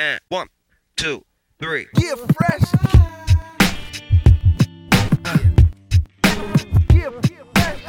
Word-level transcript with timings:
And 0.00 0.20
one, 0.28 0.46
two, 0.96 1.24
three. 1.58 1.88
Yeah, 1.98 2.14
fresh. 2.14 2.62
Yeah, 6.94 7.10
fresh. 7.56 7.80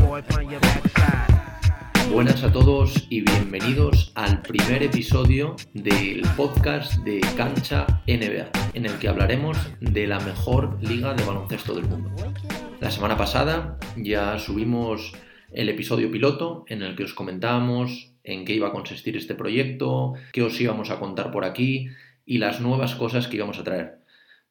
Boy, 0.00 0.22
from 0.22 0.50
your 0.50 0.58
backside. 0.58 2.10
Buenas 2.10 2.42
a 2.42 2.50
todos 2.50 3.06
y 3.10 3.20
bienvenidos 3.20 4.10
al 4.16 4.42
primer 4.42 4.82
episodio 4.82 5.54
del 5.72 6.22
podcast 6.36 6.94
de 7.04 7.20
Cancha 7.36 7.86
NBA, 8.08 8.50
en 8.74 8.86
el 8.86 8.98
que 8.98 9.06
hablaremos 9.06 9.56
de 9.80 10.08
la 10.08 10.18
mejor 10.18 10.82
liga 10.82 11.14
de 11.14 11.24
baloncesto 11.24 11.76
del 11.76 11.84
mundo. 11.84 12.10
La 12.80 12.90
semana 12.90 13.16
pasada 13.16 13.78
ya 13.96 14.36
subimos 14.40 15.12
el 15.52 15.68
episodio 15.68 16.10
piloto 16.10 16.64
en 16.68 16.82
el 16.82 16.96
que 16.96 17.04
os 17.04 17.14
comentábamos 17.14 18.12
en 18.24 18.44
qué 18.44 18.54
iba 18.54 18.68
a 18.68 18.72
consistir 18.72 19.16
este 19.16 19.34
proyecto, 19.34 20.14
qué 20.32 20.42
os 20.42 20.60
íbamos 20.60 20.90
a 20.90 20.98
contar 20.98 21.30
por 21.30 21.44
aquí 21.44 21.88
y 22.26 22.38
las 22.38 22.60
nuevas 22.60 22.94
cosas 22.94 23.26
que 23.26 23.36
íbamos 23.36 23.58
a 23.58 23.64
traer. 23.64 23.98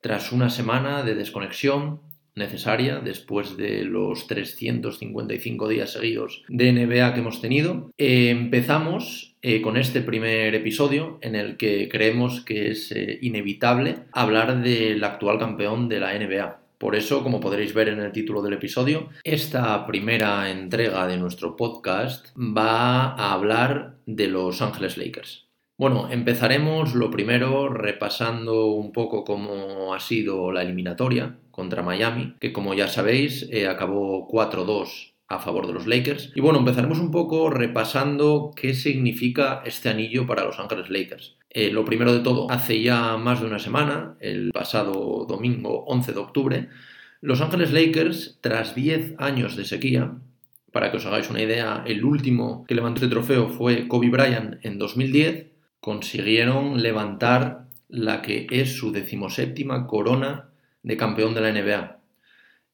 Tras 0.02 0.32
una 0.32 0.50
semana 0.50 1.04
de 1.04 1.16
desconexión 1.16 2.02
necesaria 2.38 3.00
después 3.00 3.58
de 3.58 3.84
los 3.84 4.28
355 4.28 5.68
días 5.68 5.92
seguidos 5.92 6.44
de 6.48 6.72
NBA 6.72 7.14
que 7.14 7.20
hemos 7.20 7.42
tenido, 7.42 7.92
eh, 7.98 8.30
empezamos 8.30 9.36
eh, 9.42 9.62
con 9.62 9.76
este 9.76 10.02
primer 10.02 10.54
episodio 10.56 11.18
en 11.22 11.36
el 11.36 11.58
que 11.58 11.90
creemos 11.90 12.42
que 12.42 12.70
es 12.70 12.92
eh, 12.92 13.18
inevitable 13.22 13.98
hablar 14.12 14.62
del 14.62 15.04
actual 15.04 15.40
campeón 15.40 15.90
de 15.90 16.00
la 16.00 16.18
NBA. 16.18 16.67
Por 16.78 16.96
eso, 16.96 17.24
como 17.24 17.40
podréis 17.40 17.74
ver 17.74 17.90
en 17.90 18.00
el 18.00 18.12
título 18.12 18.44
del 18.44 18.54
episodio, 18.54 19.10
esta 19.24 19.88
primera 19.88 20.52
entrega 20.52 21.08
de 21.08 21.18
nuestro 21.18 21.56
podcast 21.56 22.28
va 22.38 23.14
a 23.16 23.34
hablar 23.34 23.98
de 24.06 24.28
Los 24.28 24.62
Ángeles 24.62 24.96
Lakers. 24.98 25.48
Bueno, 25.80 26.10
empezaremos 26.12 26.94
lo 26.94 27.10
primero 27.10 27.70
repasando 27.70 28.68
un 28.68 28.92
poco 28.92 29.24
cómo 29.24 29.94
ha 29.94 30.00
sido 30.00 30.52
la 30.52 30.62
eliminatoria 30.62 31.38
contra 31.52 31.82
Miami, 31.82 32.36
que 32.40 32.54
como 32.54 32.76
ya 32.76 32.88
sabéis 32.88 33.48
eh, 33.52 33.68
acabó 33.68 34.28
4-2 34.28 35.17
a 35.28 35.40
favor 35.40 35.68
de 35.68 35.74
los 35.74 35.88
Lakers. 35.88 36.32
Y 36.36 36.42
bueno, 36.42 36.60
empezaremos 36.60 37.00
un 37.00 37.12
poco 37.12 37.50
repasando 37.50 38.52
qué 38.56 38.74
significa 38.74 39.62
este 39.66 39.90
anillo 39.90 40.26
para 40.26 40.46
Los 40.46 40.60
Ángeles 40.60 40.90
Lakers. 40.90 41.36
Eh, 41.50 41.72
lo 41.72 41.86
primero 41.86 42.14
de 42.14 42.20
todo, 42.20 42.50
hace 42.52 42.82
ya 42.82 43.18
más 43.18 43.42
de 43.42 43.48
una 43.48 43.60
semana, 43.60 44.16
el 44.20 44.52
pasado 44.52 45.26
domingo 45.28 45.84
11 45.86 46.14
de 46.14 46.20
octubre, 46.20 46.70
Los 47.22 47.42
Ángeles 47.42 47.72
Lakers, 47.72 48.38
tras 48.42 48.76
10 48.76 49.16
años 49.18 49.56
de 49.56 49.66
sequía, 49.66 50.14
para 50.72 50.92
que 50.92 50.98
os 50.98 51.06
hagáis 51.06 51.30
una 51.30 51.42
idea, 51.42 51.84
el 51.88 52.04
último 52.06 52.66
que 52.68 52.76
levantó 52.76 53.04
este 53.04 53.14
trofeo 53.14 53.50
fue 53.50 53.88
Kobe 53.88 54.10
Bryant 54.10 54.64
en 54.64 54.78
2010, 54.78 55.48
consiguieron 55.80 56.82
levantar 56.82 57.68
la 57.90 58.22
que 58.22 58.48
es 58.50 58.76
su 58.76 58.92
decimoséptima 58.92 59.88
corona 59.88 60.50
de 60.84 60.98
campeón 60.98 61.34
de 61.34 61.42
la 61.42 61.52
NBA. 61.52 62.00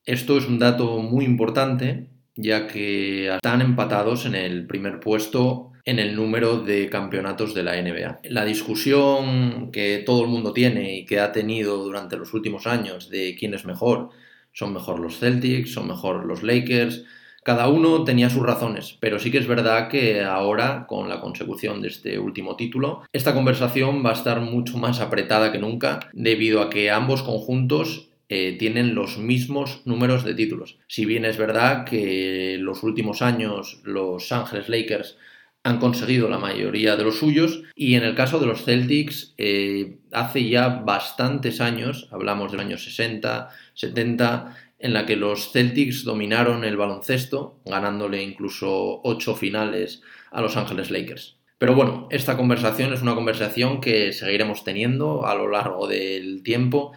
Esto 0.05 0.38
es 0.38 0.47
un 0.47 0.59
dato 0.59 0.97
muy 0.97 1.23
importante, 1.23 2.09
ya 2.35 2.67
que 2.67 3.33
están 3.35 3.61
empatados 3.61 4.25
en 4.25 4.35
el 4.35 4.65
primer 4.65 4.99
puesto 4.99 5.71
en 5.85 5.99
el 5.99 6.15
número 6.15 6.59
de 6.59 6.89
campeonatos 6.89 7.53
de 7.53 7.63
la 7.63 7.81
NBA. 7.81 8.21
La 8.29 8.45
discusión 8.45 9.71
que 9.71 10.01
todo 10.05 10.23
el 10.23 10.29
mundo 10.29 10.53
tiene 10.53 10.95
y 10.97 11.05
que 11.05 11.19
ha 11.19 11.31
tenido 11.31 11.77
durante 11.83 12.15
los 12.17 12.33
últimos 12.33 12.67
años 12.67 13.09
de 13.09 13.35
quién 13.37 13.53
es 13.53 13.65
mejor, 13.65 14.09
son 14.53 14.73
mejor 14.73 14.99
los 14.99 15.19
Celtics, 15.19 15.73
son 15.73 15.87
mejor 15.87 16.25
los 16.25 16.43
Lakers, 16.43 17.03
cada 17.43 17.67
uno 17.67 18.05
tenía 18.05 18.29
sus 18.29 18.43
razones, 18.43 18.97
pero 19.01 19.19
sí 19.19 19.29
que 19.29 19.37
es 19.37 19.47
verdad 19.47 19.89
que 19.89 20.23
ahora, 20.23 20.85
con 20.87 21.09
la 21.09 21.19
consecución 21.19 21.81
de 21.81 21.89
este 21.89 22.17
último 22.17 22.55
título, 22.55 23.01
esta 23.11 23.33
conversación 23.33 24.01
va 24.05 24.11
a 24.11 24.13
estar 24.13 24.39
mucho 24.39 24.77
más 24.77 25.01
apretada 25.01 25.51
que 25.51 25.59
nunca, 25.59 25.99
debido 26.13 26.61
a 26.61 26.69
que 26.69 26.89
ambos 26.89 27.21
conjuntos 27.21 28.12
eh, 28.35 28.55
tienen 28.57 28.95
los 28.95 29.19
mismos 29.19 29.83
números 29.85 30.25
de 30.25 30.33
títulos. 30.33 30.79
Si 30.88 31.05
bien 31.05 31.23
es 31.23 31.38
verdad 31.38 31.85
que 31.85 32.55
en 32.55 32.66
los 32.66 32.81
últimos 32.81 33.21
años 33.21 33.79
los 33.83 34.31
Ángeles 34.31 34.69
Lakers 34.69 35.17
han 35.61 35.77
conseguido 35.77 36.27
la 36.27 36.39
mayoría 36.39 36.95
de 36.95 37.03
los 37.03 37.19
suyos 37.19 37.61
y 37.75 37.93
en 37.93 38.01
el 38.01 38.16
caso 38.16 38.39
de 38.39 38.47
los 38.47 38.66
Celtics 38.66 39.35
eh, 39.38 39.99
hace 40.11 40.49
ya 40.49 40.69
bastantes 40.69 41.61
años, 41.61 42.07
hablamos 42.09 42.51
del 42.51 42.61
año 42.61 42.79
60, 42.79 43.49
70, 43.75 44.57
en 44.79 44.93
la 44.93 45.05
que 45.05 45.16
los 45.16 45.51
Celtics 45.51 46.03
dominaron 46.03 46.63
el 46.63 46.75
baloncesto, 46.75 47.59
ganándole 47.66 48.23
incluso 48.23 48.99
ocho 49.03 49.35
finales 49.35 50.01
a 50.31 50.41
Los 50.41 50.57
Ángeles 50.57 50.89
Lakers. 50.89 51.38
Pero 51.59 51.75
bueno, 51.75 52.07
esta 52.09 52.35
conversación 52.35 52.93
es 52.93 53.03
una 53.03 53.13
conversación 53.13 53.79
que 53.79 54.11
seguiremos 54.11 54.63
teniendo 54.63 55.27
a 55.27 55.35
lo 55.35 55.47
largo 55.47 55.88
del 55.88 56.41
tiempo, 56.41 56.93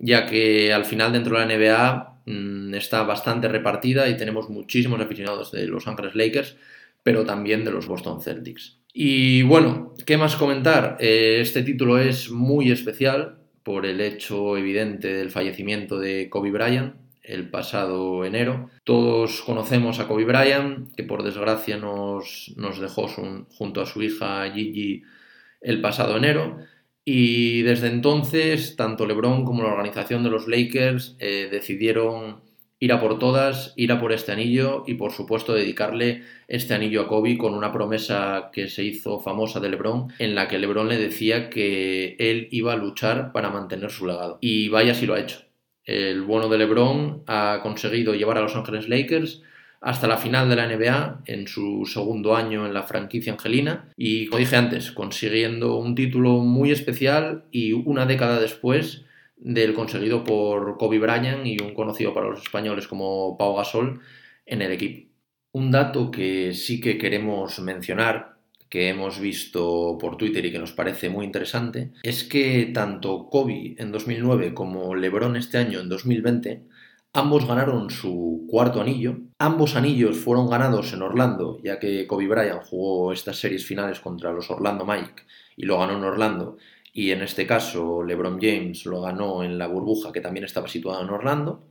ya 0.00 0.26
que 0.26 0.72
al 0.72 0.84
final 0.84 1.12
dentro 1.12 1.38
de 1.38 1.46
la 1.46 1.56
NBA 1.56 2.22
mmm, 2.26 2.74
está 2.74 3.02
bastante 3.02 3.48
repartida 3.48 4.08
y 4.08 4.16
tenemos 4.16 4.48
muchísimos 4.48 5.00
aficionados 5.00 5.52
de 5.52 5.66
Los 5.66 5.86
Ángeles 5.86 6.14
Lakers, 6.14 6.56
pero 7.02 7.24
también 7.24 7.64
de 7.64 7.70
los 7.70 7.86
Boston 7.86 8.20
Celtics. 8.20 8.78
Y 8.92 9.42
bueno, 9.42 9.94
¿qué 10.04 10.16
más 10.16 10.36
comentar? 10.36 10.96
Eh, 10.98 11.38
este 11.40 11.62
título 11.62 11.98
es 11.98 12.30
muy 12.30 12.72
especial 12.72 13.38
por 13.62 13.86
el 13.86 14.00
hecho 14.00 14.56
evidente 14.56 15.12
del 15.12 15.30
fallecimiento 15.30 16.00
de 16.00 16.28
Kobe 16.28 16.50
Bryant, 16.50 16.94
el 17.22 17.50
pasado 17.50 18.24
enero. 18.24 18.70
Todos 18.84 19.42
conocemos 19.42 20.00
a 20.00 20.08
Kobe 20.08 20.24
Bryant, 20.24 20.92
que 20.96 21.04
por 21.04 21.22
desgracia 21.22 21.76
nos, 21.76 22.52
nos 22.56 22.80
dejó 22.80 23.06
junto 23.06 23.80
a 23.80 23.86
su 23.86 24.02
hija 24.02 24.50
Gigi 24.52 25.02
el 25.60 25.80
pasado 25.80 26.16
enero. 26.16 26.58
Y 27.12 27.62
desde 27.62 27.88
entonces, 27.88 28.76
tanto 28.76 29.04
LeBron 29.04 29.44
como 29.44 29.64
la 29.64 29.70
organización 29.70 30.22
de 30.22 30.30
los 30.30 30.46
Lakers 30.46 31.16
eh, 31.18 31.48
decidieron 31.50 32.40
ir 32.78 32.92
a 32.92 33.00
por 33.00 33.18
todas, 33.18 33.74
ir 33.74 33.90
a 33.90 33.98
por 33.98 34.12
este 34.12 34.30
anillo 34.30 34.84
y 34.86 34.94
por 34.94 35.10
supuesto 35.10 35.52
dedicarle 35.52 36.22
este 36.46 36.72
anillo 36.72 37.02
a 37.02 37.08
Kobe 37.08 37.36
con 37.36 37.54
una 37.54 37.72
promesa 37.72 38.50
que 38.52 38.68
se 38.68 38.84
hizo 38.84 39.18
famosa 39.18 39.58
de 39.58 39.70
LeBron 39.70 40.12
en 40.20 40.36
la 40.36 40.46
que 40.46 40.60
LeBron 40.60 40.88
le 40.88 40.98
decía 40.98 41.50
que 41.50 42.14
él 42.20 42.46
iba 42.52 42.74
a 42.74 42.76
luchar 42.76 43.32
para 43.32 43.50
mantener 43.50 43.90
su 43.90 44.06
legado. 44.06 44.38
Y 44.40 44.68
vaya 44.68 44.94
si 44.94 45.06
lo 45.06 45.14
ha 45.14 45.20
hecho 45.20 45.50
el 45.84 46.22
bueno 46.22 46.48
de 46.48 46.58
LeBron 46.58 47.24
ha 47.26 47.58
conseguido 47.62 48.14
llevar 48.14 48.38
a 48.38 48.42
Los 48.42 48.54
Ángeles 48.54 48.88
Lakers 48.88 49.42
hasta 49.80 50.06
la 50.06 50.18
final 50.18 50.48
de 50.48 50.56
la 50.56 50.66
NBA 50.66 51.22
en 51.26 51.48
su 51.48 51.86
segundo 51.86 52.36
año 52.36 52.66
en 52.66 52.74
la 52.74 52.82
franquicia 52.82 53.32
angelina 53.32 53.88
y, 53.96 54.26
como 54.26 54.38
dije 54.38 54.56
antes, 54.56 54.92
consiguiendo 54.92 55.76
un 55.76 55.94
título 55.94 56.38
muy 56.38 56.70
especial 56.70 57.44
y 57.50 57.72
una 57.72 58.04
década 58.04 58.40
después 58.40 59.04
del 59.36 59.72
conseguido 59.72 60.22
por 60.22 60.76
Kobe 60.76 60.98
Bryant 60.98 61.46
y 61.46 61.62
un 61.62 61.72
conocido 61.72 62.12
para 62.12 62.28
los 62.28 62.42
españoles 62.42 62.86
como 62.86 63.38
Pau 63.38 63.56
Gasol 63.56 64.00
en 64.44 64.60
el 64.60 64.72
equipo. 64.72 65.08
Un 65.52 65.70
dato 65.70 66.10
que 66.10 66.52
sí 66.52 66.80
que 66.80 66.98
queremos 66.98 67.58
mencionar 67.60 68.36
que 68.68 68.88
hemos 68.88 69.18
visto 69.18 69.98
por 69.98 70.16
Twitter 70.16 70.46
y 70.46 70.52
que 70.52 70.60
nos 70.60 70.72
parece 70.72 71.08
muy 71.08 71.26
interesante 71.26 71.90
es 72.04 72.22
que 72.22 72.70
tanto 72.72 73.28
Kobe 73.28 73.74
en 73.78 73.90
2009 73.90 74.54
como 74.54 74.94
LeBron 74.94 75.36
este 75.36 75.58
año 75.58 75.80
en 75.80 75.88
2020 75.88 76.62
ambos 77.12 77.46
ganaron 77.46 77.90
su 77.90 78.46
cuarto 78.48 78.80
anillo. 78.80 79.18
Ambos 79.38 79.76
anillos 79.76 80.16
fueron 80.16 80.48
ganados 80.48 80.92
en 80.92 81.02
Orlando, 81.02 81.58
ya 81.62 81.78
que 81.78 82.06
Kobe 82.06 82.28
Bryant 82.28 82.62
jugó 82.64 83.12
estas 83.12 83.38
series 83.38 83.66
finales 83.66 84.00
contra 84.00 84.32
los 84.32 84.50
Orlando 84.50 84.84
Mike 84.84 85.22
y 85.56 85.66
lo 85.66 85.78
ganó 85.78 85.96
en 85.96 86.04
Orlando. 86.04 86.56
Y 86.92 87.10
en 87.12 87.22
este 87.22 87.46
caso 87.46 88.02
LeBron 88.02 88.40
James 88.40 88.84
lo 88.86 89.00
ganó 89.00 89.44
en 89.44 89.58
la 89.58 89.68
burbuja 89.68 90.12
que 90.12 90.20
también 90.20 90.44
estaba 90.44 90.68
situada 90.68 91.02
en 91.02 91.10
Orlando. 91.10 91.66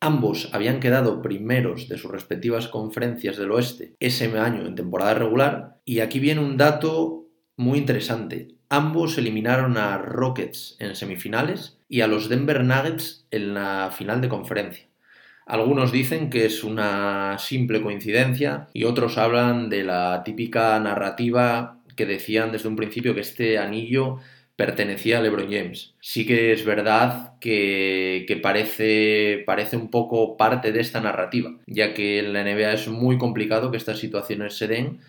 Ambos 0.00 0.48
habían 0.52 0.80
quedado 0.80 1.20
primeros 1.20 1.88
de 1.88 1.98
sus 1.98 2.10
respectivas 2.10 2.68
conferencias 2.68 3.36
del 3.36 3.52
oeste 3.52 3.96
ese 4.00 4.26
año 4.38 4.66
en 4.66 4.74
temporada 4.74 5.14
regular 5.14 5.78
y 5.84 6.00
aquí 6.00 6.18
viene 6.18 6.40
un 6.40 6.56
dato 6.56 7.26
muy 7.56 7.78
interesante. 7.78 8.59
Ambos 8.72 9.18
eliminaron 9.18 9.76
a 9.76 9.98
Rockets 9.98 10.76
en 10.78 10.94
semifinales 10.94 11.76
y 11.88 12.02
a 12.02 12.06
los 12.06 12.28
Denver 12.28 12.62
Nuggets 12.62 13.26
en 13.32 13.52
la 13.52 13.90
final 13.90 14.20
de 14.20 14.28
conferencia. 14.28 14.86
Algunos 15.44 15.90
dicen 15.90 16.30
que 16.30 16.46
es 16.46 16.62
una 16.62 17.36
simple 17.40 17.82
coincidencia 17.82 18.68
y 18.72 18.84
otros 18.84 19.18
hablan 19.18 19.70
de 19.70 19.82
la 19.82 20.22
típica 20.24 20.78
narrativa 20.78 21.80
que 21.96 22.06
decían 22.06 22.52
desde 22.52 22.68
un 22.68 22.76
principio 22.76 23.12
que 23.12 23.22
este 23.22 23.58
anillo 23.58 24.18
pertenecía 24.54 25.18
a 25.18 25.22
LeBron 25.22 25.50
James. 25.50 25.94
Sí 26.00 26.24
que 26.24 26.52
es 26.52 26.64
verdad 26.64 27.32
que, 27.40 28.24
parece 28.40 29.76
un 29.76 29.90
poco 29.90 30.36
parte 30.36 30.70
de 30.70 30.80
esta 30.80 31.00
narrativa, 31.00 31.56
ya 31.66 31.92
que 31.92 32.20
en 32.20 32.32
la 32.32 32.44
NBA 32.44 32.74
es 32.74 32.86
muy 32.86 33.18
complicado 33.18 33.72
que 33.72 33.78
estas 33.78 33.98
situaciones 33.98 34.56
se 34.56 34.68
den 34.68 35.00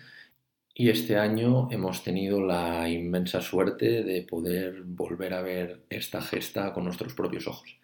y 0.74 0.88
este 0.88 1.16
año 1.16 1.68
hemos 1.70 2.02
tenido 2.02 2.40
la 2.40 2.88
inmensa 2.88 3.40
suerte 3.40 4.02
de 4.02 4.22
poder 4.22 4.82
volver 4.84 5.34
a 5.34 5.42
ver 5.42 5.82
esta 5.90 6.22
gesta 6.22 6.72
con 6.72 6.84
nuestros 6.84 7.14
propios 7.14 7.46
ojos. 7.46 7.76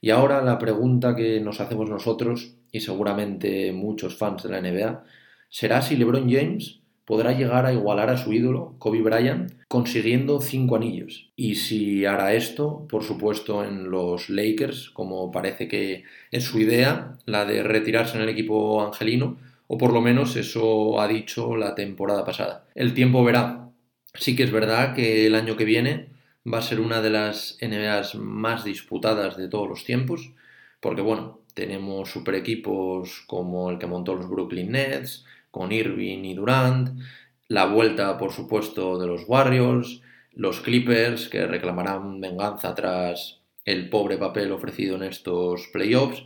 Y 0.00 0.10
ahora 0.10 0.42
la 0.42 0.58
pregunta 0.58 1.14
que 1.14 1.40
nos 1.40 1.60
hacemos 1.60 1.88
nosotros 1.88 2.56
y 2.72 2.80
seguramente 2.80 3.72
muchos 3.72 4.16
fans 4.16 4.42
de 4.42 4.50
la 4.50 4.60
NBA 4.60 5.04
será 5.48 5.80
si 5.80 5.96
LeBron 5.96 6.30
James 6.30 6.80
podrá 7.04 7.32
llegar 7.32 7.66
a 7.66 7.72
igualar 7.72 8.10
a 8.10 8.16
su 8.16 8.32
ídolo, 8.32 8.74
Kobe 8.78 9.02
Bryant, 9.02 9.52
consiguiendo 9.68 10.40
cinco 10.40 10.76
anillos. 10.76 11.30
Y 11.36 11.56
si 11.56 12.04
hará 12.04 12.34
esto, 12.34 12.86
por 12.88 13.04
supuesto, 13.04 13.64
en 13.64 13.90
los 13.90 14.30
Lakers, 14.30 14.90
como 14.90 15.30
parece 15.30 15.68
que 15.68 16.04
es 16.30 16.44
su 16.44 16.58
idea, 16.60 17.18
la 17.26 17.44
de 17.44 17.62
retirarse 17.62 18.16
en 18.16 18.22
el 18.22 18.30
equipo 18.30 18.84
angelino, 18.84 19.36
o 19.66 19.78
por 19.78 19.92
lo 19.92 20.00
menos 20.00 20.36
eso 20.36 21.00
ha 21.00 21.08
dicho 21.08 21.56
la 21.56 21.74
temporada 21.74 22.24
pasada. 22.24 22.66
El 22.74 22.94
tiempo 22.94 23.24
verá. 23.24 23.70
Sí 24.14 24.36
que 24.36 24.44
es 24.44 24.52
verdad 24.52 24.94
que 24.94 25.26
el 25.26 25.34
año 25.34 25.56
que 25.56 25.64
viene 25.64 26.08
va 26.50 26.58
a 26.58 26.62
ser 26.62 26.80
una 26.80 27.00
de 27.00 27.10
las 27.10 27.58
NBAs 27.60 28.14
más 28.16 28.64
disputadas 28.64 29.36
de 29.36 29.48
todos 29.48 29.68
los 29.68 29.84
tiempos, 29.84 30.32
porque 30.80 31.00
bueno, 31.00 31.40
tenemos 31.54 32.10
super 32.10 32.34
equipos 32.34 33.24
como 33.26 33.70
el 33.70 33.78
que 33.78 33.86
montó 33.86 34.14
los 34.14 34.28
Brooklyn 34.28 34.72
Nets, 34.72 35.24
con 35.50 35.72
Irving 35.72 36.24
y 36.24 36.34
Durant, 36.34 37.00
la 37.48 37.66
vuelta, 37.66 38.18
por 38.18 38.32
supuesto, 38.32 38.98
de 38.98 39.06
los 39.06 39.24
Warriors, 39.26 40.02
los 40.32 40.60
Clippers, 40.60 41.28
que 41.28 41.46
reclamarán 41.46 42.20
venganza 42.20 42.74
tras 42.74 43.40
el 43.64 43.88
pobre 43.88 44.18
papel 44.18 44.52
ofrecido 44.52 44.96
en 44.96 45.04
estos 45.04 45.68
playoffs, 45.72 46.24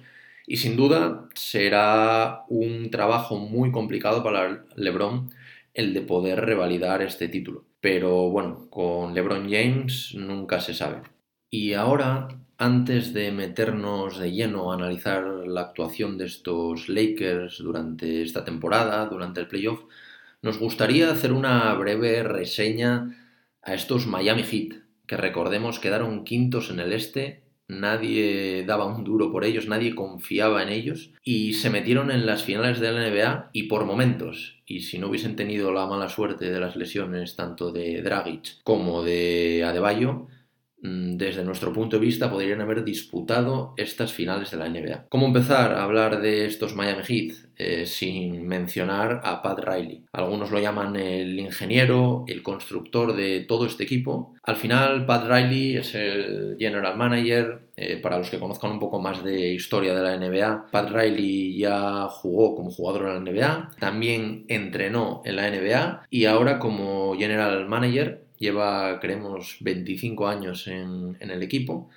y 0.48 0.56
sin 0.56 0.76
duda 0.76 1.28
será 1.34 2.44
un 2.48 2.90
trabajo 2.90 3.36
muy 3.36 3.70
complicado 3.70 4.22
para 4.24 4.64
LeBron 4.76 5.30
el 5.74 5.92
de 5.92 6.00
poder 6.00 6.40
revalidar 6.40 7.02
este 7.02 7.28
título. 7.28 7.66
Pero 7.80 8.30
bueno, 8.30 8.68
con 8.70 9.14
LeBron 9.14 9.50
James 9.50 10.14
nunca 10.14 10.60
se 10.60 10.72
sabe. 10.72 11.02
Y 11.50 11.74
ahora, 11.74 12.28
antes 12.56 13.12
de 13.12 13.30
meternos 13.30 14.18
de 14.18 14.32
lleno 14.32 14.72
a 14.72 14.74
analizar 14.74 15.22
la 15.46 15.60
actuación 15.60 16.16
de 16.16 16.24
estos 16.24 16.88
Lakers 16.88 17.58
durante 17.58 18.22
esta 18.22 18.44
temporada, 18.44 19.06
durante 19.06 19.40
el 19.40 19.48
playoff, 19.48 19.82
nos 20.40 20.58
gustaría 20.58 21.10
hacer 21.10 21.32
una 21.32 21.72
breve 21.74 22.22
reseña 22.22 23.14
a 23.62 23.74
estos 23.74 24.06
Miami 24.06 24.44
Heat, 24.44 24.80
que 25.06 25.16
recordemos 25.18 25.78
quedaron 25.78 26.24
quintos 26.24 26.70
en 26.70 26.80
el 26.80 26.92
este, 26.94 27.47
nadie 27.68 28.64
daba 28.66 28.86
un 28.86 29.04
duro 29.04 29.30
por 29.30 29.44
ellos, 29.44 29.68
nadie 29.68 29.94
confiaba 29.94 30.62
en 30.62 30.70
ellos 30.70 31.10
y 31.22 31.54
se 31.54 31.70
metieron 31.70 32.10
en 32.10 32.26
las 32.26 32.42
finales 32.42 32.80
de 32.80 32.90
la 32.90 33.08
NBA 33.08 33.50
y 33.52 33.64
por 33.64 33.84
momentos, 33.84 34.56
y 34.66 34.80
si 34.80 34.98
no 34.98 35.08
hubiesen 35.08 35.36
tenido 35.36 35.72
la 35.72 35.86
mala 35.86 36.08
suerte 36.08 36.50
de 36.50 36.60
las 36.60 36.76
lesiones 36.76 37.36
tanto 37.36 37.70
de 37.70 38.02
Dragic 38.02 38.62
como 38.64 39.02
de 39.02 39.64
Adebayo, 39.64 40.26
desde 40.80 41.44
nuestro 41.44 41.72
punto 41.72 41.98
de 41.98 42.04
vista, 42.04 42.30
podrían 42.30 42.60
haber 42.60 42.84
disputado 42.84 43.74
estas 43.76 44.12
finales 44.12 44.50
de 44.50 44.56
la 44.56 44.68
NBA. 44.68 45.06
¿Cómo 45.08 45.26
empezar 45.26 45.72
a 45.72 45.82
hablar 45.82 46.20
de 46.20 46.46
estos 46.46 46.74
Miami 46.74 47.02
Heat 47.02 47.34
eh, 47.56 47.86
sin 47.86 48.46
mencionar 48.46 49.20
a 49.24 49.42
Pat 49.42 49.58
Riley? 49.58 50.04
Algunos 50.12 50.50
lo 50.50 50.60
llaman 50.60 50.96
el 50.96 51.38
ingeniero, 51.38 52.24
el 52.28 52.42
constructor 52.42 53.16
de 53.16 53.40
todo 53.40 53.66
este 53.66 53.84
equipo. 53.84 54.34
Al 54.44 54.56
final, 54.56 55.04
Pat 55.04 55.26
Riley 55.28 55.76
es 55.76 55.94
el 55.94 56.56
general 56.58 56.96
manager. 56.96 57.68
Eh, 57.76 57.96
para 57.98 58.18
los 58.18 58.28
que 58.28 58.40
conozcan 58.40 58.72
un 58.72 58.80
poco 58.80 59.00
más 59.00 59.22
de 59.22 59.52
historia 59.54 59.94
de 59.94 60.02
la 60.02 60.16
NBA, 60.16 60.66
Pat 60.72 60.90
Riley 60.90 61.56
ya 61.56 62.08
jugó 62.08 62.56
como 62.56 62.70
jugador 62.70 63.02
en 63.02 63.24
la 63.24 63.30
NBA, 63.30 63.70
también 63.78 64.44
entrenó 64.48 65.22
en 65.24 65.36
la 65.36 65.48
NBA 65.48 66.06
y 66.10 66.24
ahora 66.24 66.58
como 66.58 67.14
general 67.16 67.68
manager 67.68 68.27
lleva, 68.38 68.98
creemos, 69.00 69.56
25 69.60 70.28
años 70.28 70.66
en, 70.68 71.16
el 71.20 71.42
equipo. 71.42 71.90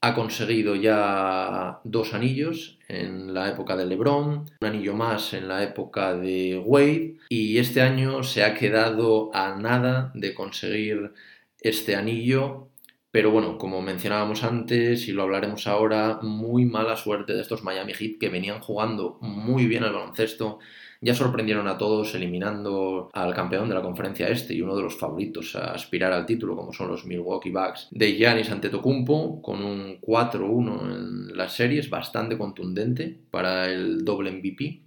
Ha 0.00 0.14
conseguido 0.14 0.74
ya 0.76 1.80
dos 1.84 2.14
anillos 2.14 2.78
en 2.88 3.34
la 3.34 3.48
época 3.50 3.76
de 3.76 3.86
LeBron, 3.86 4.46
un 4.60 4.66
anillo 4.66 4.94
más 4.94 5.32
en 5.34 5.48
la 5.48 5.62
época 5.62 6.14
de 6.14 6.58
Wade 6.64 7.16
y 7.28 7.58
este 7.58 7.82
año 7.82 8.22
se 8.24 8.44
ha 8.44 8.54
quedado 8.54 9.30
a 9.34 9.56
nada 9.56 10.10
de 10.14 10.34
conseguir 10.34 11.12
este 11.60 11.94
anillo 11.94 12.72
pero 13.12 13.30
bueno, 13.30 13.58
como 13.58 13.82
mencionábamos 13.82 14.42
antes 14.42 15.06
y 15.06 15.12
lo 15.12 15.24
hablaremos 15.24 15.66
ahora, 15.66 16.18
muy 16.22 16.64
mala 16.64 16.96
suerte 16.96 17.34
de 17.34 17.42
estos 17.42 17.62
Miami 17.62 17.92
Heat 17.92 18.18
que 18.18 18.30
venían 18.30 18.60
jugando 18.60 19.18
muy 19.20 19.66
bien 19.66 19.84
al 19.84 19.92
baloncesto, 19.92 20.60
ya 21.02 21.14
sorprendieron 21.14 21.66
a 21.66 21.76
todos 21.76 22.14
eliminando 22.14 23.10
al 23.12 23.34
campeón 23.34 23.68
de 23.68 23.74
la 23.74 23.82
conferencia 23.82 24.28
este 24.28 24.54
y 24.54 24.62
uno 24.62 24.76
de 24.76 24.82
los 24.82 24.96
favoritos 24.96 25.56
a 25.56 25.72
aspirar 25.72 26.12
al 26.12 26.24
título, 26.24 26.54
como 26.54 26.72
son 26.72 26.88
los 26.88 27.04
Milwaukee 27.04 27.50
Bucks 27.50 27.88
de 27.90 28.14
Giannis 28.14 28.50
Antetokounmpo, 28.50 29.42
con 29.42 29.64
un 29.64 30.00
4-1 30.00 30.94
en 30.94 31.36
las 31.36 31.54
series, 31.54 31.90
bastante 31.90 32.38
contundente 32.38 33.18
para 33.30 33.68
el 33.68 34.04
doble 34.04 34.30
MVP. 34.30 34.82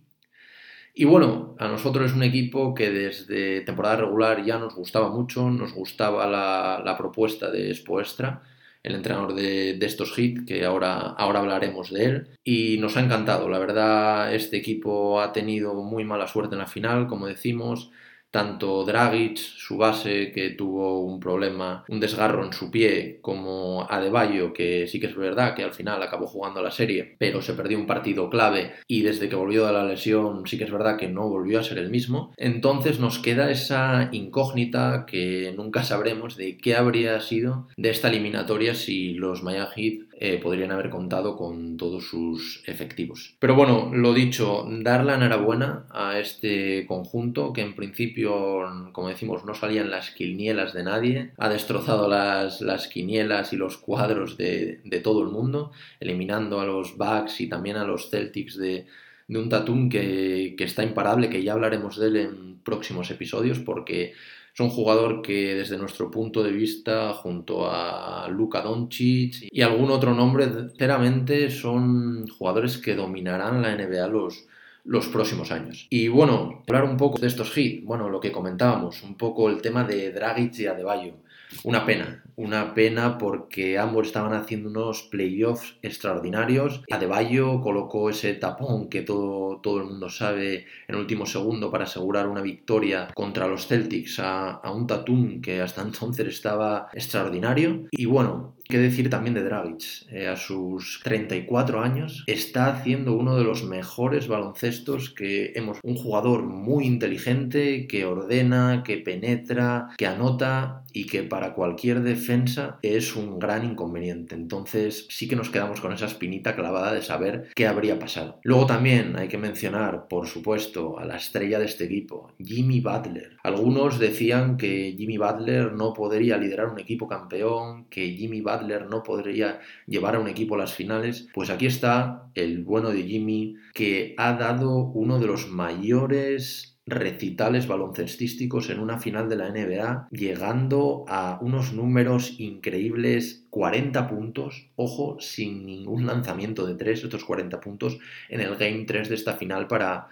Y 0.97 1.03
bueno, 1.03 1.55
a 1.59 1.67
nosotros 1.67 2.09
es 2.09 2.15
un 2.15 2.23
equipo 2.23 2.73
que 2.73 2.89
desde 2.89 3.59
temporada 3.61 3.97
regular 3.97 4.45
ya 4.45 4.57
nos 4.57 4.73
gustaba 4.73 5.09
mucho, 5.09 5.49
nos 5.49 5.73
gustaba 5.73 6.25
la, 6.25 6.95
propuesta 6.97 7.51
de 7.51 7.75
Spoestra 7.75 8.41
el 8.85 8.95
entrenador 8.95 9.33
de, 9.33 9.77
estos 9.81 10.17
hits, 10.17 10.45
que 10.45 10.63
ahora, 10.63 10.97
ahora 10.97 11.39
hablaremos 11.39 11.91
de 11.91 12.05
él. 12.05 12.27
Y 12.43 12.77
nos 12.77 12.97
ha 12.97 13.01
encantado, 13.01 13.49
la 13.49 13.59
verdad, 13.59 14.33
este 14.33 14.57
equipo 14.57 15.19
ha 15.19 15.33
tenido 15.33 15.73
muy 15.73 16.03
mala 16.03 16.27
suerte 16.27 16.55
en 16.55 16.59
la 16.59 16.67
final, 16.67 17.07
como 17.07 17.27
decimos 17.27 17.91
tanto 18.35 18.83
Dragic, 18.83 19.37
su 19.37 19.77
base, 19.77 20.33
que 20.33 20.49
tuvo 20.49 20.99
un 20.99 21.21
problema, 21.21 21.85
un 21.87 22.01
desgarro 22.01 22.43
en 22.43 22.51
su 22.51 22.69
pie, 22.69 23.19
como 23.21 23.87
Adebayo, 23.89 24.51
que 24.51 24.87
sí 24.87 24.99
que 24.99 25.07
es 25.07 25.15
verdad 25.15 25.55
que 25.55 25.63
al 25.63 25.71
final 25.71 26.03
acabó 26.03 26.27
jugando 26.27 26.61
la 26.61 26.69
serie, 26.69 27.15
pero 27.17 27.41
se 27.41 27.53
perdió 27.53 27.79
un 27.79 27.87
partido 27.87 28.29
clave 28.29 28.73
y 28.89 29.03
desde 29.03 29.29
que 29.29 29.37
volvió 29.37 29.65
de 29.65 29.71
la 29.71 29.85
lesión 29.85 30.45
sí 30.47 30.57
que 30.57 30.65
es 30.65 30.71
verdad 30.71 30.97
que 30.97 31.07
no 31.07 31.29
volvió 31.29 31.61
a 31.61 31.63
ser 31.63 31.77
el 31.77 31.89
mismo. 31.89 32.33
Entonces 32.35 32.99
nos 32.99 33.19
queda 33.19 33.49
esa 33.49 34.09
incógnita 34.11 35.05
que 35.07 35.53
nunca 35.55 35.83
sabremos 35.83 36.35
de 36.35 36.57
qué 36.57 36.75
habría 36.75 37.21
sido 37.21 37.69
de 37.77 37.89
esta 37.89 38.09
eliminatoria 38.09 38.75
si 38.75 39.13
los 39.13 39.43
Miami 39.43 39.71
Heat 39.77 40.04
eh, 40.17 40.39
podrían 40.41 40.71
haber 40.71 40.89
contado 40.89 41.35
con 41.35 41.75
todos 41.75 42.05
sus 42.05 42.63
efectivos. 42.67 43.35
Pero 43.39 43.53
bueno, 43.53 43.91
lo 43.93 44.13
dicho, 44.13 44.65
dar 44.69 45.03
la 45.03 45.15
enhorabuena 45.15 45.87
a 45.89 46.19
este 46.19 46.85
conjunto 46.87 47.51
que 47.51 47.61
en 47.61 47.75
principio, 47.75 48.63
como 48.93 49.09
decimos, 49.09 49.43
no 49.43 49.53
salían 49.53 49.91
las 49.91 50.11
quinielas 50.11 50.73
de 50.73 50.83
nadie, 50.83 51.31
ha 51.37 51.49
destrozado 51.49 52.07
las, 52.07 52.61
las 52.61 52.87
quinielas 52.87 53.51
y 53.51 53.57
los 53.57 53.77
cuadros 53.77 54.37
de, 54.37 54.79
todo 55.03 55.21
el 55.21 55.27
mundo, 55.27 55.73
eliminando 55.99 56.61
a 56.61 56.65
los 56.65 56.95
Bucks 56.95 57.41
y 57.41 57.49
también 57.49 57.75
a 57.75 57.83
los 57.83 58.09
Celtics 58.09 58.57
de, 58.57 58.85
un 59.27 59.49
Tatum 59.49 59.89
que, 59.89 60.55
que 60.57 60.63
está 60.63 60.83
imparable, 60.83 61.29
que 61.29 61.43
ya 61.43 61.51
hablaremos 61.51 61.99
de 61.99 62.07
él 62.07 62.15
en 62.15 62.59
próximos 62.63 63.11
episodios 63.11 63.59
porque 63.59 64.13
es 64.55 64.61
un 64.61 64.69
jugador 64.69 65.21
que 65.21 65.53
desde 65.53 65.77
nuestro 65.77 66.09
punto 66.09 66.41
de 66.41 66.53
vista, 66.53 67.11
junto 67.11 67.69
a 67.69 68.29
Luka 68.29 68.61
Doncic 68.61 69.49
y 69.51 69.61
algún 69.61 69.91
otro 69.91 70.13
nombre, 70.13 70.45
sinceramente 70.45 71.51
son 71.51 72.25
jugadores 72.29 72.77
que 72.77 72.95
dominarán 72.95 73.61
la 73.61 73.75
NBA 73.75 74.07
los, 74.07 74.47
los 74.85 75.09
próximos 75.09 75.51
años. 75.51 75.87
Y 75.89 76.07
bueno, 76.07 76.63
hablar 76.69 76.85
un 76.85 76.95
poco 76.95 77.19
de 77.19 77.27
estos 77.27 77.57
hits, 77.57 77.83
bueno, 77.83 78.07
lo 78.07 78.21
que 78.21 78.31
comentábamos, 78.31 79.03
un 79.03 79.17
poco 79.17 79.49
el 79.49 79.61
tema 79.61 79.83
de 79.83 80.13
Dragic 80.13 80.59
y 80.59 80.67
Adebayo. 80.67 81.15
Una 81.63 81.85
pena, 81.85 82.23
una 82.35 82.73
pena 82.73 83.17
porque 83.17 83.77
ambos 83.77 84.07
estaban 84.07 84.33
haciendo 84.33 84.69
unos 84.69 85.03
playoffs 85.03 85.77
extraordinarios. 85.81 86.83
Adebayo 86.91 87.61
colocó 87.61 88.09
ese 88.09 88.33
tapón 88.33 88.89
que 88.89 89.01
todo, 89.01 89.59
todo 89.61 89.79
el 89.79 89.85
mundo 89.85 90.09
sabe 90.09 90.65
en 90.87 90.95
último 90.95 91.25
segundo 91.25 91.71
para 91.71 91.85
asegurar 91.85 92.27
una 92.27 92.41
victoria 92.41 93.07
contra 93.13 93.47
los 93.47 93.67
Celtics 93.67 94.19
a, 94.19 94.61
un 94.71 94.87
Tatum 94.87 95.41
que 95.41 95.61
hasta 95.61 95.81
entonces 95.81 96.27
estaba 96.27 96.89
extraordinario. 96.93 97.87
Y 97.91 98.05
bueno, 98.05 98.55
qué 98.67 98.77
decir 98.77 99.09
también 99.09 99.35
de 99.35 99.43
Dragic. 99.43 100.09
Eh, 100.11 100.27
a 100.27 100.35
sus 100.35 100.99
34 101.03 101.81
años 101.81 102.23
está 102.27 102.67
haciendo 102.67 103.13
uno 103.13 103.37
de 103.37 103.43
los 103.43 103.63
mejores 103.63 104.27
baloncestos 104.27 105.09
que 105.09 105.53
hemos. 105.55 105.79
Un 105.83 105.95
jugador 105.95 106.43
muy 106.43 106.85
inteligente 106.85 107.87
que 107.87 108.05
ordena, 108.05 108.83
que 108.83 108.97
penetra, 108.97 109.89
que 109.97 110.07
anota 110.07 110.83
y 110.93 111.05
que 111.05 111.23
para 111.23 111.44
cualquier 111.53 112.01
defensa 112.01 112.79
es 112.81 113.15
un 113.15 113.39
gran 113.39 113.63
inconveniente. 113.63 114.35
Entonces 114.35 115.07
sí 115.09 115.27
que 115.27 115.35
nos 115.35 115.49
quedamos 115.49 115.81
con 115.81 115.93
esa 115.93 116.05
espinita 116.05 116.55
clavada 116.55 116.93
de 116.93 117.01
saber 117.01 117.49
qué 117.55 117.67
habría 117.67 117.99
pasado. 117.99 118.39
Luego 118.43 118.65
también 118.65 119.17
hay 119.17 119.27
que 119.27 119.37
mencionar, 119.37 120.07
por 120.07 120.27
supuesto, 120.27 120.97
a 120.99 121.05
la 121.05 121.17
estrella 121.17 121.59
de 121.59 121.65
este 121.65 121.85
equipo, 121.85 122.33
Jimmy 122.39 122.81
Butler. 122.81 123.37
Algunos 123.43 123.99
decían 123.99 124.57
que 124.57 124.95
Jimmy 124.97 125.17
Butler 125.17 125.73
no 125.73 125.93
podría 125.93 126.37
liderar 126.37 126.67
un 126.67 126.79
equipo 126.79 127.07
campeón, 127.07 127.85
que 127.89 128.09
Jimmy 128.13 128.41
Butler 128.41 128.87
no 128.87 129.03
podría 129.03 129.59
llevar 129.85 130.15
a 130.15 130.19
un 130.19 130.27
equipo 130.27 130.55
a 130.55 130.59
las 130.59 130.73
finales. 130.73 131.27
Pues 131.33 131.49
aquí 131.49 131.65
está 131.65 132.29
el 132.33 132.63
bueno 132.63 132.89
de 132.89 133.03
Jimmy 133.03 133.55
que 133.73 134.15
ha 134.17 134.33
dado 134.33 134.77
uno 134.77 135.19
de 135.19 135.27
los 135.27 135.49
mayores 135.49 136.74
recitales 136.85 137.67
baloncestísticos 137.67 138.69
en 138.69 138.79
una 138.79 138.99
final 138.99 139.27
de 139.27 139.35
la 139.35 139.49
NBA, 139.49 140.07
llegando 140.11 141.03
a 141.07 141.39
unos 141.41 141.73
números 141.73 142.39
increíbles, 142.39 143.47
40 143.49 144.07
puntos, 144.07 144.69
ojo, 144.75 145.17
sin 145.19 145.65
ningún 145.65 146.05
lanzamiento 146.05 146.67
de 146.67 146.75
tres, 146.75 147.03
estos 147.03 147.25
40 147.25 147.59
puntos 147.59 147.97
en 148.29 148.41
el 148.41 148.55
Game 148.55 148.85
3 148.85 149.09
de 149.09 149.15
esta 149.15 149.33
final 149.33 149.65
para, 149.67 150.09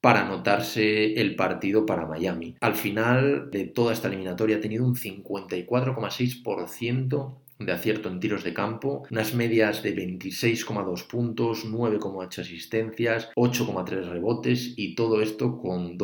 para 0.00 0.26
anotarse 0.26 1.14
el 1.14 1.36
partido 1.36 1.86
para 1.86 2.06
Miami. 2.06 2.56
Al 2.60 2.74
final 2.74 3.52
de 3.52 3.66
toda 3.66 3.92
esta 3.92 4.08
eliminatoria 4.08 4.56
ha 4.56 4.60
tenido 4.60 4.84
un 4.84 4.96
54,6% 4.96 7.36
de 7.58 7.72
acierto 7.72 8.08
en 8.08 8.20
tiros 8.20 8.44
de 8.44 8.54
campo, 8.54 9.04
unas 9.10 9.34
medias 9.34 9.82
de 9.82 9.94
26,2 9.94 11.06
puntos, 11.06 11.64
9,8 11.66 12.40
asistencias, 12.40 13.30
8,3 13.34 14.08
rebotes 14.08 14.74
y 14.76 14.94
todo 14.94 15.20
esto 15.20 15.58
con 15.58 15.98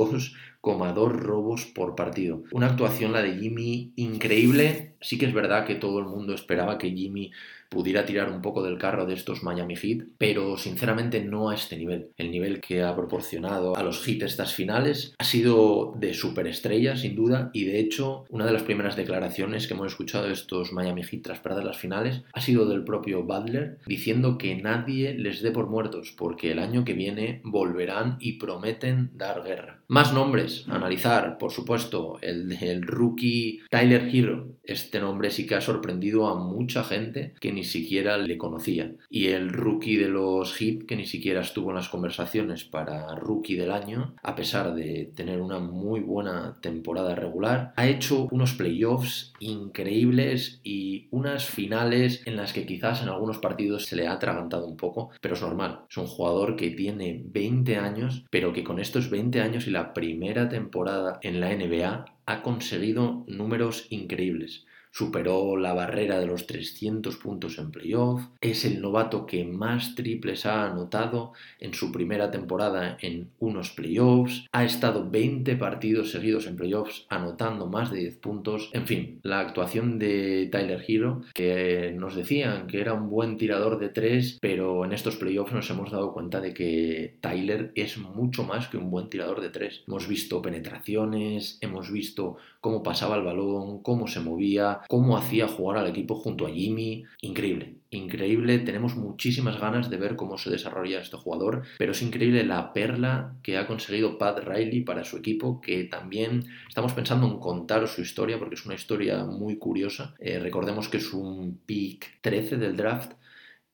2,2 0.73 1.13
robos 1.13 1.67
por 1.67 1.95
partido. 1.95 2.43
Una 2.53 2.69
actuación 2.69 3.13
la 3.13 3.23
de 3.23 3.37
Jimmy 3.37 3.93
increíble. 3.97 4.95
Sí 5.01 5.19
que 5.19 5.27
es 5.27 5.35
verdad 5.35 5.67
que 5.67 5.75
todo 5.75 5.99
el 5.99 6.07
mundo 6.07 6.35
esperaba 6.35 6.79
que 6.79 6.91
Jimmy 6.91 7.31
pudiera 7.75 8.07
tirar 8.07 8.31
un 8.31 8.41
poco 8.41 8.63
del 8.63 8.79
carro 8.79 9.05
de 9.05 9.15
estos 9.15 9.43
Miami 9.43 9.75
Heat, 9.77 10.07
pero 10.17 10.57
sinceramente 10.57 11.23
no 11.25 11.51
a 11.51 11.55
este 11.55 11.77
nivel. 11.77 12.11
El 12.17 12.31
nivel 12.31 12.61
que 12.61 12.83
ha 12.83 12.95
proporcionado 12.95 13.77
a 13.77 13.83
los 13.83 14.03
Heat 14.05 14.23
estas 14.23 14.55
finales 14.55 15.15
ha 15.19 15.25
sido 15.25 15.93
de 15.99 16.15
superestrella, 16.15 16.97
sin 16.97 17.17
duda, 17.17 17.51
y 17.53 17.65
de 17.65 17.81
hecho, 17.81 18.25
una 18.31 18.47
de 18.47 18.53
las 18.53 18.63
primeras 18.63 18.97
declaraciones 18.97 19.67
que 19.67 19.75
hemos 19.75 19.89
escuchado 19.89 20.27
de 20.27 20.33
estos 20.33 20.73
Miami 20.73 21.03
Heat 21.03 21.23
tras 21.23 21.41
perder 21.41 21.65
las 21.65 21.77
finales 21.77 22.23
ha 22.33 22.41
sido 22.41 22.67
del 22.67 22.85
propio 22.85 23.25
Butler, 23.25 23.79
diciendo 23.87 24.39
que 24.39 24.55
nadie 24.55 25.15
les 25.15 25.43
dé 25.43 25.51
por 25.51 25.69
muertos, 25.69 26.15
porque 26.17 26.53
el 26.53 26.61
año 26.61 26.85
que 26.85 26.95
viene 26.95 27.41
volverán 27.45 28.17
y 28.21 28.35
prometen 28.35 29.11
dar 29.15 29.43
guerra. 29.43 29.83
Más 29.89 30.15
nombres 30.15 30.54
analizar, 30.69 31.39
por 31.39 31.53
supuesto, 31.53 32.19
el 32.21 32.83
rookie 32.83 33.61
Tyler 33.71 34.09
Hero. 34.13 34.49
Este 34.63 35.01
nombre 35.01 35.31
sí 35.31 35.47
que 35.47 35.55
ha 35.57 35.61
sorprendido 35.61 36.27
a 36.29 36.37
mucha 36.37 36.85
gente 36.85 37.35
que 37.41 37.53
ni 37.53 37.65
siquiera 37.65 38.17
le 38.17 38.39
conocía. 38.39 38.93
Y 39.11 39.29
el 39.29 39.51
rookie 39.51 39.97
de 39.97 40.09
los 40.09 40.55
Heat, 40.55 40.87
que 40.87 40.97
ni 40.97 41.07
siquiera 41.07 41.41
estuvo 41.41 41.71
en 41.71 41.77
las 41.77 41.89
conversaciones 41.89 42.65
para 42.65 43.15
rookie 43.15 43.57
del 43.57 43.71
año, 43.71 44.15
a 44.23 44.35
pesar 44.35 44.75
de 44.75 45.11
tener 45.15 45.41
una 45.41 45.59
muy 45.59 46.01
buena 46.01 46.57
temporada 46.61 47.15
regular, 47.15 47.73
ha 47.77 47.87
hecho 47.87 48.29
unos 48.31 48.55
playoffs 48.55 49.33
increíbles 49.39 50.61
y 50.65 51.09
unas 51.11 51.45
finales 51.45 52.23
en 52.27 52.37
las 52.37 52.53
que 52.53 52.67
quizás 52.67 53.03
en 53.03 53.09
algunos 53.09 53.39
partidos 53.39 53.87
se 53.87 53.97
le 53.97 54.07
ha 54.07 54.13
atragantado 54.13 54.67
un 54.67 54.77
poco, 54.77 55.11
pero 55.21 55.35
es 55.35 55.43
normal. 55.43 55.81
Es 55.91 55.97
un 55.97 56.07
jugador 56.07 56.57
que 56.57 56.71
tiene 56.71 57.23
20 57.25 57.77
años, 57.77 58.25
pero 58.31 58.53
que 58.53 58.65
con 58.65 58.79
estos 58.79 59.11
20 59.11 59.41
años 59.41 59.67
y 59.67 59.71
la 59.71 59.93
primera 59.93 60.44
temporada 60.49 61.19
en 61.23 61.41
la 61.41 61.55
NBA 61.55 62.05
ha 62.27 62.43
conseguido 62.43 63.25
números 63.27 63.87
increíbles 63.91 64.67
superó 64.95 65.57
la 65.57 65.75
barrera 65.75 66.21
de 66.21 66.27
los 66.27 66.47
300 66.47 67.17
puntos 67.17 67.59
en 67.59 67.73
playoff, 67.73 68.23
es 68.41 68.65
el 68.65 68.81
novato 68.81 69.27
que 69.27 69.45
más 69.45 69.97
triples 69.97 70.47
ha 70.47 70.67
anotado 70.71 71.33
en 71.59 71.75
su 71.75 71.91
primera 71.91 72.31
temporada 72.31 72.97
en 73.01 73.31
unos 73.41 73.71
playoffs, 73.71 74.47
ha 74.53 74.65
estado 74.65 75.11
20 75.11 75.57
partidos 75.57 76.13
seguidos 76.13 76.47
en 76.47 76.55
playoffs 76.55 77.07
anotando 77.09 77.67
más 77.67 77.91
de 77.91 77.99
10 77.99 78.17
puntos, 78.19 78.71
en 78.73 78.87
fin, 78.87 79.19
la 79.25 79.41
actuación 79.41 79.99
de 79.99 80.49
Tyler 80.53 80.85
Hero, 80.87 81.23
que 81.35 81.93
nos 81.97 82.15
decían 82.15 82.69
que 82.69 82.81
era 82.81 82.93
un 82.93 83.11
buen 83.11 83.37
tirador 83.37 83.81
de 83.81 83.89
3, 83.89 84.39
pero 84.41 84.85
en 84.85 84.93
estos 84.93 85.17
playoffs 85.17 85.53
nos 85.53 85.69
hemos 85.71 85.91
dado 85.91 86.13
cuenta 86.13 86.41
de 86.41 86.55
que 86.55 87.17
Tyler 87.21 87.73
es 87.75 87.99
mucho 87.99 88.45
más 88.45 88.69
que 88.69 88.77
un 88.77 88.91
buen 88.91 89.09
tirador 89.09 89.41
de 89.41 89.51
3. 89.51 89.85
Hemos 89.89 90.07
visto 90.07 90.41
penetraciones, 90.41 91.59
hemos 91.61 91.91
visto 91.91 92.37
cómo 92.65 92.83
pasaba 92.83 93.17
el 93.17 93.25
balón, 93.25 93.83
cómo 93.83 94.07
se 94.07 94.21
movía, 94.21 94.81
cómo 94.89 95.19
hacía 95.19 95.47
jugar 95.47 95.77
al 95.77 95.87
equipo 95.87 96.15
junto 96.15 96.47
a 96.47 96.51
Jimmy. 96.51 97.05
Increíble, 97.21 97.75
increíble. 97.91 98.59
Tenemos 98.61 98.97
muchísimas 98.97 99.61
ganas 99.61 99.91
de 99.91 99.99
ver 99.99 100.17
cómo 100.17 100.39
se 100.39 100.49
desarrolla 100.49 101.03
este 101.03 101.19
jugador, 101.19 101.65
pero 101.77 101.93
es 101.93 102.01
increíble 102.01 102.43
la 102.43 102.73
perla 102.73 103.35
que 103.43 103.59
ha 103.59 103.67
conseguido 103.67 104.17
Pat 104.17 104.39
Riley 104.39 104.81
para 104.81 105.05
su 105.05 105.19
equipo, 105.19 105.61
que 105.61 105.85
también 105.85 106.47
estamos 106.67 106.95
pensando 106.95 107.27
en 107.27 107.39
contar 107.39 107.87
su 107.87 108.01
historia 108.01 108.39
porque 108.39 108.55
es 108.55 108.65
una 108.65 108.77
historia 108.77 109.27
muy 109.27 109.59
curiosa. 109.59 110.15
Eh, 110.19 110.39
recordemos 110.39 110.89
que 110.89 110.97
es 110.97 111.13
un 111.13 111.59
pick 111.67 112.23
13 112.23 112.57
del 112.57 112.79
draft 112.79 113.13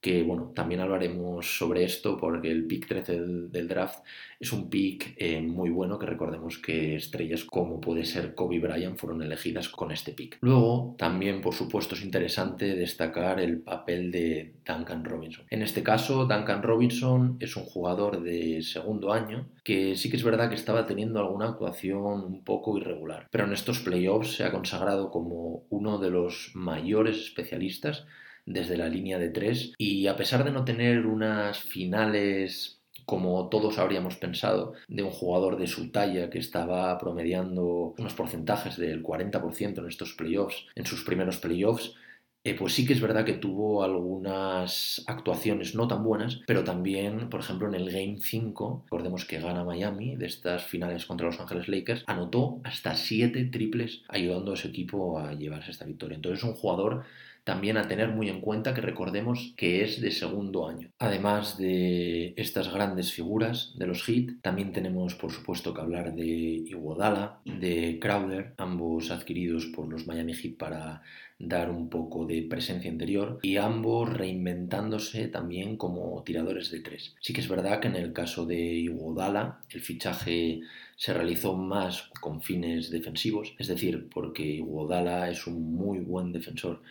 que 0.00 0.22
bueno, 0.22 0.52
también 0.54 0.80
hablaremos 0.80 1.58
sobre 1.58 1.84
esto 1.84 2.16
porque 2.16 2.50
el 2.50 2.66
pick 2.66 2.88
13 2.88 3.20
del, 3.50 3.68
draft 3.68 3.98
es 4.38 4.52
un 4.52 4.70
pick 4.70 5.14
eh, 5.18 5.42
muy 5.42 5.68
bueno 5.68 5.98
que 5.98 6.06
recordemos 6.06 6.58
que 6.58 6.96
estrellas 6.96 7.44
como 7.44 7.80
puede 7.80 8.06
ser 8.06 8.34
Kobe 8.34 8.58
Bryant 8.58 8.98
fueron 8.98 9.22
elegidas 9.22 9.68
con 9.68 9.92
este 9.92 10.12
pick. 10.12 10.38
Luego 10.40 10.94
también 10.98 11.42
por 11.42 11.54
supuesto 11.54 11.94
es 11.94 12.02
interesante 12.02 12.74
destacar 12.74 13.40
el 13.40 13.60
papel 13.60 14.10
de 14.10 14.54
Duncan 14.66 15.04
Robinson. 15.04 15.44
En 15.50 15.62
este 15.62 15.82
caso 15.82 16.24
Duncan 16.24 16.62
Robinson 16.62 17.36
es 17.38 17.56
un 17.56 17.64
jugador 17.64 18.22
de 18.22 18.62
segundo 18.62 19.12
año 19.12 19.48
que 19.62 19.96
sí 19.96 20.10
que 20.10 20.16
es 20.16 20.24
verdad 20.24 20.48
que 20.48 20.54
estaba 20.54 20.86
teniendo 20.86 21.20
alguna 21.20 21.48
actuación 21.48 22.24
un 22.24 22.42
poco 22.42 22.78
irregular, 22.78 23.28
pero 23.30 23.44
en 23.44 23.52
estos 23.52 23.80
playoffs 23.80 24.36
se 24.36 24.44
ha 24.44 24.50
consagrado 24.50 25.10
como 25.10 25.64
uno 25.68 25.98
de 25.98 26.10
los 26.10 26.52
mayores 26.54 27.18
especialistas 27.18 28.06
desde 28.46 28.76
la 28.76 28.88
línea 28.88 29.18
de 29.18 29.30
tres 29.30 29.72
y 29.78 30.06
a 30.06 30.16
pesar 30.16 30.44
de 30.44 30.50
no 30.50 30.64
tener 30.64 31.06
unas 31.06 31.60
finales 31.60 32.80
como 33.10 33.48
todos 33.48 33.78
habríamos 33.78 34.14
pensado, 34.14 34.74
de 34.86 35.02
un 35.02 35.10
jugador 35.10 35.58
de 35.58 35.66
su 35.66 35.90
talla 35.90 36.30
que 36.30 36.38
estaba 36.38 36.96
promediando 36.96 37.92
unos 37.98 38.14
porcentajes 38.14 38.76
del 38.76 39.02
40% 39.02 39.78
en 39.78 39.88
estos 39.88 40.12
playoffs, 40.12 40.66
en 40.76 40.86
sus 40.86 41.02
primeros 41.02 41.38
playoffs, 41.38 41.96
eh, 42.42 42.54
pues 42.54 42.72
sí 42.72 42.86
que 42.86 42.94
es 42.94 43.02
verdad 43.02 43.26
que 43.26 43.34
tuvo 43.34 43.82
algunas 43.82 45.02
actuaciones 45.06 45.74
no 45.74 45.88
tan 45.88 46.02
buenas, 46.02 46.40
pero 46.46 46.64
también, 46.64 47.28
por 47.28 47.40
ejemplo, 47.40 47.68
en 47.68 47.74
el 47.74 47.90
Game 47.90 48.16
5, 48.18 48.84
recordemos 48.84 49.26
que 49.26 49.40
gana 49.40 49.62
Miami 49.62 50.16
de 50.16 50.24
estas 50.26 50.64
finales 50.64 51.04
contra 51.04 51.26
Los 51.26 51.38
Ángeles 51.38 51.68
Lakers, 51.68 52.04
anotó 52.06 52.60
hasta 52.64 52.94
7 52.94 53.44
triples 53.46 54.04
ayudando 54.08 54.54
a 54.54 54.56
su 54.56 54.68
equipo 54.68 55.18
a 55.18 55.34
llevarse 55.34 55.70
esta 55.70 55.84
victoria. 55.84 56.14
Entonces 56.14 56.38
es 56.38 56.48
un 56.48 56.54
jugador 56.54 57.04
también 57.44 57.76
a 57.76 57.88
tener 57.88 58.08
muy 58.08 58.28
en 58.28 58.40
cuenta 58.40 58.74
que 58.74 58.80
recordemos 58.80 59.54
que 59.56 59.82
es 59.82 60.00
de 60.00 60.10
segundo 60.10 60.68
año. 60.68 60.90
Además 60.98 61.58
de 61.58 62.34
estas 62.36 62.72
grandes 62.72 63.12
figuras 63.12 63.74
de 63.76 63.86
los 63.86 64.04
Heat, 64.04 64.40
también 64.42 64.72
tenemos 64.72 65.14
por 65.14 65.32
supuesto 65.32 65.74
que 65.74 65.80
hablar 65.80 66.14
de 66.14 66.24
Iguodala, 66.24 67.40
de 67.44 67.98
Crowder, 68.00 68.54
ambos 68.56 69.10
adquiridos 69.10 69.66
por 69.66 69.88
los 69.88 70.06
Miami 70.06 70.34
Heat 70.34 70.56
para 70.56 71.02
dar 71.40 71.70
un 71.70 71.88
poco 71.88 72.26
de 72.26 72.42
presencia 72.42 72.90
interior 72.90 73.38
y 73.42 73.56
ambos 73.56 74.12
reinventándose 74.12 75.26
también 75.28 75.76
como 75.78 76.22
tiradores 76.22 76.70
de 76.70 76.80
tres. 76.80 77.14
Sí 77.20 77.32
que 77.32 77.40
es 77.40 77.48
verdad 77.48 77.80
que 77.80 77.88
en 77.88 77.96
el 77.96 78.12
caso 78.12 78.44
de 78.44 78.58
Iguodala 78.58 79.60
el 79.70 79.80
fichaje 79.80 80.60
se 80.96 81.14
realizó 81.14 81.56
más 81.56 82.10
con 82.20 82.42
fines 82.42 82.90
defensivos, 82.90 83.54
es 83.58 83.68
decir, 83.68 84.08
porque 84.12 84.42
Iguodala 84.42 85.30
es 85.30 85.46
un 85.46 85.74
muy 85.74 86.00
buen 86.00 86.30
defensor 86.30 86.82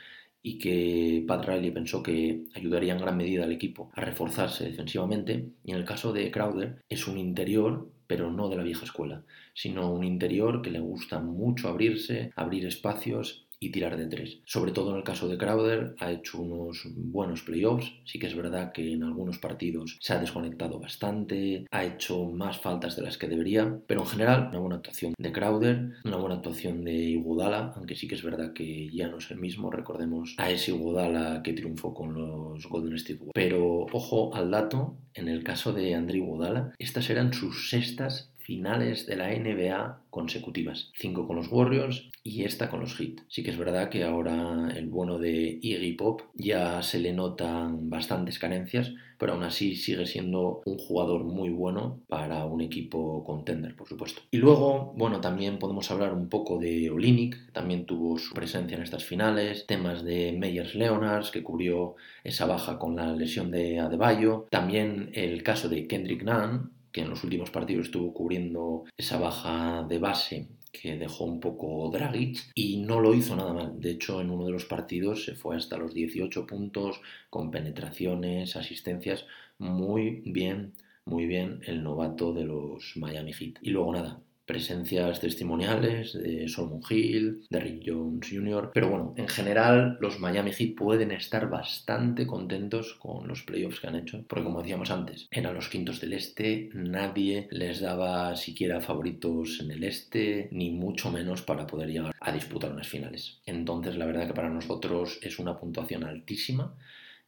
y 0.42 0.58
que 0.58 1.24
Pat 1.28 1.46
Riley 1.46 1.72
pensó 1.72 2.02
que 2.02 2.44
ayudaría 2.54 2.94
en 2.94 3.02
gran 3.02 3.18
medida 3.18 3.44
al 3.44 3.52
equipo 3.52 3.92
a 3.94 4.02
reforzarse 4.02 4.66
defensivamente. 4.66 5.50
Y 5.64 5.72
en 5.72 5.78
el 5.78 5.86
caso 5.86 6.14
de 6.14 6.32
Crowder 6.32 6.82
es 6.88 7.08
un 7.08 7.18
interior, 7.18 7.90
pero 8.08 8.32
no 8.32 8.50
de 8.50 8.56
la 8.58 8.64
vieja 8.64 8.86
escuela, 8.86 9.24
sino 9.54 9.92
un 9.92 10.04
interior 10.04 10.62
que 10.62 10.72
le 10.72 10.80
gusta 10.80 11.20
mucho 11.20 11.68
abrirse, 11.68 12.32
abrir 12.36 12.66
espacios 12.66 13.49
y 13.60 13.72
tirar 13.72 13.98
de 13.98 14.08
tres. 14.08 14.40
Sobre 14.46 14.72
todo 14.72 14.92
en 14.92 14.98
el 14.98 15.04
caso 15.04 15.28
de 15.28 15.38
Crowder, 15.38 15.96
ha 16.00 16.12
hecho 16.12 16.42
unos 16.42 16.88
buenos 16.96 17.44
playoffs. 17.44 17.92
Sí 18.06 18.20
que 18.20 18.28
es 18.28 18.36
verdad 18.36 18.72
que 18.72 18.94
en 18.94 19.04
algunos 19.04 19.38
partidos 19.38 19.98
se 20.00 20.14
ha 20.14 20.20
desconectado 20.20 20.80
bastante, 20.80 21.66
ha 21.72 21.84
hecho 21.84 22.26
más 22.26 22.60
faltas 22.60 22.96
de 22.96 23.04
las 23.04 23.18
que 23.18 23.28
debería, 23.28 23.80
pero 23.88 24.02
en 24.02 24.08
general 24.08 24.48
una 24.50 24.60
buena 24.60 24.76
actuación 24.78 25.14
de 25.18 25.32
Crowder, 25.32 25.92
una 26.06 26.18
buena 26.18 26.36
actuación 26.36 26.84
de 26.84 26.94
Iguodala, 26.94 27.74
aunque 27.76 27.96
sí 27.96 28.08
que 28.08 28.16
es 28.16 28.24
verdad 28.24 28.54
que 28.54 28.90
ya 28.92 29.08
no 29.08 29.18
es 29.18 29.30
el 29.32 29.40
mismo. 29.40 29.72
Recordemos 29.72 30.36
a 30.38 30.50
ese 30.50 30.72
Iguodala 30.72 31.42
que 31.44 31.54
triunfó 31.54 31.94
con 31.94 32.14
los 32.14 32.68
Golden 32.68 32.96
State 32.96 33.20
Warriors. 33.20 33.34
Pero 33.34 33.88
ojo 33.92 34.34
al 34.34 34.52
dato, 34.52 34.98
en 35.14 35.28
el 35.28 35.44
caso 35.44 35.74
de 35.74 35.96
André 35.96 36.18
Iguodala, 36.18 36.74
estas 36.78 37.10
eran 37.10 37.34
sus 37.34 37.70
sextas 37.70 38.29
finales 38.50 39.06
de 39.06 39.16
la 39.16 39.30
NBA 39.30 40.02
consecutivas. 40.10 40.90
Cinco 40.96 41.28
con 41.28 41.36
los 41.36 41.52
Warriors 41.52 42.10
y 42.24 42.46
esta 42.46 42.68
con 42.68 42.80
los 42.80 42.96
Heat. 42.96 43.20
Sí 43.28 43.44
que 43.44 43.52
es 43.52 43.60
verdad 43.60 43.90
que 43.90 44.04
ahora 44.04 44.74
el 44.76 44.88
bueno 44.88 45.20
de 45.20 45.60
Iggy 45.62 45.94
Pop 45.94 46.24
ya 46.34 46.82
se 46.82 46.98
le 46.98 47.14
notan 47.14 47.92
bastantes 47.92 48.40
carencias, 48.40 48.92
pero 49.20 49.34
aún 49.34 49.44
así 49.44 49.76
sigue 49.76 50.08
siendo 50.08 50.64
un 50.66 50.80
jugador 50.80 51.26
muy 51.26 51.52
bueno 51.52 52.00
para 52.08 52.44
un 52.46 52.62
equipo 52.62 53.24
contender, 53.24 53.76
por 53.76 53.88
supuesto. 53.88 54.24
Y 54.32 54.38
luego, 54.38 54.96
bueno, 54.98 55.22
también 55.22 55.60
podemos 55.60 55.92
hablar 55.92 56.16
un 56.16 56.28
poco 56.28 56.58
de 56.58 56.90
Olinic, 56.90 57.52
también 57.52 57.86
tuvo 57.86 58.18
su 58.18 58.34
presencia 58.34 58.78
en 58.78 58.82
estas 58.82 59.06
finales, 59.06 59.68
temas 59.68 60.04
de 60.04 60.32
Meyers 60.32 60.74
Leonards, 60.74 61.30
que 61.30 61.44
cubrió 61.44 61.98
esa 62.24 62.48
baja 62.48 62.80
con 62.80 62.96
la 62.96 63.14
lesión 63.14 63.52
de 63.52 63.80
Adebayo, 63.80 64.48
también 64.50 65.12
el 65.14 65.44
caso 65.44 65.70
de 65.70 65.86
Kendrick 65.86 66.24
Nunn, 66.24 66.79
que 66.92 67.02
en 67.02 67.10
los 67.10 67.24
últimos 67.24 67.52
partidos 67.52 67.88
estuvo 67.88 68.14
cubriendo 68.14 68.86
esa 68.98 69.20
baja 69.20 69.86
de 69.88 70.00
base 70.00 70.48
que 70.72 70.98
dejó 70.98 71.26
un 71.26 71.40
poco 71.40 71.90
Dragic 71.92 72.52
y 72.54 72.78
no 72.78 73.00
lo 73.00 73.14
hizo 73.16 73.36
nada 73.36 73.54
mal. 73.54 73.80
De 73.80 73.92
hecho, 73.92 74.22
en 74.22 74.30
uno 74.30 74.46
de 74.46 74.52
los 74.52 74.66
partidos 74.66 75.26
se 75.26 75.36
fue 75.36 75.56
hasta 75.58 75.78
los 75.78 75.94
18 75.94 76.46
puntos 76.46 77.02
con 77.30 77.52
penetraciones, 77.52 78.56
asistencias, 78.56 79.26
muy 79.58 80.22
bien 80.26 80.74
muy 81.10 81.26
bien 81.26 81.62
el 81.66 81.84
novato 81.84 82.34
de 82.34 82.46
los 82.46 82.96
Miami 82.96 83.34
Heat. 83.34 83.56
Y 83.62 83.72
luego 83.72 83.94
nada, 83.94 84.22
presencias 84.50 85.20
testimoniales 85.20 86.14
de 86.14 86.48
Solomon 86.48 86.82
Hill, 86.90 87.46
de 87.52 87.60
Rick 87.60 87.84
Jones 87.86 88.28
Jr. 88.32 88.72
Pero 88.74 88.90
bueno, 88.90 89.14
en 89.16 89.28
general 89.28 90.00
los 90.02 90.20
Miami 90.20 90.52
Heat 90.52 90.74
pueden 90.74 91.12
estar 91.12 91.52
bastante 91.52 92.26
contentos 92.26 92.96
con 92.96 93.28
los 93.28 93.44
playoffs 93.44 93.80
que 93.80 93.86
han 93.86 93.98
hecho, 93.98 94.26
porque 94.28 94.46
como 94.46 94.64
decíamos 94.64 94.90
antes, 94.90 95.28
eran 95.30 95.54
los 95.54 95.70
quintos 95.70 96.02
del 96.02 96.14
este, 96.14 96.72
nadie 96.74 97.48
les 97.52 97.80
daba 97.82 98.36
siquiera 98.36 98.82
favoritos 98.82 99.60
en 99.62 99.70
el 99.70 99.84
este, 99.84 100.50
ni 100.52 100.72
mucho 100.72 101.12
menos 101.12 101.44
para 101.44 101.68
poder 101.68 101.90
llegar 101.90 102.16
a 102.20 102.32
disputar 102.32 102.72
unas 102.72 102.88
finales. 102.88 103.42
Entonces 103.46 103.98
la 103.98 104.08
verdad 104.08 104.26
que 104.26 104.34
para 104.34 104.50
nosotros 104.50 105.20
es 105.22 105.38
una 105.38 105.60
puntuación 105.60 106.04
altísima 106.06 106.76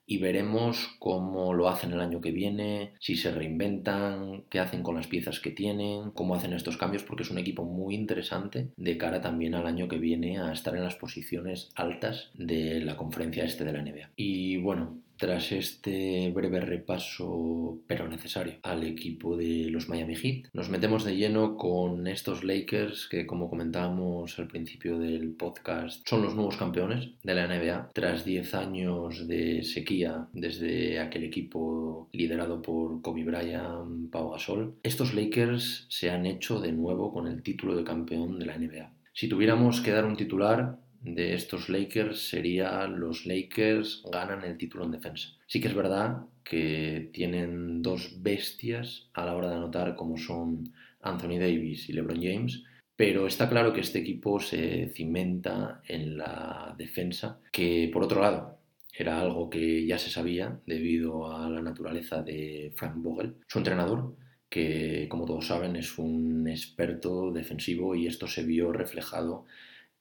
y 0.06 0.18
veremos 0.18 0.96
cómo 1.00 1.54
lo 1.54 1.70
hacen 1.70 1.92
el 1.94 2.02
año 2.02 2.22
que 2.22 2.32
viene, 2.32 2.94
si 3.00 3.16
se 3.16 3.32
reinventan, 3.32 4.44
qué 4.50 4.60
hacen 4.60 4.84
con 4.84 4.96
las 4.96 5.08
piezas 5.08 5.40
que 5.40 5.52
tienen, 5.52 6.12
cómo 6.12 6.36
hacen 6.36 6.54
estos 6.54 6.78
cambios, 6.78 7.04
porque 7.04 7.24
es 7.24 7.32
un 7.32 7.38
equipo 7.38 7.64
muy 7.64 7.96
interesante 7.96 8.72
de 8.78 8.98
cara 8.98 9.22
también 9.22 9.56
al 9.56 9.68
año 9.68 9.88
que 9.88 9.98
viene 9.98 10.40
a 10.40 10.52
estar 10.52 10.76
en 10.76 10.84
las 10.84 10.96
posiciones 10.96 11.72
altas 11.76 12.32
de 12.34 12.80
la 12.82 12.98
conferencia 12.98 13.44
este 13.44 13.64
de 13.64 13.74
la 13.74 13.82
NBA. 13.82 14.12
Y 14.16 14.58
bueno, 14.58 15.01
tras 15.22 15.52
este 15.52 16.32
breve 16.32 16.62
repaso, 16.62 17.78
pero 17.86 18.08
necesario, 18.08 18.56
al 18.64 18.84
equipo 18.84 19.38
de 19.38 19.68
los 19.70 19.88
Miami 19.88 20.16
Heat, 20.16 20.48
nos 20.52 20.70
metemos 20.70 21.06
de 21.06 21.16
lleno 21.16 21.58
con 21.58 22.08
estos 22.08 22.44
Lakers 22.44 23.08
que, 23.08 23.28
como 23.28 23.48
comentábamos 23.48 24.40
al 24.40 24.48
principio 24.48 24.98
del 24.98 25.34
podcast, 25.34 26.02
son 26.10 26.24
los 26.24 26.34
nuevos 26.34 26.58
campeones 26.58 27.10
de 27.22 27.36
la 27.36 27.46
NBA. 27.46 27.92
Tras 27.94 28.26
10 28.26 28.56
años 28.56 29.28
de 29.28 29.64
sequía 29.64 30.28
desde 30.34 31.00
aquel 31.00 31.26
equipo 31.26 32.10
liderado 32.14 32.60
por 32.64 33.04
Kobe 33.04 33.24
Bryant, 33.24 34.10
Pau 34.10 34.32
Gasol, 34.32 34.74
estos 34.82 35.14
Lakers 35.14 35.86
se 35.88 36.10
han 36.10 36.26
hecho 36.26 36.60
de 36.60 36.72
nuevo 36.72 37.14
con 37.14 37.28
el 37.28 37.44
título 37.44 37.76
de 37.76 37.84
campeón 37.84 38.40
de 38.40 38.48
la 38.48 38.58
NBA. 38.58 38.92
Si 39.14 39.28
tuviéramos 39.28 39.82
que 39.82 39.92
dar 39.92 40.06
un 40.06 40.16
titular, 40.16 40.80
de 41.02 41.34
estos 41.34 41.70
Lakers 41.70 42.30
sería 42.30 42.86
los 42.88 43.26
Lakers 43.26 44.04
ganan 44.12 44.44
el 44.44 44.58
título 44.58 44.86
en 44.86 44.92
defensa. 44.92 45.30
Sí 45.48 45.60
que 45.60 45.68
es 45.68 45.76
verdad 45.76 46.26
que 46.44 47.10
tienen 47.14 47.82
dos 47.82 48.22
bestias 48.22 49.10
a 49.14 49.26
la 49.26 49.36
hora 49.36 49.50
de 49.50 49.56
anotar 49.56 49.96
como 49.96 50.18
son 50.18 50.74
Anthony 51.02 51.40
Davis 51.40 51.90
y 51.90 51.94
LeBron 51.94 52.22
James, 52.22 52.64
pero 52.96 53.26
está 53.26 53.50
claro 53.50 53.74
que 53.74 53.82
este 53.82 54.00
equipo 54.00 54.40
se 54.40 54.90
cimenta 54.90 55.82
en 55.88 56.18
la 56.18 56.76
defensa, 56.78 57.40
que 57.52 57.90
por 57.92 58.04
otro 58.04 58.22
lado 58.22 58.60
era 58.94 59.20
algo 59.22 59.50
que 59.50 59.86
ya 59.86 59.98
se 59.98 60.10
sabía 60.10 60.60
debido 60.66 61.34
a 61.34 61.50
la 61.50 61.62
naturaleza 61.62 62.22
de 62.22 62.74
Frank 62.76 62.96
Vogel, 62.98 63.36
su 63.48 63.58
entrenador, 63.58 64.16
que 64.50 65.08
como 65.10 65.26
todos 65.26 65.48
saben 65.48 65.78
es 65.78 65.98
un 65.98 66.48
experto 66.48 67.32
defensivo 67.32 67.96
y 67.96 68.06
esto 68.06 68.28
se 68.28 68.44
vio 68.44 68.74
reflejado 68.74 69.46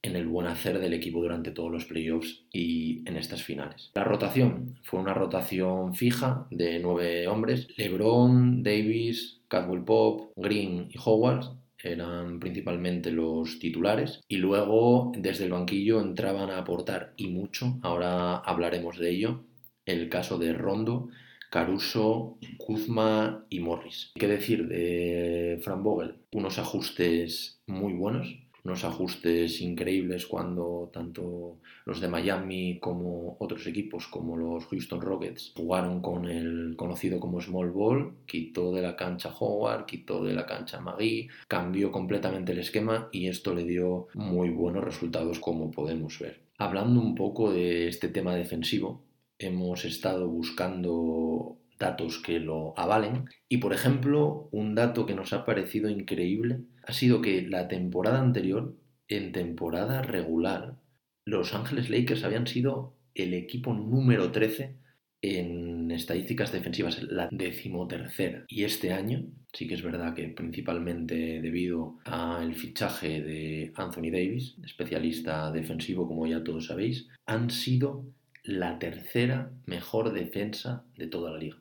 en 0.03 0.17
el 0.17 0.27
buen 0.27 0.47
hacer 0.47 0.79
del 0.79 0.95
equipo 0.95 1.21
durante 1.21 1.51
todos 1.51 1.71
los 1.71 1.85
playoffs 1.85 2.45
y 2.53 3.03
en 3.09 3.17
estas 3.17 3.43
finales. 3.43 3.91
La 3.95 4.05
rotación 4.05 4.79
fue 4.83 5.01
una 5.01 5.15
rotación 5.15 5.95
fija 5.95 6.47
de 6.51 6.79
nueve 6.79 7.27
hombres. 7.29 7.69
LeBron, 7.77 8.63
Davis, 8.63 9.41
Cadwell 9.49 9.85
Pop, 9.85 10.33
Green 10.37 10.89
y 10.91 10.99
Howard 11.05 11.61
eran 11.83 12.41
principalmente 12.41 13.11
los 13.11 13.59
titulares 13.59 14.21
y 14.29 14.37
luego 14.37 15.13
desde 15.17 15.45
el 15.45 15.53
banquillo 15.53 16.01
entraban 16.01 16.51
a 16.51 16.59
aportar 16.59 17.15
y 17.17 17.29
mucho, 17.29 17.79
ahora 17.83 18.37
hablaremos 18.37 18.99
de 18.99 19.11
ello, 19.11 19.45
el 19.87 20.09
caso 20.09 20.39
de 20.39 20.53
Rondo, 20.53 21.09
Caruso, 21.51 22.39
Kuzma 22.59 23.45
y 23.49 23.61
Morris. 23.61 24.13
¿Qué 24.15 24.29
decir 24.29 24.69
de 24.69 25.59
Frank 25.65 25.83
Vogel? 25.83 26.17
Unos 26.33 26.59
ajustes 26.59 27.61
muy 27.67 27.93
buenos, 27.93 28.39
unos 28.65 28.85
ajustes 28.85 29.61
increíbles 29.61 30.27
cuando 30.27 30.91
tanto 30.93 31.59
los 31.85 32.01
de 32.01 32.09
Miami 32.09 32.79
como 32.81 33.37
otros 33.39 33.67
equipos 33.67 34.07
como 34.07 34.37
los 34.37 34.67
Houston 34.67 35.01
Rockets 35.01 35.53
jugaron 35.57 36.01
con 36.01 36.27
el 36.27 36.75
conocido 36.77 37.21
como 37.21 37.41
Small 37.41 37.71
Ball, 37.71 38.13
quitó 38.27 38.73
de 38.73 38.83
la 38.83 38.97
cancha 38.97 39.33
Howard, 39.39 39.87
quitó 39.87 40.25
de 40.25 40.35
la 40.35 40.47
cancha 40.47 40.81
Magui, 40.81 41.29
cambió 41.49 41.91
completamente 41.91 42.53
el 42.53 42.59
esquema 42.59 43.09
y 43.13 43.29
esto 43.29 43.55
le 43.55 43.65
dio 43.65 44.09
muy 44.15 44.51
buenos 44.51 44.85
resultados 44.85 45.39
como 45.41 45.71
podemos 45.71 46.19
ver. 46.19 46.41
Hablando 46.59 47.01
un 47.01 47.15
poco 47.15 47.53
de 47.53 47.89
este 47.89 48.09
tema 48.09 48.35
defensivo, 48.35 49.03
hemos 49.39 49.85
estado 49.85 50.29
buscando 50.29 51.57
datos 51.81 52.19
que 52.19 52.39
lo 52.39 52.79
avalen. 52.79 53.25
Y 53.49 53.57
por 53.57 53.73
ejemplo, 53.73 54.49
un 54.53 54.77
dato 54.77 55.07
que 55.07 55.15
nos 55.15 55.33
ha 55.33 55.45
parecido 55.45 55.89
increíble 55.89 56.61
ha 56.91 56.93
sido 56.93 57.23
que 57.23 57.43
la 57.43 57.69
temporada 57.69 58.21
anterior, 58.21 58.77
en 59.07 59.31
temporada 59.31 60.03
regular, 60.03 60.81
los 61.25 61.55
Ángeles 61.55 61.89
Lakers 61.89 62.25
habían 62.25 62.49
sido 62.49 62.97
el 63.15 63.33
equipo 63.33 63.73
número 63.73 64.33
13 64.33 64.75
en 65.23 65.93
estadísticas 65.93 66.51
defensivas, 66.51 67.01
la 67.05 67.29
decimotercera. 67.31 68.45
Y 68.49 68.65
este 68.65 68.93
año, 68.93 69.25
sí 69.53 69.69
que 69.69 69.75
es 69.75 69.85
verdad 69.85 70.15
que 70.15 70.31
principalmente 70.31 71.41
debido 71.41 71.99
al 72.07 72.57
fichaje 72.57 73.23
de 73.23 73.73
Anthony 73.77 74.11
Davis, 74.11 74.57
especialista 74.65 75.53
defensivo 75.53 76.09
como 76.09 76.27
ya 76.27 76.43
todos 76.43 76.67
sabéis, 76.67 77.07
han 77.25 77.51
sido 77.51 78.05
la 78.43 78.81
tercera 78.81 79.53
mejor 79.65 80.13
defensa 80.13 80.85
de 80.97 81.07
toda 81.07 81.31
la 81.31 81.39
liga. 81.39 81.59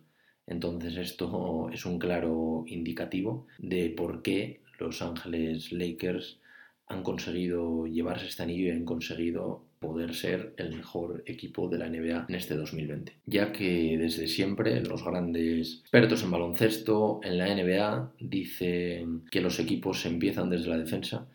Entonces 0.47 0.97
esto 0.97 1.69
es 1.71 1.85
un 1.85 1.99
claro 1.99 2.63
indicativo 2.65 3.45
de 3.59 3.91
por 3.91 4.23
qué 4.23 4.61
los 4.79 5.01
Ángeles 5.01 5.71
Lakers 5.71 6.39
han 6.87 7.03
conseguido 7.03 7.85
llevarse 7.85 8.27
este 8.27 8.43
anillo 8.43 8.67
y 8.67 8.71
han 8.71 8.85
conseguido 8.85 9.63
poder 9.79 10.13
ser 10.13 10.53
el 10.57 10.75
mejor 10.75 11.23
equipo 11.25 11.69
de 11.69 11.77
la 11.77 11.89
NBA 11.89 12.25
en 12.27 12.35
este 12.35 12.55
2020. 12.55 13.13
Ya 13.25 13.51
que 13.51 13.97
desde 13.97 14.27
siempre 14.27 14.81
los 14.81 15.03
grandes 15.03 15.79
expertos 15.81 16.23
en 16.23 16.31
baloncesto 16.31 17.21
en 17.23 17.37
la 17.37 17.47
NBA 17.47 18.13
dicen 18.19 19.23
que 19.31 19.41
los 19.41 19.59
equipos 19.59 20.05
empiezan 20.05 20.49
desde 20.49 20.69
la 20.69 20.77
defensa 20.77 21.27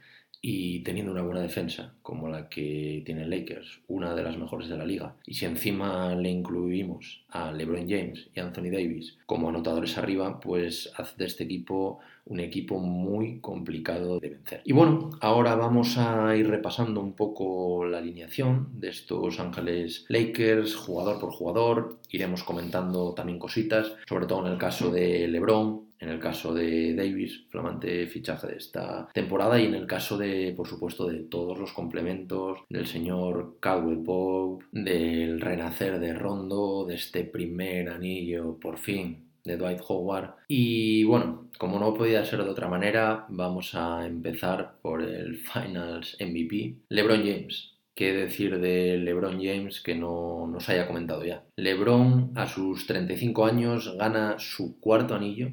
y 0.46 0.80
teniendo 0.80 1.10
una 1.10 1.22
buena 1.22 1.40
defensa 1.40 1.94
como 2.02 2.28
la 2.28 2.50
que 2.50 3.02
tiene 3.06 3.26
Lakers, 3.26 3.80
una 3.88 4.14
de 4.14 4.22
las 4.22 4.36
mejores 4.36 4.68
de 4.68 4.76
la 4.76 4.84
liga, 4.84 5.16
y 5.24 5.32
si 5.32 5.46
encima 5.46 6.14
le 6.14 6.28
incluimos 6.28 7.24
a 7.30 7.50
LeBron 7.50 7.88
James 7.88 8.28
y 8.34 8.40
Anthony 8.40 8.70
Davis 8.70 9.16
como 9.24 9.48
anotadores 9.48 9.96
arriba, 9.96 10.38
pues 10.40 10.92
hace 10.98 11.16
de 11.16 11.24
este 11.24 11.44
equipo 11.44 12.00
un 12.26 12.40
equipo 12.40 12.78
muy 12.78 13.40
complicado 13.40 14.20
de 14.20 14.28
vencer. 14.30 14.60
Y 14.64 14.72
bueno, 14.72 15.10
ahora 15.22 15.54
vamos 15.54 15.96
a 15.96 16.36
ir 16.36 16.46
repasando 16.48 17.00
un 17.00 17.14
poco 17.14 17.86
la 17.86 17.98
alineación 17.98 18.68
de 18.80 18.88
estos 18.88 19.40
Ángeles 19.40 20.04
Lakers, 20.08 20.74
jugador 20.76 21.20
por 21.20 21.30
jugador, 21.30 22.00
iremos 22.10 22.44
comentando 22.44 23.14
también 23.14 23.38
cositas, 23.38 23.92
sobre 24.06 24.26
todo 24.26 24.46
en 24.46 24.52
el 24.52 24.58
caso 24.58 24.90
de 24.90 25.26
LeBron, 25.26 25.84
en 26.04 26.10
el 26.10 26.20
caso 26.20 26.52
de 26.52 26.94
Davis, 26.94 27.46
flamante 27.48 28.06
fichaje 28.06 28.48
de 28.48 28.56
esta 28.56 29.08
temporada, 29.12 29.58
y 29.58 29.66
en 29.66 29.74
el 29.74 29.86
caso 29.86 30.18
de, 30.18 30.52
por 30.54 30.68
supuesto, 30.68 31.06
de 31.08 31.20
todos 31.20 31.58
los 31.58 31.72
complementos 31.72 32.60
del 32.68 32.86
señor 32.86 33.56
Caldwell 33.58 34.02
Pope, 34.02 34.66
del 34.72 35.40
renacer 35.40 35.98
de 35.98 36.12
Rondo, 36.12 36.84
de 36.86 36.96
este 36.96 37.24
primer 37.24 37.88
anillo, 37.88 38.58
por 38.60 38.78
fin, 38.78 39.30
de 39.44 39.56
Dwight 39.56 39.80
Howard. 39.88 40.34
Y 40.46 41.04
bueno, 41.04 41.48
como 41.58 41.78
no 41.78 41.94
podía 41.94 42.24
ser 42.24 42.44
de 42.44 42.50
otra 42.50 42.68
manera, 42.68 43.24
vamos 43.30 43.74
a 43.74 44.06
empezar 44.06 44.76
por 44.82 45.02
el 45.02 45.36
Finals 45.38 46.18
MVP, 46.20 46.80
LeBron 46.90 47.20
James. 47.20 47.70
¿Qué 47.94 48.12
decir 48.12 48.58
de 48.58 48.98
LeBron 48.98 49.40
James 49.40 49.80
que 49.80 49.94
no 49.94 50.48
nos 50.48 50.68
haya 50.68 50.88
comentado 50.88 51.24
ya? 51.24 51.44
LeBron 51.56 52.32
a 52.34 52.48
sus 52.48 52.86
35 52.88 53.46
años 53.46 53.96
gana 53.96 54.34
su 54.38 54.80
cuarto 54.80 55.14
anillo 55.14 55.52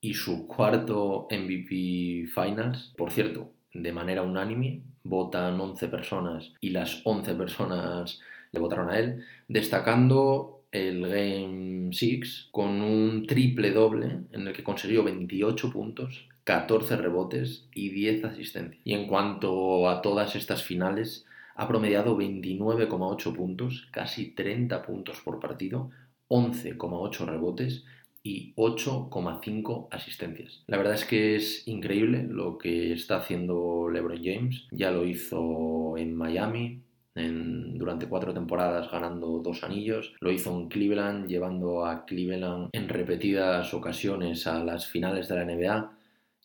y 0.00 0.14
su 0.14 0.46
cuarto 0.46 1.28
MVP 1.30 2.28
Finals. 2.32 2.94
Por 2.96 3.10
cierto, 3.10 3.52
de 3.72 3.92
manera 3.92 4.22
unánime, 4.22 4.82
votan 5.02 5.60
11 5.60 5.88
personas 5.88 6.52
y 6.60 6.70
las 6.70 7.02
11 7.04 7.34
personas 7.34 8.20
le 8.52 8.60
votaron 8.60 8.90
a 8.90 8.98
él, 8.98 9.24
destacando 9.48 10.62
el 10.70 11.08
Game 11.08 11.90
6 11.92 12.48
con 12.50 12.80
un 12.82 13.26
triple 13.26 13.72
doble 13.72 14.20
en 14.32 14.46
el 14.46 14.52
que 14.52 14.64
consiguió 14.64 15.02
28 15.04 15.70
puntos, 15.70 16.28
14 16.44 16.96
rebotes 16.96 17.68
y 17.74 17.90
10 17.90 18.24
asistencias. 18.24 18.80
Y 18.84 18.94
en 18.94 19.06
cuanto 19.06 19.88
a 19.88 20.02
todas 20.02 20.36
estas 20.36 20.62
finales, 20.62 21.26
ha 21.54 21.66
promediado 21.66 22.16
29,8 22.16 23.34
puntos, 23.34 23.88
casi 23.90 24.30
30 24.30 24.82
puntos 24.82 25.20
por 25.20 25.40
partido, 25.40 25.90
11,8 26.28 27.26
rebotes 27.26 27.84
y 28.22 28.52
8,5 28.56 29.88
asistencias. 29.90 30.62
La 30.66 30.76
verdad 30.76 30.94
es 30.94 31.04
que 31.04 31.36
es 31.36 31.66
increíble 31.66 32.26
lo 32.28 32.58
que 32.58 32.92
está 32.92 33.16
haciendo 33.16 33.88
LeBron 33.90 34.22
James. 34.22 34.66
Ya 34.70 34.90
lo 34.90 35.06
hizo 35.06 35.96
en 35.96 36.14
Miami, 36.14 36.82
durante 37.24 38.06
cuatro 38.06 38.32
temporadas 38.32 38.90
ganando 38.90 39.40
dos 39.40 39.64
anillos. 39.64 40.14
Lo 40.20 40.30
hizo 40.30 40.56
en 40.56 40.68
Cleveland, 40.68 41.26
llevando 41.28 41.84
a 41.84 42.04
Cleveland 42.04 42.70
en 42.72 42.88
repetidas 42.88 43.74
ocasiones 43.74 44.46
a 44.46 44.62
las 44.62 44.86
finales 44.86 45.28
de 45.28 45.34
la 45.34 45.44
NBA 45.44 45.92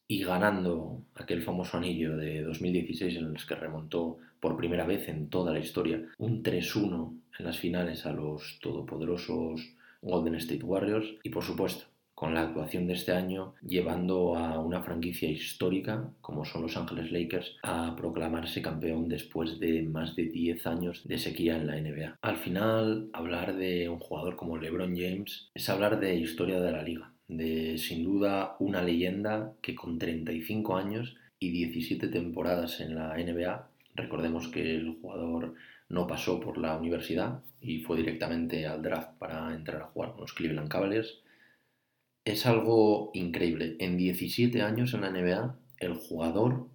y 0.08 0.24
ganando 0.24 1.02
aquel 1.16 1.42
famoso 1.42 1.78
anillo 1.78 2.18
de 2.18 2.44
2016 2.44 3.18
en 3.18 3.26
el 3.26 3.46
que 3.46 3.56
remontó 3.56 4.18
por 4.40 4.58
primera 4.58 4.86
vez 4.86 5.08
en 5.08 5.30
toda 5.30 5.54
la 5.54 5.60
historia 5.60 6.02
un 6.18 6.44
3-1 6.44 7.20
en 7.40 7.46
las 7.46 7.58
finales 7.58 8.06
a 8.06 8.12
los 8.12 8.60
todopoderosos 8.62 9.76
Golden 10.04 10.36
State 10.36 10.64
Warriors 10.64 11.08
y 11.24 11.30
por 11.30 11.44
supuesto 11.44 11.86
con 12.14 12.34
la 12.34 12.44
actuación 12.44 12.88
de 12.88 12.94
este 12.94 13.12
año 13.12 13.56
llevando 13.62 14.36
a 14.38 14.60
una 14.60 14.82
franquicia 14.84 15.30
histórica 15.30 16.10
como 16.22 16.46
son 16.46 16.62
Los 16.62 16.78
Ángeles 16.78 17.12
Lakers 17.12 17.58
a 17.64 17.96
proclamarse 17.96 18.62
campeón 18.62 19.10
después 19.10 19.60
de 19.60 19.82
más 19.84 20.16
de 20.16 20.26
10 20.26 20.68
años 20.68 21.02
de 21.06 21.18
sequía 21.18 21.58
en 21.58 21.68
la 21.68 21.76
NBA. 21.76 22.18
Al 22.22 22.38
final, 22.38 23.10
hablar 23.14 23.56
de 23.58 23.90
un 23.90 24.00
jugador 24.00 24.36
como 24.36 24.58
LeBron 24.58 24.96
James 24.96 25.50
es 25.54 25.70
hablar 25.70 26.00
de 26.00 26.16
historia 26.16 26.62
de 26.62 26.72
la 26.72 26.84
liga, 26.84 27.12
de 27.28 27.78
sin 27.78 28.04
duda 28.04 28.56
una 28.60 28.84
leyenda 28.84 29.54
que 29.62 29.76
con 29.76 29.98
35 29.98 30.78
años 30.78 31.16
y 31.40 31.50
17 31.52 32.08
temporadas 32.08 32.80
en 32.80 32.96
la 32.96 33.18
NBA, 33.18 33.68
recordemos 33.96 34.48
que 34.48 34.76
el 34.76 34.98
jugador 35.02 35.56
no 35.94 36.08
pasó 36.08 36.40
por 36.40 36.58
la 36.58 36.76
universidad 36.76 37.44
y 37.62 37.80
fue 37.80 37.98
directamente 37.98 38.66
al 38.66 38.82
draft 38.82 39.18
para 39.20 39.54
entrar 39.54 39.84
a 39.84 39.86
jugar 39.86 40.14
con 40.14 40.22
los 40.22 40.34
Cleveland 40.34 40.68
Cavaliers, 40.68 41.22
es 42.26 42.48
algo 42.48 43.12
increíble. 43.14 43.78
En 43.80 43.96
17 43.96 44.62
años 44.64 44.94
en 44.94 45.02
la 45.02 45.12
NBA, 45.12 45.56
el 45.78 45.94
jugador 45.94 46.68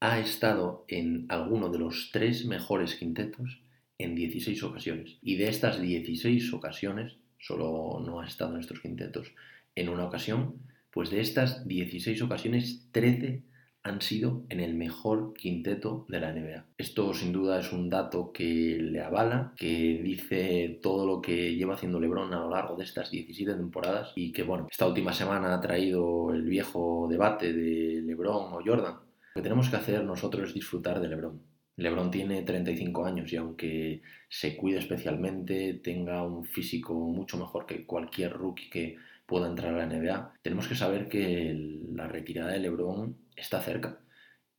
ha 0.00 0.18
estado 0.18 0.84
en 0.88 1.26
alguno 1.28 1.68
de 1.68 1.78
los 1.78 2.10
tres 2.12 2.46
mejores 2.46 2.96
quintetos 2.96 3.62
en 3.96 4.16
16 4.16 4.60
ocasiones. 4.64 5.18
Y 5.22 5.36
de 5.36 5.48
estas 5.48 5.80
16 5.80 6.52
ocasiones, 6.52 7.16
solo 7.38 8.02
no 8.04 8.20
ha 8.20 8.26
estado 8.26 8.54
en 8.54 8.60
estos 8.60 8.80
quintetos 8.80 9.32
en 9.76 9.88
una 9.88 10.04
ocasión, 10.04 10.56
pues 10.90 11.10
de 11.10 11.20
estas 11.20 11.68
16 11.68 12.22
ocasiones, 12.22 12.88
13 12.90 13.44
han 13.82 14.00
sido 14.02 14.44
en 14.48 14.60
el 14.60 14.74
mejor 14.74 15.34
quinteto 15.34 16.04
de 16.08 16.20
la 16.20 16.32
NBA. 16.32 16.66
Esto 16.76 17.14
sin 17.14 17.32
duda 17.32 17.60
es 17.60 17.72
un 17.72 17.88
dato 17.88 18.32
que 18.32 18.78
le 18.80 19.00
avala, 19.00 19.52
que 19.56 20.00
dice 20.02 20.78
todo 20.82 21.06
lo 21.06 21.20
que 21.20 21.54
lleva 21.54 21.74
haciendo 21.74 22.00
LeBron 22.00 22.32
a 22.32 22.40
lo 22.40 22.50
largo 22.50 22.76
de 22.76 22.84
estas 22.84 23.10
17 23.10 23.54
temporadas 23.54 24.12
y 24.16 24.32
que 24.32 24.42
bueno, 24.42 24.66
esta 24.70 24.86
última 24.86 25.12
semana 25.12 25.54
ha 25.54 25.60
traído 25.60 26.32
el 26.32 26.42
viejo 26.42 27.06
debate 27.10 27.52
de 27.52 28.02
LeBron 28.02 28.52
o 28.52 28.60
Jordan. 28.64 28.94
Lo 29.34 29.42
que 29.42 29.42
tenemos 29.42 29.68
que 29.68 29.76
hacer 29.76 30.04
nosotros 30.04 30.48
es 30.48 30.54
disfrutar 30.54 31.00
de 31.00 31.08
LeBron. 31.08 31.40
LeBron 31.76 32.10
tiene 32.10 32.42
35 32.42 33.04
años 33.04 33.32
y 33.32 33.36
aunque 33.36 34.02
se 34.28 34.56
cuide 34.56 34.78
especialmente, 34.78 35.74
tenga 35.74 36.24
un 36.24 36.44
físico 36.44 36.92
mucho 36.94 37.38
mejor 37.38 37.66
que 37.66 37.86
cualquier 37.86 38.32
rookie 38.32 38.68
que 38.68 38.96
pueda 39.26 39.46
entrar 39.46 39.74
a 39.74 39.78
la 39.78 39.86
NBA, 39.86 40.32
tenemos 40.42 40.66
que 40.66 40.74
saber 40.74 41.08
que 41.08 41.54
la 41.92 42.08
retirada 42.08 42.52
de 42.52 42.60
LeBron 42.60 43.14
está 43.38 43.60
cerca 43.60 44.00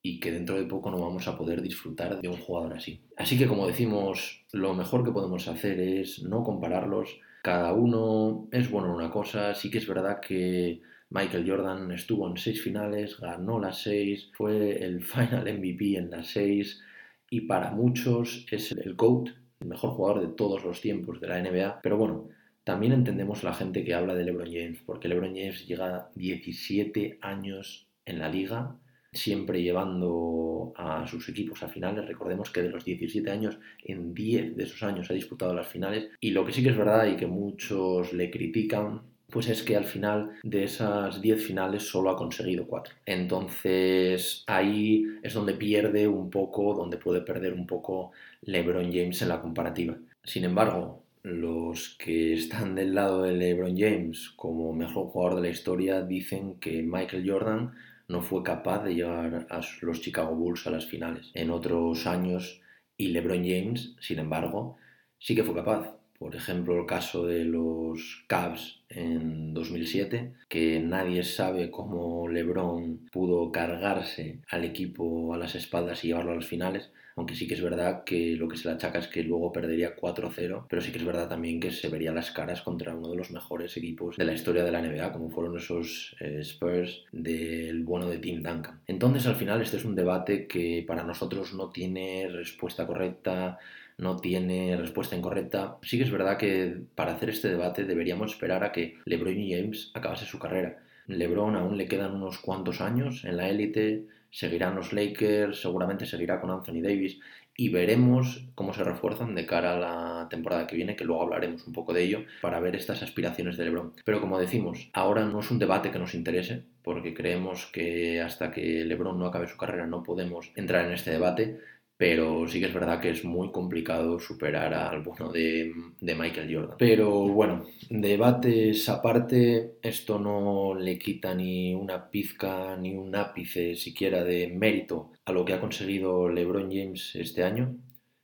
y 0.02 0.20
que 0.20 0.32
dentro 0.32 0.56
de 0.58 0.66
poco 0.66 0.92
no 0.92 1.00
vamos 1.00 1.28
a 1.28 1.38
poder 1.38 1.62
disfrutar 1.62 2.22
de 2.22 2.30
un 2.30 2.38
jugador 2.38 2.74
así. 2.74 3.02
Así 3.18 3.38
que 3.38 3.48
como 3.48 3.68
decimos, 3.68 4.46
lo 4.54 4.74
mejor 4.74 5.04
que 5.04 5.12
podemos 5.12 5.48
hacer 5.48 5.80
es 5.80 6.24
no 6.24 6.44
compararlos. 6.44 7.20
Cada 7.44 7.74
uno 7.74 8.48
es 8.52 8.70
bueno 8.72 8.88
en 8.88 8.96
una 8.96 9.12
cosa. 9.12 9.54
Sí 9.54 9.70
que 9.70 9.80
es 9.80 9.88
verdad 9.88 10.20
que 10.22 10.82
Michael 11.10 11.50
Jordan 11.50 11.92
estuvo 11.92 12.28
en 12.30 12.38
seis 12.38 12.62
finales, 12.62 13.20
ganó 13.20 13.60
las 13.60 13.82
seis, 13.82 14.30
fue 14.34 14.84
el 14.84 15.04
final 15.04 15.52
MVP 15.54 15.98
en 15.98 16.12
las 16.12 16.28
seis 16.28 16.82
y 17.30 17.42
para 17.42 17.72
muchos 17.72 18.46
es 18.52 18.72
el 18.72 18.96
GOAT, 18.96 19.30
el 19.60 19.68
mejor 19.68 19.92
jugador 19.92 20.22
de 20.22 20.34
todos 20.34 20.64
los 20.64 20.82
tiempos 20.82 21.20
de 21.20 21.28
la 21.28 21.42
NBA. 21.42 21.82
Pero 21.82 21.98
bueno, 21.98 22.30
también 22.64 22.94
entendemos 22.94 23.44
la 23.44 23.54
gente 23.54 23.84
que 23.84 23.94
habla 23.94 24.16
de 24.16 24.24
LeBron 24.24 24.52
James, 24.52 24.80
porque 24.86 25.08
LeBron 25.08 25.36
James 25.36 25.68
llega 25.68 26.10
17 26.16 27.20
años 27.22 27.89
en 28.10 28.20
la 28.20 28.30
liga, 28.30 28.76
siempre 29.12 29.62
llevando 29.62 30.74
a 30.76 31.08
sus 31.08 31.28
equipos 31.30 31.64
a 31.64 31.68
finales. 31.68 32.08
Recordemos 32.08 32.52
que 32.52 32.62
de 32.62 32.70
los 32.70 32.86
17 32.86 33.30
años, 33.30 33.58
en 33.84 34.14
10 34.14 34.56
de 34.56 34.64
esos 34.64 34.84
años 34.84 35.10
ha 35.10 35.14
disputado 35.14 35.54
las 35.54 35.68
finales. 35.68 36.10
Y 36.20 36.32
lo 36.32 36.46
que 36.46 36.52
sí 36.52 36.64
que 36.64 36.70
es 36.70 36.78
verdad 36.78 37.08
y 37.08 37.16
que 37.16 37.28
muchos 37.28 38.14
le 38.14 38.30
critican, 38.30 39.02
pues 39.30 39.48
es 39.48 39.64
que 39.64 39.76
al 39.76 39.86
final 39.86 40.32
de 40.44 40.64
esas 40.64 41.22
10 41.22 41.44
finales 41.44 41.84
solo 41.84 42.10
ha 42.10 42.18
conseguido 42.18 42.68
4. 42.68 42.96
Entonces 43.06 44.44
ahí 44.48 45.06
es 45.22 45.34
donde 45.34 45.54
pierde 45.54 46.08
un 46.08 46.30
poco, 46.30 46.74
donde 46.74 46.98
puede 46.98 47.22
perder 47.22 47.54
un 47.54 47.68
poco 47.68 48.12
LeBron 48.42 48.92
James 48.92 49.22
en 49.22 49.30
la 49.30 49.42
comparativa. 49.42 49.98
Sin 50.24 50.46
embargo, 50.46 51.04
los 51.24 51.98
que 52.00 52.34
están 52.34 52.76
del 52.76 52.96
lado 52.96 53.24
de 53.24 53.34
LeBron 53.34 53.78
James 53.78 54.30
como 54.36 54.74
mejor 54.74 55.08
jugador 55.08 55.36
de 55.36 55.48
la 55.48 55.54
historia 55.54 56.02
dicen 56.02 56.60
que 56.60 56.82
Michael 56.82 57.30
Jordan 57.30 57.74
no 58.10 58.22
fue 58.22 58.44
capaz 58.44 58.84
de 58.84 58.96
llegar 58.96 59.48
a 59.50 59.62
los 59.82 60.02
Chicago 60.02 60.36
Bulls 60.36 60.68
a 60.68 60.72
las 60.72 60.86
finales 60.88 61.32
en 61.34 61.52
otros 61.52 62.06
años 62.08 62.62
y 62.98 63.10
LeBron 63.10 63.46
James, 63.46 63.96
sin 64.02 64.20
embargo, 64.20 64.78
sí 65.20 65.36
que 65.36 65.44
fue 65.44 65.56
capaz. 65.56 65.99
Por 66.20 66.36
ejemplo, 66.36 66.78
el 66.78 66.86
caso 66.86 67.26
de 67.26 67.46
los 67.46 68.26
Cavs 68.28 68.82
en 68.90 69.54
2007, 69.54 70.34
que 70.50 70.82
nadie 70.82 71.24
sabe 71.24 71.72
cómo 71.72 72.28
LeBron 72.28 73.10
pudo 73.10 73.52
cargarse 73.54 74.40
al 74.50 74.66
equipo 74.66 75.34
a 75.34 75.38
las 75.38 75.56
espaldas 75.56 76.04
y 76.04 76.08
llevarlo 76.08 76.34
a 76.34 76.36
las 76.36 76.46
finales, 76.46 76.92
aunque 77.16 77.36
sí 77.36 77.48
que 77.48 77.54
es 77.54 77.62
verdad 77.62 78.04
que 78.04 78.36
lo 78.36 78.48
que 78.48 78.58
se 78.58 78.68
le 78.68 78.76
achaca 78.76 79.00
es 79.00 79.08
que 79.08 79.24
luego 79.24 79.52
perdería 79.52 79.96
4-0, 79.96 80.66
pero 80.70 80.82
sí 80.82 80.92
que 80.92 80.98
es 80.98 81.06
verdad 81.06 81.28
también 81.28 81.60
que 81.60 81.72
se 81.72 81.90
vería 81.90 82.12
las 82.12 82.32
caras 82.32 82.62
contra 82.62 82.96
uno 82.96 83.12
de 83.12 83.18
los 83.18 83.32
mejores 83.32 83.76
equipos 83.78 84.18
de 84.18 84.26
la 84.26 84.34
historia 84.34 84.64
de 84.64 84.72
la 84.72 84.82
NBA, 84.82 85.12
como 85.12 85.30
fueron 85.30 85.58
esos 85.58 86.16
eh, 86.20 86.40
Spurs 86.42 87.06
del 87.12 87.84
bueno 87.84 88.10
de 88.10 88.20
Tim 88.20 88.42
Duncan. 88.42 88.82
Entonces, 88.88 89.26
al 89.26 89.36
final, 89.36 89.62
este 89.62 89.78
es 89.78 89.86
un 89.86 89.96
debate 89.96 90.48
que 90.48 90.84
para 90.88 91.04
nosotros 91.04 91.54
no 91.54 91.70
tiene 91.70 92.28
respuesta 92.30 92.88
correcta, 92.88 93.60
no 94.00 94.18
tiene 94.18 94.76
respuesta 94.78 95.16
incorrecta. 95.16 95.78
Sí 95.84 95.98
que 95.98 96.06
es 96.06 96.12
verdad 96.12 96.38
que 96.38 96.82
para 96.96 97.14
hacer 97.14 97.30
este 97.30 97.50
debate 97.50 97.84
deberíamos 97.84 98.32
esperar 98.32 98.64
a 98.64 98.72
que 98.72 98.98
LeBron 99.06 99.36
James 99.36 99.92
acabase 99.94 100.26
su 100.26 100.40
carrera. 100.40 100.80
LeBron 101.08 101.56
aún 101.56 101.78
le 101.78 101.88
quedan 101.88 102.16
unos 102.16 102.40
cuantos 102.40 102.82
años 102.82 103.26
en 103.26 103.38
la 103.38 103.50
élite, 103.50 104.06
seguirán 104.32 104.76
los 104.76 104.94
Lakers, 104.94 105.62
seguramente 105.62 106.06
seguirá 106.06 106.40
con 106.40 106.52
Anthony 106.52 106.82
Davis 106.82 107.20
y 107.58 107.68
veremos 107.68 108.46
cómo 108.56 108.74
se 108.74 108.86
refuerzan 108.86 109.36
de 109.36 109.46
cara 109.46 109.74
a 109.74 109.80
la 109.80 110.30
temporada 110.30 110.66
que 110.66 110.78
viene, 110.78 110.96
que 110.96 111.04
luego 111.04 111.24
hablaremos 111.24 111.68
un 111.68 111.74
poco 111.74 111.94
de 111.94 112.04
ello, 112.04 112.24
para 112.42 112.62
ver 112.62 112.74
estas 112.78 113.04
aspiraciones 113.04 113.58
de 113.58 113.66
LeBron. 113.66 113.92
Pero 114.06 114.22
como 114.22 114.40
decimos, 114.40 114.90
ahora 114.94 115.26
no 115.26 115.42
es 115.42 115.52
un 115.52 115.60
debate 115.60 115.92
que 115.92 116.00
nos 116.00 116.16
interese, 116.16 116.64
porque 116.84 117.14
creemos 117.14 117.66
que 117.66 118.22
hasta 118.22 118.50
que 118.52 118.86
LeBron 118.86 119.20
no 119.20 119.26
acabe 119.26 119.50
su 119.50 119.58
carrera 119.58 119.88
no 119.88 120.04
podemos 120.04 120.54
entrar 120.56 120.86
en 120.86 120.94
este 120.94 121.12
debate, 121.12 121.60
pero 122.00 122.48
sí 122.48 122.62
que 122.62 122.68
es 122.68 122.74
verdad 122.74 123.02
que 123.02 123.10
es 123.10 123.26
muy 123.26 123.52
complicado 123.52 124.22
superar 124.22 124.74
al 124.74 125.04
bueno 125.04 125.34
de, 125.34 125.74
Michael 126.00 126.56
Jordan. 126.56 126.78
Pero 126.80 127.28
bueno, 127.28 127.66
debates 127.90 128.88
aparte, 128.88 129.74
esto 129.82 130.18
no 130.18 130.76
le 130.76 130.98
quita 130.98 131.36
ni 131.36 131.74
una 131.74 132.10
pizca 132.10 132.78
ni 132.78 132.96
un 132.96 133.14
ápice 133.18 133.76
siquiera 133.76 134.24
de 134.24 134.48
mérito 134.48 135.12
a 135.26 135.34
lo 135.34 135.44
que 135.44 135.52
ha 135.52 135.60
conseguido 135.60 136.30
LeBron 136.30 136.72
James 136.72 137.18
este 137.18 137.44
año. 137.44 137.76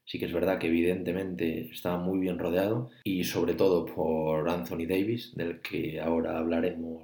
Sí 0.06 0.20
que 0.20 0.28
es 0.28 0.34
verdad 0.34 0.58
que 0.58 0.68
evidentemente 0.68 1.70
está 1.70 1.98
muy 1.98 2.20
bien 2.20 2.40
rodeado 2.40 2.92
y 3.04 3.26
sobre 3.26 3.56
todo 3.56 3.86
por 3.86 4.48
Anthony 4.48 4.88
Davis, 4.88 5.36
del 5.36 5.60
que 5.60 6.00
ahora 6.00 6.38
hablaremos 6.38 7.04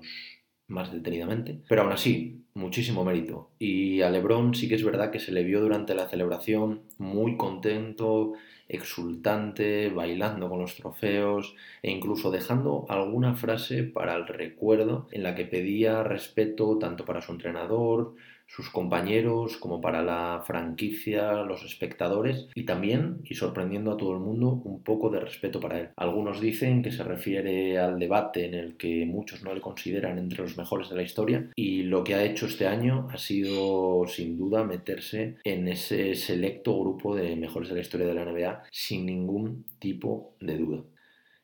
más 0.67 0.93
detenidamente. 0.93 1.63
Pero 1.67 1.81
aún 1.81 1.91
así, 1.91 2.40
muchísimo 2.53 3.03
mérito. 3.03 3.49
Y 3.59 4.01
a 4.01 4.09
Lebron 4.09 4.53
sí 4.55 4.67
que 4.67 4.75
es 4.75 4.83
verdad 4.83 5.11
que 5.11 5.19
se 5.19 5.31
le 5.31 5.43
vio 5.43 5.61
durante 5.61 5.95
la 5.95 6.07
celebración 6.07 6.81
muy 6.97 7.37
contento, 7.37 8.33
exultante, 8.67 9.89
bailando 9.89 10.49
con 10.49 10.59
los 10.59 10.75
trofeos 10.75 11.55
e 11.81 11.91
incluso 11.91 12.31
dejando 12.31 12.85
alguna 12.89 13.35
frase 13.35 13.83
para 13.83 14.15
el 14.15 14.27
recuerdo 14.27 15.07
en 15.11 15.23
la 15.23 15.35
que 15.35 15.45
pedía 15.45 16.03
respeto 16.03 16.77
tanto 16.77 17.05
para 17.05 17.21
su 17.21 17.31
entrenador, 17.31 18.15
sus 18.53 18.69
compañeros, 18.69 19.55
como 19.55 19.79
para 19.79 20.03
la 20.03 20.43
franquicia, 20.45 21.43
los 21.43 21.63
espectadores 21.63 22.49
y 22.53 22.63
también, 22.65 23.21
y 23.23 23.35
sorprendiendo 23.35 23.93
a 23.93 23.97
todo 23.97 24.11
el 24.13 24.19
mundo, 24.19 24.61
un 24.65 24.83
poco 24.83 25.09
de 25.09 25.21
respeto 25.21 25.61
para 25.61 25.79
él. 25.79 25.89
Algunos 25.95 26.41
dicen 26.41 26.83
que 26.83 26.91
se 26.91 27.03
refiere 27.03 27.79
al 27.79 27.97
debate 27.97 28.45
en 28.45 28.55
el 28.55 28.75
que 28.75 29.05
muchos 29.05 29.41
no 29.41 29.53
le 29.53 29.61
consideran 29.61 30.17
entre 30.17 30.43
los 30.43 30.57
mejores 30.57 30.89
de 30.89 30.97
la 30.97 31.03
historia 31.03 31.49
y 31.55 31.83
lo 31.83 32.03
que 32.03 32.15
ha 32.15 32.25
hecho 32.25 32.45
este 32.45 32.67
año 32.67 33.07
ha 33.09 33.17
sido 33.17 34.05
sin 34.07 34.37
duda 34.37 34.65
meterse 34.65 35.37
en 35.45 35.69
ese 35.69 36.13
selecto 36.15 36.77
grupo 36.77 37.15
de 37.15 37.37
mejores 37.37 37.69
de 37.69 37.75
la 37.75 37.81
historia 37.81 38.07
de 38.07 38.15
la 38.15 38.25
NBA 38.25 38.63
sin 38.69 39.05
ningún 39.05 39.65
tipo 39.79 40.35
de 40.41 40.57
duda. 40.57 40.83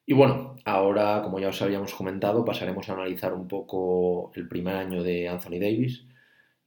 Y 0.06 0.14
bueno, 0.14 0.56
ahora, 0.66 1.22
como 1.24 1.40
ya 1.40 1.50
os 1.50 1.62
habíamos 1.62 1.94
comentado, 1.94 2.44
pasaremos 2.44 2.90
a 2.90 2.94
analizar 2.94 3.34
un 3.34 3.48
poco 3.48 4.32
el 4.36 4.48
primer 4.48 4.76
año 4.76 5.04
de 5.04 5.28
Anthony 5.28 5.60
Davis, 5.60 6.06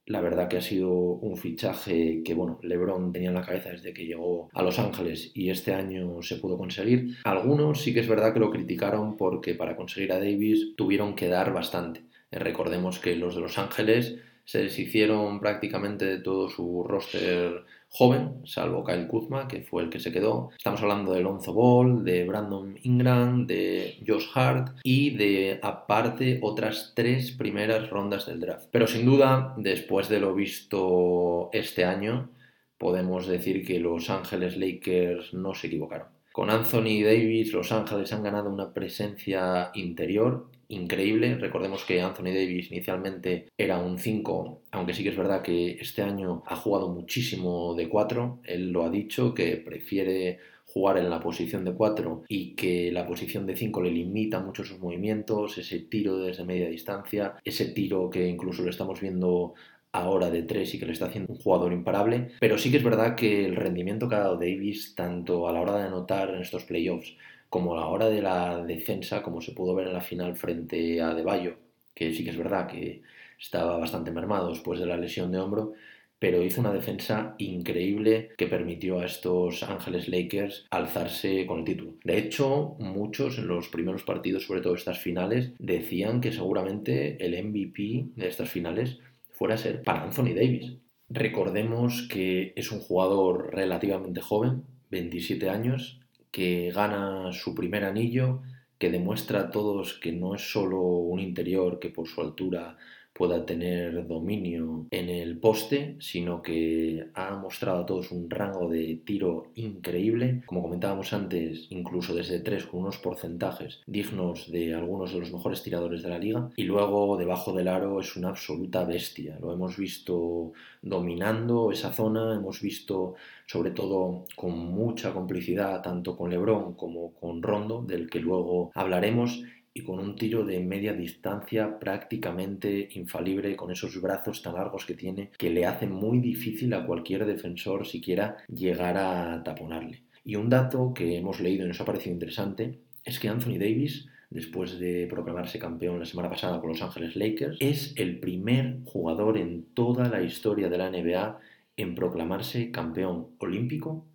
La 0.05 0.21
verdad 0.21 0.47
que 0.47 0.57
ha 0.57 0.61
sido 0.61 0.91
un 0.91 1.37
fichaje 1.37 2.21
que, 2.25 2.33
bueno, 2.33 2.59
LeBron 2.63 3.13
tenía 3.13 3.29
en 3.29 3.35
la 3.35 3.45
cabeza 3.45 3.69
desde 3.69 3.93
que 3.93 4.05
llegó 4.05 4.49
a 4.53 4.63
Los 4.63 4.79
Ángeles 4.79 5.31
y 5.33 5.49
este 5.49 5.73
año 5.73 6.21
se 6.21 6.37
pudo 6.37 6.57
conseguir. 6.57 7.17
Algunos 7.23 7.81
sí 7.81 7.93
que 7.93 7.99
es 7.99 8.07
verdad 8.07 8.33
que 8.33 8.39
lo 8.39 8.51
criticaron 8.51 9.15
porque 9.15 9.53
para 9.53 9.75
conseguir 9.75 10.11
a 10.11 10.19
Davis 10.19 10.75
tuvieron 10.75 11.15
que 11.15 11.27
dar 11.27 11.53
bastante. 11.53 12.01
Eh, 12.31 12.39
recordemos 12.39 12.99
que 12.99 13.15
los 13.15 13.35
de 13.35 13.41
Los 13.41 13.57
Ángeles 13.57 14.17
se 14.43 14.63
deshicieron 14.63 15.39
prácticamente 15.39 16.05
de 16.05 16.19
todo 16.19 16.49
su 16.49 16.83
roster 16.83 17.63
joven, 17.93 18.41
salvo 18.45 18.83
Kyle 18.85 19.07
Kuzma, 19.07 19.47
que 19.47 19.61
fue 19.61 19.83
el 19.83 19.89
que 19.89 19.99
se 19.99 20.11
quedó. 20.11 20.49
Estamos 20.57 20.81
hablando 20.81 21.13
de 21.13 21.21
Lonzo 21.21 21.53
Ball, 21.53 22.03
de 22.03 22.25
Brandon 22.25 22.77
Ingram, 22.83 23.45
de 23.45 23.97
Josh 24.07 24.27
Hart 24.33 24.79
y 24.83 25.11
de 25.11 25.59
aparte 25.61 26.39
otras 26.41 26.93
tres 26.95 27.31
primeras 27.33 27.89
rondas 27.89 28.25
del 28.25 28.39
draft. 28.39 28.69
Pero 28.71 28.87
sin 28.87 29.05
duda, 29.05 29.53
después 29.57 30.07
de 30.07 30.21
lo 30.21 30.33
visto 30.33 31.49
este 31.51 31.83
año, 31.83 32.29
podemos 32.77 33.27
decir 33.27 33.65
que 33.65 33.79
Los 33.79 34.09
Ángeles 34.09 34.57
Lakers 34.57 35.33
no 35.33 35.53
se 35.53 35.67
equivocaron. 35.67 36.07
Con 36.31 36.49
Anthony 36.49 37.03
Davis, 37.03 37.51
Los 37.51 37.73
Ángeles 37.73 38.13
han 38.13 38.23
ganado 38.23 38.49
una 38.49 38.73
presencia 38.73 39.69
interior 39.73 40.47
increíble. 40.71 41.35
Recordemos 41.35 41.83
que 41.85 42.01
Anthony 42.01 42.33
Davis 42.33 42.71
inicialmente 42.71 43.47
era 43.57 43.79
un 43.79 43.97
5, 43.97 44.61
aunque 44.71 44.93
sí 44.93 45.03
que 45.03 45.09
es 45.09 45.17
verdad 45.17 45.41
que 45.41 45.71
este 45.79 46.01
año 46.01 46.43
ha 46.45 46.55
jugado 46.55 46.89
muchísimo 46.89 47.75
de 47.75 47.89
4. 47.89 48.39
Él 48.45 48.71
lo 48.71 48.83
ha 48.83 48.89
dicho, 48.89 49.33
que 49.33 49.57
prefiere 49.57 50.39
jugar 50.73 50.97
en 50.97 51.09
la 51.09 51.19
posición 51.19 51.65
de 51.65 51.73
4 51.73 52.23
y 52.27 52.55
que 52.55 52.91
la 52.91 53.05
posición 53.05 53.45
de 53.45 53.55
5 53.55 53.81
le 53.81 53.91
limita 53.91 54.39
mucho 54.39 54.63
sus 54.63 54.79
movimientos, 54.79 55.57
ese 55.57 55.79
tiro 55.79 56.17
desde 56.17 56.45
media 56.45 56.69
distancia, 56.69 57.35
ese 57.43 57.65
tiro 57.65 58.09
que 58.09 58.27
incluso 58.27 58.63
lo 58.63 58.69
estamos 58.69 59.01
viendo 59.01 59.53
ahora 59.91 60.29
de 60.29 60.43
3 60.43 60.73
y 60.73 60.79
que 60.79 60.85
le 60.85 60.93
está 60.93 61.07
haciendo 61.07 61.33
un 61.33 61.39
jugador 61.39 61.73
imparable, 61.73 62.31
pero 62.39 62.57
sí 62.57 62.71
que 62.71 62.77
es 62.77 62.83
verdad 62.83 63.15
que 63.15 63.45
el 63.45 63.55
rendimiento 63.55 64.07
que 64.07 64.15
ha 64.15 64.19
dado 64.19 64.37
Davis, 64.37 64.95
tanto 64.95 65.47
a 65.47 65.51
la 65.51 65.61
hora 65.61 65.77
de 65.77 65.83
anotar 65.83 66.29
en 66.29 66.41
estos 66.41 66.63
playoffs 66.63 67.17
como 67.51 67.75
la 67.75 67.87
hora 67.87 68.09
de 68.09 68.21
la 68.21 68.63
defensa, 68.63 69.21
como 69.21 69.41
se 69.41 69.51
pudo 69.51 69.75
ver 69.75 69.87
en 69.87 69.93
la 69.93 69.99
final 69.99 70.37
frente 70.37 71.01
a 71.01 71.13
De 71.13 71.21
Bayo, 71.21 71.57
que 71.93 72.13
sí 72.13 72.23
que 72.23 72.29
es 72.29 72.37
verdad 72.37 72.65
que 72.65 73.01
estaba 73.37 73.77
bastante 73.77 74.09
mermado 74.09 74.51
después 74.51 74.79
de 74.79 74.85
la 74.85 74.95
lesión 74.95 75.33
de 75.33 75.39
hombro, 75.39 75.73
pero 76.17 76.41
hizo 76.43 76.61
una 76.61 76.71
defensa 76.71 77.35
increíble 77.39 78.29
que 78.37 78.47
permitió 78.47 78.99
a 79.01 79.05
estos 79.05 79.63
Ángeles 79.63 80.07
Lakers 80.07 80.65
alzarse 80.69 81.45
con 81.45 81.59
el 81.59 81.65
título. 81.65 81.95
De 82.05 82.17
hecho, 82.19 82.77
muchos 82.79 83.37
en 83.37 83.47
los 83.47 83.67
primeros 83.67 84.03
partidos, 84.03 84.45
sobre 84.45 84.61
todo 84.61 84.75
estas 84.75 84.99
finales, 84.99 85.51
decían 85.59 86.21
que 86.21 86.31
seguramente 86.31 87.17
el 87.25 87.33
MVP 87.43 88.11
de 88.15 88.27
estas 88.29 88.49
finales 88.49 88.99
fuera 89.29 89.55
a 89.55 89.57
ser 89.57 89.83
para 89.83 90.03
Anthony 90.03 90.33
Davis. 90.33 90.77
Recordemos 91.09 92.07
que 92.09 92.53
es 92.55 92.71
un 92.71 92.79
jugador 92.79 93.53
relativamente 93.53 94.21
joven, 94.21 94.63
27 94.89 95.49
años, 95.49 96.00
que 96.31 96.71
gana 96.71 97.31
su 97.33 97.53
primer 97.53 97.83
anillo, 97.83 98.41
que 98.79 98.89
demuestra 98.89 99.41
a 99.41 99.51
todos 99.51 99.99
que 99.99 100.11
no 100.11 100.33
es 100.33 100.51
solo 100.51 100.81
un 100.81 101.19
interior 101.19 101.79
que 101.79 101.89
por 101.89 102.07
su 102.07 102.21
altura 102.21 102.77
pueda 103.21 103.45
tener 103.45 104.07
dominio 104.07 104.87
en 104.89 105.07
el 105.07 105.37
poste, 105.37 105.95
sino 105.99 106.41
que 106.41 107.05
ha 107.13 107.35
mostrado 107.35 107.81
a 107.81 107.85
todos 107.85 108.11
un 108.11 108.27
rango 108.31 108.67
de 108.67 108.99
tiro 109.05 109.51
increíble, 109.53 110.41
como 110.47 110.63
comentábamos 110.63 111.13
antes, 111.13 111.67
incluso 111.69 112.15
desde 112.15 112.39
tres 112.39 112.65
con 112.65 112.79
unos 112.79 112.97
porcentajes 112.97 113.81
dignos 113.85 114.49
de 114.49 114.73
algunos 114.73 115.13
de 115.13 115.19
los 115.19 115.31
mejores 115.31 115.61
tiradores 115.61 116.01
de 116.01 116.09
la 116.09 116.17
liga, 116.17 116.49
y 116.55 116.63
luego 116.63 117.15
debajo 117.15 117.53
del 117.53 117.67
aro 117.67 117.99
es 117.99 118.15
una 118.15 118.29
absoluta 118.29 118.85
bestia, 118.85 119.37
lo 119.39 119.53
hemos 119.53 119.77
visto 119.77 120.53
dominando 120.81 121.71
esa 121.71 121.93
zona, 121.93 122.33
hemos 122.33 122.59
visto 122.59 123.13
sobre 123.45 123.69
todo 123.69 124.25
con 124.35 124.57
mucha 124.57 125.13
complicidad 125.13 125.83
tanto 125.83 126.17
con 126.17 126.31
Lebron 126.31 126.73
como 126.73 127.13
con 127.13 127.43
Rondo, 127.43 127.83
del 127.83 128.09
que 128.09 128.19
luego 128.19 128.71
hablaremos, 128.73 129.43
y 129.73 129.83
con 129.83 129.99
un 129.99 130.15
tiro 130.15 130.43
de 130.43 130.59
media 130.59 130.93
distancia 130.93 131.79
prácticamente 131.79 132.89
infalible, 132.93 133.55
con 133.55 133.71
esos 133.71 134.01
brazos 134.01 134.41
tan 134.41 134.55
largos 134.55 134.85
que 134.85 134.95
tiene, 134.95 135.31
que 135.37 135.49
le 135.49 135.65
hace 135.65 135.87
muy 135.87 136.19
difícil 136.19 136.73
a 136.73 136.85
cualquier 136.85 137.25
defensor 137.25 137.87
siquiera 137.87 138.37
llegar 138.47 138.97
a 138.97 139.41
taponarle. 139.43 140.03
Y 140.23 140.35
un 140.35 140.49
dato 140.49 140.93
que 140.93 141.17
hemos 141.17 141.39
leído 141.39 141.65
y 141.65 141.69
nos 141.69 141.81
ha 141.81 141.85
parecido 141.85 142.13
interesante 142.13 142.79
es 143.03 143.19
que 143.19 143.29
Anthony 143.29 143.57
Davis, 143.57 144.07
después 144.29 144.77
de 144.77 145.07
proclamarse 145.07 145.57
campeón 145.57 145.99
la 145.99 146.05
semana 146.05 146.29
pasada 146.29 146.59
con 146.59 146.69
Los 146.69 146.81
Ángeles 146.81 147.15
Lakers, 147.15 147.57
es 147.59 147.93
el 147.97 148.19
primer 148.19 148.79
jugador 148.85 149.37
en 149.37 149.63
toda 149.73 150.09
la 150.09 150.21
historia 150.21 150.69
de 150.69 150.77
la 150.77 150.89
NBA 150.89 151.39
en 151.77 151.95
proclamarse 151.95 152.71
campeón 152.71 153.29
olímpico, 153.39 154.05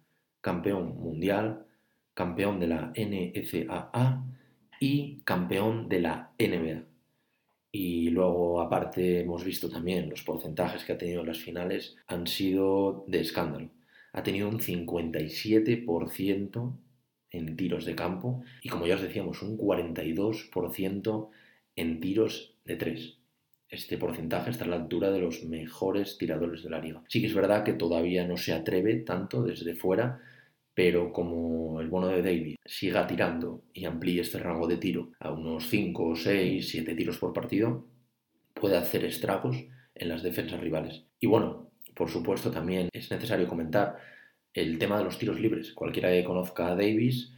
campeón 0.40 1.00
mundial, 1.00 1.64
campeón 2.14 2.60
de 2.60 2.68
la 2.68 2.92
NCAA, 2.94 4.24
y 4.80 5.20
campeón 5.24 5.88
de 5.88 6.00
la 6.00 6.32
NBA. 6.38 6.84
Y 7.72 8.10
luego, 8.10 8.60
aparte, 8.60 9.20
hemos 9.20 9.44
visto 9.44 9.68
también 9.68 10.08
los 10.08 10.22
porcentajes 10.22 10.84
que 10.84 10.92
ha 10.92 10.98
tenido 10.98 11.20
en 11.20 11.26
las 11.26 11.38
finales 11.38 11.96
han 12.06 12.26
sido 12.26 13.04
de 13.06 13.20
escándalo. 13.20 13.70
Ha 14.12 14.22
tenido 14.22 14.48
un 14.48 14.60
57% 14.60 16.76
en 17.32 17.56
tiros 17.56 17.84
de 17.84 17.94
campo 17.94 18.42
y, 18.62 18.70
como 18.70 18.86
ya 18.86 18.94
os 18.94 19.02
decíamos, 19.02 19.42
un 19.42 19.58
42% 19.58 21.28
en 21.76 22.00
tiros 22.00 22.54
de 22.64 22.76
tres. 22.76 23.18
Este 23.68 23.98
porcentaje 23.98 24.50
está 24.50 24.64
a 24.64 24.68
la 24.68 24.76
altura 24.76 25.10
de 25.10 25.18
los 25.18 25.44
mejores 25.44 26.18
tiradores 26.18 26.62
de 26.62 26.70
la 26.70 26.80
liga. 26.80 27.02
Sí 27.08 27.20
que 27.20 27.26
es 27.26 27.34
verdad 27.34 27.64
que 27.64 27.72
todavía 27.72 28.24
no 28.26 28.36
se 28.36 28.52
atreve 28.52 28.94
tanto 29.00 29.42
desde 29.42 29.74
fuera 29.74 30.20
pero 30.76 31.10
como 31.10 31.80
el 31.80 31.88
bono 31.88 32.08
de 32.08 32.20
David 32.20 32.56
siga 32.66 33.06
tirando 33.06 33.62
y 33.72 33.86
amplíe 33.86 34.20
este 34.20 34.38
rango 34.38 34.68
de 34.68 34.76
tiro 34.76 35.12
a 35.18 35.32
unos 35.32 35.70
5, 35.70 36.14
6, 36.14 36.68
7 36.68 36.94
tiros 36.94 37.16
por 37.16 37.32
partido, 37.32 37.86
puede 38.52 38.76
hacer 38.76 39.02
estragos 39.06 39.56
en 39.94 40.08
las 40.10 40.22
defensas 40.22 40.60
rivales. 40.60 41.04
Y 41.18 41.28
bueno, 41.28 41.70
por 41.94 42.10
supuesto 42.10 42.50
también 42.50 42.90
es 42.92 43.10
necesario 43.10 43.48
comentar 43.48 43.96
el 44.52 44.78
tema 44.78 44.98
de 44.98 45.04
los 45.04 45.18
tiros 45.18 45.40
libres. 45.40 45.72
Cualquiera 45.72 46.10
que 46.10 46.24
conozca 46.24 46.66
a 46.66 46.76
Davis 46.76 47.32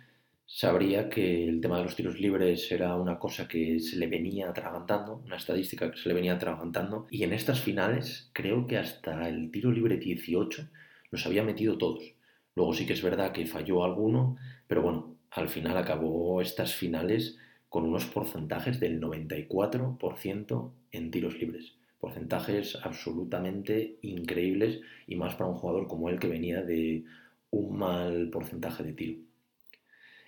sabría 0.45 1.09
que 1.09 1.49
el 1.49 1.61
tema 1.61 1.79
de 1.79 1.85
los 1.85 1.95
tiros 1.95 2.19
libres 2.19 2.73
era 2.73 2.97
una 2.97 3.21
cosa 3.21 3.47
que 3.47 3.79
se 3.79 3.99
le 3.99 4.09
venía 4.09 4.51
atragantando, 4.51 5.23
una 5.25 5.37
estadística 5.37 5.93
que 5.93 5.99
se 5.99 6.09
le 6.09 6.15
venía 6.17 6.35
atragantando, 6.35 7.07
y 7.09 7.23
en 7.23 7.33
estas 7.33 7.61
finales 7.61 8.31
creo 8.33 8.67
que 8.67 8.79
hasta 8.79 9.29
el 9.29 9.53
tiro 9.53 9.71
libre 9.71 9.97
18 9.97 10.69
los 11.13 11.25
había 11.25 11.45
metido 11.45 11.79
todos. 11.79 12.18
Luego 12.59 12.75
sí 12.75 12.87
que 12.87 12.95
es 12.95 13.03
verdad 13.03 13.31
que 13.31 13.47
falló 13.47 13.85
alguno, 13.85 14.37
pero 14.67 14.83
bueno, 14.83 15.15
al 15.31 15.49
final 15.49 15.77
acabó 15.77 16.43
estas 16.43 16.75
finales 16.75 17.39
con 17.69 17.85
unos 17.85 18.07
porcentajes 18.07 18.81
del 18.81 19.01
94% 19.01 20.73
en 20.91 21.11
tiros 21.13 21.39
libres. 21.39 21.77
Porcentajes 22.01 22.77
absolutamente 22.83 23.99
increíbles 24.03 24.81
y 25.07 25.15
más 25.15 25.37
para 25.37 25.51
un 25.51 25.57
jugador 25.57 25.87
como 25.87 26.09
él 26.09 26.19
que 26.19 26.27
venía 26.27 26.63
de 26.63 27.05
un 27.51 27.79
mal 27.79 28.29
porcentaje 28.31 28.83
de 28.83 28.93
tiro. 28.93 29.21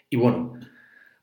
Y 0.08 0.14
bueno, 0.14 0.52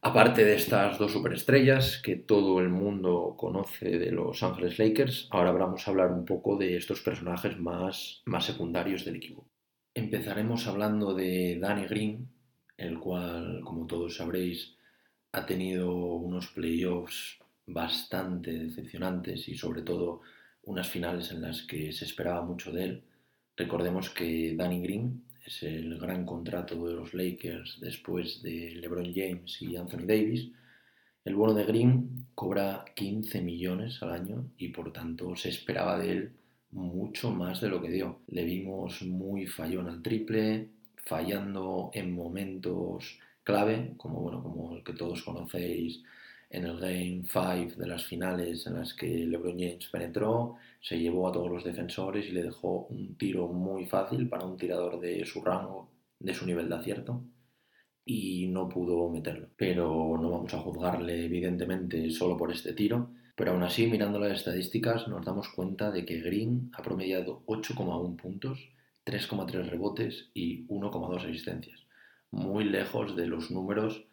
aparte 0.02 0.44
de 0.44 0.56
estas 0.56 1.00
dos 1.00 1.14
superestrellas 1.14 2.02
que 2.02 2.18
todo 2.18 2.60
el 2.60 2.68
mundo 2.68 3.36
conoce 3.38 3.98
de 3.98 4.12
Los 4.12 4.44
Ángeles 4.44 4.78
Lakers, 4.78 5.30
ahora 5.32 5.54
vamos 5.54 5.88
a 5.88 5.92
hablar 5.92 6.12
un 6.12 6.26
poco 6.26 6.58
de 6.58 6.76
estos 6.76 7.00
personajes 7.00 7.58
más, 7.58 8.24
más 8.26 8.44
secundarios 8.44 9.06
del 9.06 9.16
equipo. 9.16 9.48
Empezaremos 9.98 10.68
hablando 10.68 11.16
de 11.16 11.58
Danny 11.60 11.88
Green, 11.88 12.30
el 12.78 13.00
cual, 13.00 13.62
como 13.64 13.88
todos 13.88 14.18
sabréis, 14.18 14.76
ha 15.32 15.44
tenido 15.44 15.92
unos 15.92 16.50
playoffs 16.50 17.40
bastante 17.66 18.52
decepcionantes 18.52 19.50
y 19.50 19.58
sobre 19.58 19.82
todo 19.82 20.22
unas 20.66 20.88
finales 20.88 21.32
en 21.32 21.42
las 21.42 21.64
que 21.64 21.92
se 21.94 22.06
esperaba 22.06 22.46
mucho 22.46 22.72
de 22.72 22.84
él. 22.84 23.04
Recordemos 23.56 24.12
que 24.12 24.54
Danny 24.56 24.84
Green 24.84 25.24
es 25.44 25.64
el 25.64 25.98
gran 25.98 26.28
contrato 26.28 26.76
de 26.88 26.94
los 26.94 27.16
Lakers 27.16 27.80
después 27.82 28.44
de 28.44 28.76
LeBron 28.76 29.12
James 29.12 29.60
y 29.64 29.78
Anthony 29.78 30.06
Davis. 30.06 30.52
El 31.26 31.34
bono 31.34 31.56
de 31.56 31.66
Green 31.66 32.28
cobra 32.36 32.86
15 32.96 33.42
millones 33.42 34.04
al 34.04 34.12
año 34.12 34.52
y 34.60 34.68
por 34.68 34.94
tanto 34.94 35.36
se 35.36 35.50
esperaba 35.50 35.98
de 35.98 36.12
él 36.12 36.34
mucho 36.72 37.32
más 37.32 37.62
de 37.62 37.70
lo 37.70 37.82
que 37.82 37.90
dio. 37.90 38.22
Le 38.28 38.44
vimos 38.44 39.02
muy 39.04 39.48
fallón 39.48 39.88
al 39.88 40.02
triple, 40.02 40.70
fallando 40.98 41.90
en 41.94 42.14
momentos 42.14 43.20
clave, 43.44 43.94
como, 43.98 44.22
bueno, 44.22 44.44
como 44.44 44.76
el 44.76 44.84
que 44.84 44.94
todos 44.94 45.24
conocéis 45.24 46.04
en 46.50 46.66
el 46.66 46.80
Game 46.80 47.24
5 47.26 47.80
de 47.80 47.88
las 47.88 48.06
finales 48.06 48.66
en 48.68 48.76
las 48.76 48.94
que 48.94 49.08
LeBron 49.08 49.60
James 49.60 49.88
penetró, 49.92 50.56
se 50.82 51.00
llevó 51.00 51.28
a 51.28 51.32
todos 51.32 51.50
los 51.50 51.64
defensores 51.64 52.26
y 52.28 52.32
le 52.32 52.44
dejó 52.44 52.88
un 52.90 53.16
tiro 53.18 53.48
muy 53.48 53.86
fácil 53.86 54.30
para 54.30 54.46
un 54.46 54.58
tirador 54.58 55.00
de 55.00 55.26
su 55.26 55.42
rango, 55.42 55.90
de 56.20 56.34
su 56.34 56.46
nivel 56.46 56.70
de 56.70 56.76
acierto, 56.76 57.24
y 58.06 58.48
no 58.48 58.70
pudo 58.70 59.10
meterlo. 59.10 59.50
Pero 59.58 60.18
no 60.22 60.30
vamos 60.32 60.54
a 60.54 60.60
juzgarle 60.60 61.26
evidentemente 61.26 62.10
solo 62.12 62.38
por 62.38 62.52
este 62.52 62.74
tiro, 62.74 63.12
Pero 63.38 63.52
aún 63.52 63.62
así, 63.62 63.86
mirando 63.86 64.18
las 64.18 64.40
estadísticas, 64.40 65.08
nos 65.08 65.24
damos 65.24 65.50
cuenta 65.50 65.92
de 65.92 66.06
que 66.06 66.22
Green 66.22 66.72
ha 66.74 66.82
promediado 66.82 67.44
8,1 67.46 68.16
puntos, 68.16 68.72
3,3 69.06 69.70
rebotes 69.70 70.32
y 70.34 70.66
1,2 70.66 71.24
asistencias. 71.24 71.86
Muy 72.32 72.64
lejos 72.64 73.16
de 73.16 73.28
los 73.28 73.52
números 73.52 74.04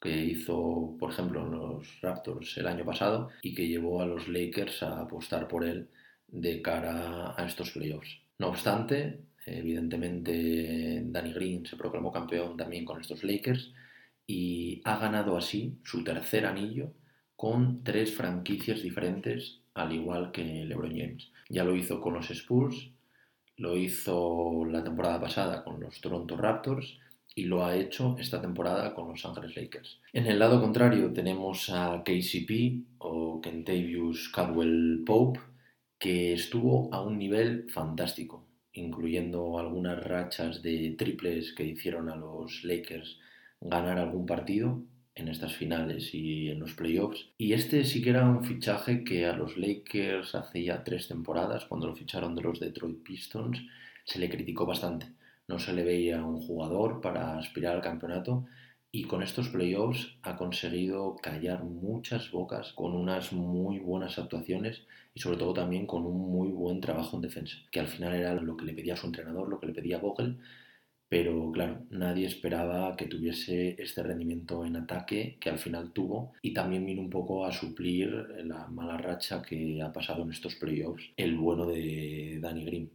que 0.00 0.24
hizo, 0.24 0.96
por 0.98 1.12
ejemplo, 1.12 1.44
los 1.44 2.00
Raptors 2.00 2.56
el 2.56 2.66
año 2.66 2.86
pasado 2.86 3.28
y 3.42 3.54
que 3.54 3.68
llevó 3.68 4.00
a 4.00 4.06
los 4.06 4.26
Lakers 4.26 4.82
a 4.82 5.02
apostar 5.02 5.48
por 5.48 5.66
él 5.66 5.90
de 6.28 6.62
cara 6.62 7.34
a 7.36 7.44
estos 7.44 7.72
playoffs. 7.72 8.22
No 8.38 8.48
obstante, 8.48 9.20
evidentemente 9.44 11.02
Danny 11.04 11.34
Green 11.34 11.66
se 11.66 11.76
proclamó 11.76 12.10
campeón 12.10 12.56
también 12.56 12.86
con 12.86 13.02
estos 13.02 13.22
Lakers 13.22 13.70
y 14.26 14.80
ha 14.84 14.96
ganado 14.96 15.36
así 15.36 15.78
su 15.84 16.02
tercer 16.02 16.46
anillo 16.46 16.94
con 17.42 17.82
tres 17.82 18.14
franquicias 18.14 18.82
diferentes, 18.82 19.62
al 19.74 19.92
igual 19.92 20.30
que 20.30 20.44
LeBron 20.64 20.96
James. 20.96 21.32
Ya 21.48 21.64
lo 21.64 21.74
hizo 21.74 22.00
con 22.00 22.14
los 22.14 22.30
Spurs, 22.30 22.92
lo 23.56 23.76
hizo 23.76 24.64
la 24.64 24.84
temporada 24.84 25.20
pasada 25.20 25.64
con 25.64 25.80
los 25.80 26.00
Toronto 26.00 26.36
Raptors 26.36 27.00
y 27.34 27.46
lo 27.46 27.64
ha 27.64 27.74
hecho 27.74 28.14
esta 28.20 28.40
temporada 28.40 28.94
con 28.94 29.08
los 29.08 29.26
Angeles 29.26 29.56
Lakers. 29.56 29.98
En 30.12 30.26
el 30.26 30.38
lado 30.38 30.60
contrario 30.60 31.12
tenemos 31.12 31.68
a 31.68 32.04
KCP 32.04 32.84
o 32.98 33.40
Kentavious 33.40 34.28
Caldwell 34.28 35.02
Pope, 35.04 35.40
que 35.98 36.34
estuvo 36.34 36.94
a 36.94 37.02
un 37.02 37.18
nivel 37.18 37.68
fantástico, 37.70 38.46
incluyendo 38.72 39.58
algunas 39.58 40.00
rachas 40.00 40.62
de 40.62 40.94
triples 40.96 41.54
que 41.54 41.64
hicieron 41.64 42.08
a 42.08 42.14
los 42.14 42.62
Lakers 42.62 43.18
ganar 43.60 43.98
algún 43.98 44.26
partido 44.26 44.84
en 45.14 45.28
estas 45.28 45.54
finales 45.54 46.14
y 46.14 46.50
en 46.50 46.60
los 46.60 46.74
playoffs. 46.74 47.28
Y 47.38 47.52
este 47.52 47.84
sí 47.84 48.02
que 48.02 48.10
era 48.10 48.28
un 48.28 48.44
fichaje 48.44 49.04
que 49.04 49.26
a 49.26 49.34
los 49.34 49.56
Lakers 49.56 50.34
hace 50.34 50.64
ya 50.64 50.84
tres 50.84 51.08
temporadas, 51.08 51.66
cuando 51.66 51.86
lo 51.86 51.96
ficharon 51.96 52.34
de 52.34 52.42
los 52.42 52.60
Detroit 52.60 53.02
Pistons, 53.02 53.58
se 54.04 54.18
le 54.18 54.30
criticó 54.30 54.66
bastante 54.66 55.06
no 55.48 55.58
se 55.58 55.72
le 55.72 55.84
veía 55.84 56.24
un 56.24 56.40
jugador 56.40 57.00
para 57.00 57.38
aspirar 57.38 57.76
al 57.76 57.82
campeonato 57.82 58.46
y 58.90 59.04
con 59.04 59.22
estos 59.22 59.48
playoffs 59.48 60.16
ha 60.22 60.36
conseguido 60.36 61.16
callar 61.16 61.64
muchas 61.64 62.30
bocas 62.30 62.72
con 62.72 62.94
unas 62.94 63.32
muy 63.32 63.78
buenas 63.78 64.18
actuaciones 64.18 64.82
y 65.14 65.20
sobre 65.20 65.36
todo 65.36 65.52
también 65.52 65.86
con 65.86 66.06
un 66.06 66.30
muy 66.30 66.48
buen 66.48 66.80
trabajo 66.80 67.16
en 67.16 67.22
defensa, 67.22 67.56
que 67.70 67.80
al 67.80 67.86
final 67.86 68.14
era 68.14 68.34
lo 68.34 68.56
que 68.56 68.64
le 68.64 68.72
pedía 68.72 68.96
su 68.96 69.06
entrenador, 69.06 69.48
lo 69.48 69.60
que 69.60 69.66
le 69.66 69.74
pedía 69.74 69.98
Vogel, 69.98 70.38
pero 71.12 71.52
claro, 71.52 71.84
nadie 71.90 72.26
esperaba 72.26 72.96
que 72.96 73.04
tuviese 73.04 73.76
este 73.78 74.02
rendimiento 74.02 74.64
en 74.64 74.76
ataque 74.76 75.36
que 75.38 75.50
al 75.50 75.58
final 75.58 75.92
tuvo 75.92 76.32
y 76.40 76.54
también 76.54 76.86
vino 76.86 77.02
un 77.02 77.10
poco 77.10 77.44
a 77.44 77.52
suplir 77.52 78.08
la 78.46 78.66
mala 78.68 78.96
racha 78.96 79.42
que 79.42 79.82
ha 79.82 79.92
pasado 79.92 80.22
en 80.22 80.30
estos 80.30 80.54
playoffs 80.54 81.12
el 81.18 81.36
bueno 81.36 81.66
de 81.66 82.38
Danny 82.40 82.64
Green. 82.64 82.90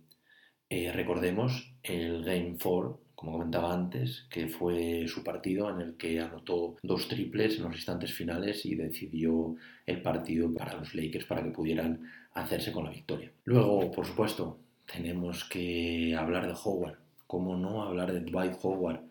Eh, 0.67 0.91
recordemos 0.91 1.75
el 1.83 2.23
Game 2.23 2.57
4, 2.59 3.01
como 3.13 3.33
comentaba 3.33 3.71
antes, 3.71 4.25
que 4.31 4.47
fue 4.47 5.07
su 5.07 5.23
partido 5.23 5.69
en 5.69 5.81
el 5.81 5.95
que 5.95 6.19
anotó 6.19 6.77
dos 6.81 7.07
triples 7.07 7.57
en 7.57 7.65
los 7.65 7.75
instantes 7.75 8.11
finales 8.15 8.65
y 8.65 8.73
decidió 8.73 9.55
el 9.85 10.01
partido 10.01 10.51
para 10.55 10.73
los 10.73 10.95
Lakers 10.95 11.25
para 11.25 11.43
que 11.43 11.51
pudieran 11.51 12.01
hacerse 12.33 12.71
con 12.71 12.85
la 12.85 12.89
victoria. 12.89 13.31
Luego, 13.43 13.91
por 13.91 14.07
supuesto, 14.07 14.57
tenemos 14.91 15.43
que 15.43 16.15
hablar 16.15 16.47
de 16.47 16.55
Howard. 16.63 17.06
¿Cómo 17.27 17.57
no 17.57 17.83
hablar 17.83 18.13
de 18.13 18.21
Dwight 18.21 18.53
Howard? 18.61 19.01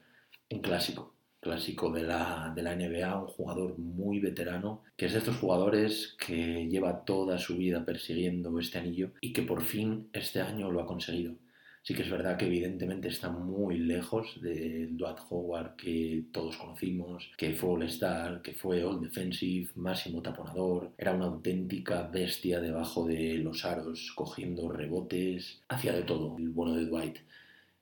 Un 0.50 0.60
clásico, 0.60 1.14
clásico 1.38 1.90
de 1.92 2.02
la, 2.02 2.50
de 2.56 2.62
la 2.62 2.74
NBA, 2.74 3.20
un 3.20 3.26
jugador 3.26 3.78
muy 3.78 4.20
veterano, 4.20 4.82
que 4.96 5.06
es 5.06 5.12
de 5.12 5.18
estos 5.18 5.36
jugadores 5.36 6.16
que 6.18 6.66
lleva 6.66 7.04
toda 7.04 7.36
su 7.38 7.58
vida 7.58 7.84
persiguiendo 7.84 8.58
este 8.58 8.78
anillo 8.78 9.12
y 9.20 9.34
que 9.34 9.42
por 9.42 9.62
fin 9.62 10.08
este 10.14 10.40
año 10.40 10.70
lo 10.70 10.80
ha 10.80 10.86
conseguido. 10.86 11.34
Sí 11.82 11.94
que 11.94 12.02
es 12.02 12.10
verdad 12.10 12.36
que 12.38 12.46
evidentemente 12.46 13.08
está 13.08 13.28
muy 13.30 13.78
lejos 13.78 14.40
del 14.40 14.96
Dwight 14.96 15.18
Howard 15.28 15.76
que 15.76 16.24
todos 16.32 16.56
conocimos, 16.56 17.30
que 17.36 17.52
fue 17.54 17.70
All-Star, 17.74 18.42
que 18.42 18.54
fue 18.54 18.82
All 18.82 19.00
Defensive, 19.00 19.70
máximo 19.76 20.22
taponador, 20.22 20.92
era 20.96 21.12
una 21.12 21.26
auténtica 21.26 22.02
bestia 22.08 22.60
debajo 22.60 23.06
de 23.06 23.34
los 23.34 23.64
aros, 23.64 24.12
cogiendo 24.16 24.68
rebotes, 24.68 25.60
hacía 25.68 25.92
de 25.92 26.02
todo 26.02 26.36
el 26.38 26.48
bueno 26.48 26.74
de 26.74 26.86
Dwight. 26.86 27.18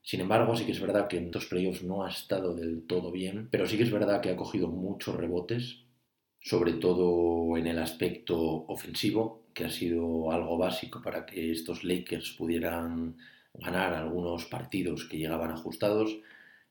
Sin 0.05 0.21
embargo, 0.21 0.55
sí 0.55 0.67
que 0.67 0.73
es 0.73 0.81
verdad 0.81 1.09
que 1.09 1.17
en 1.17 1.25
estos 1.27 1.47
playoffs 1.47 1.83
no 1.83 2.05
ha 2.05 2.11
estado 2.11 2.55
del 2.55 2.87
todo 2.87 3.11
bien, 3.11 3.49
pero 3.51 3.67
sí 3.67 3.79
que 3.79 3.85
es 3.85 3.91
verdad 3.91 4.21
que 4.21 4.31
ha 4.31 4.37
cogido 4.37 4.69
muchos 4.69 5.17
rebotes, 5.17 5.79
sobre 6.41 6.75
todo 6.75 7.57
en 7.57 7.67
el 7.67 7.79
aspecto 7.79 8.39
ofensivo, 8.67 9.47
que 9.55 9.65
ha 9.65 9.71
sido 9.71 10.31
algo 10.31 10.59
básico 10.59 11.01
para 11.03 11.25
que 11.25 11.51
estos 11.51 11.85
Lakers 11.85 12.33
pudieran 12.33 13.17
ganar 13.55 13.95
algunos 13.95 14.45
partidos 14.45 15.07
que 15.07 15.17
llegaban 15.17 15.53
ajustados, 15.53 16.19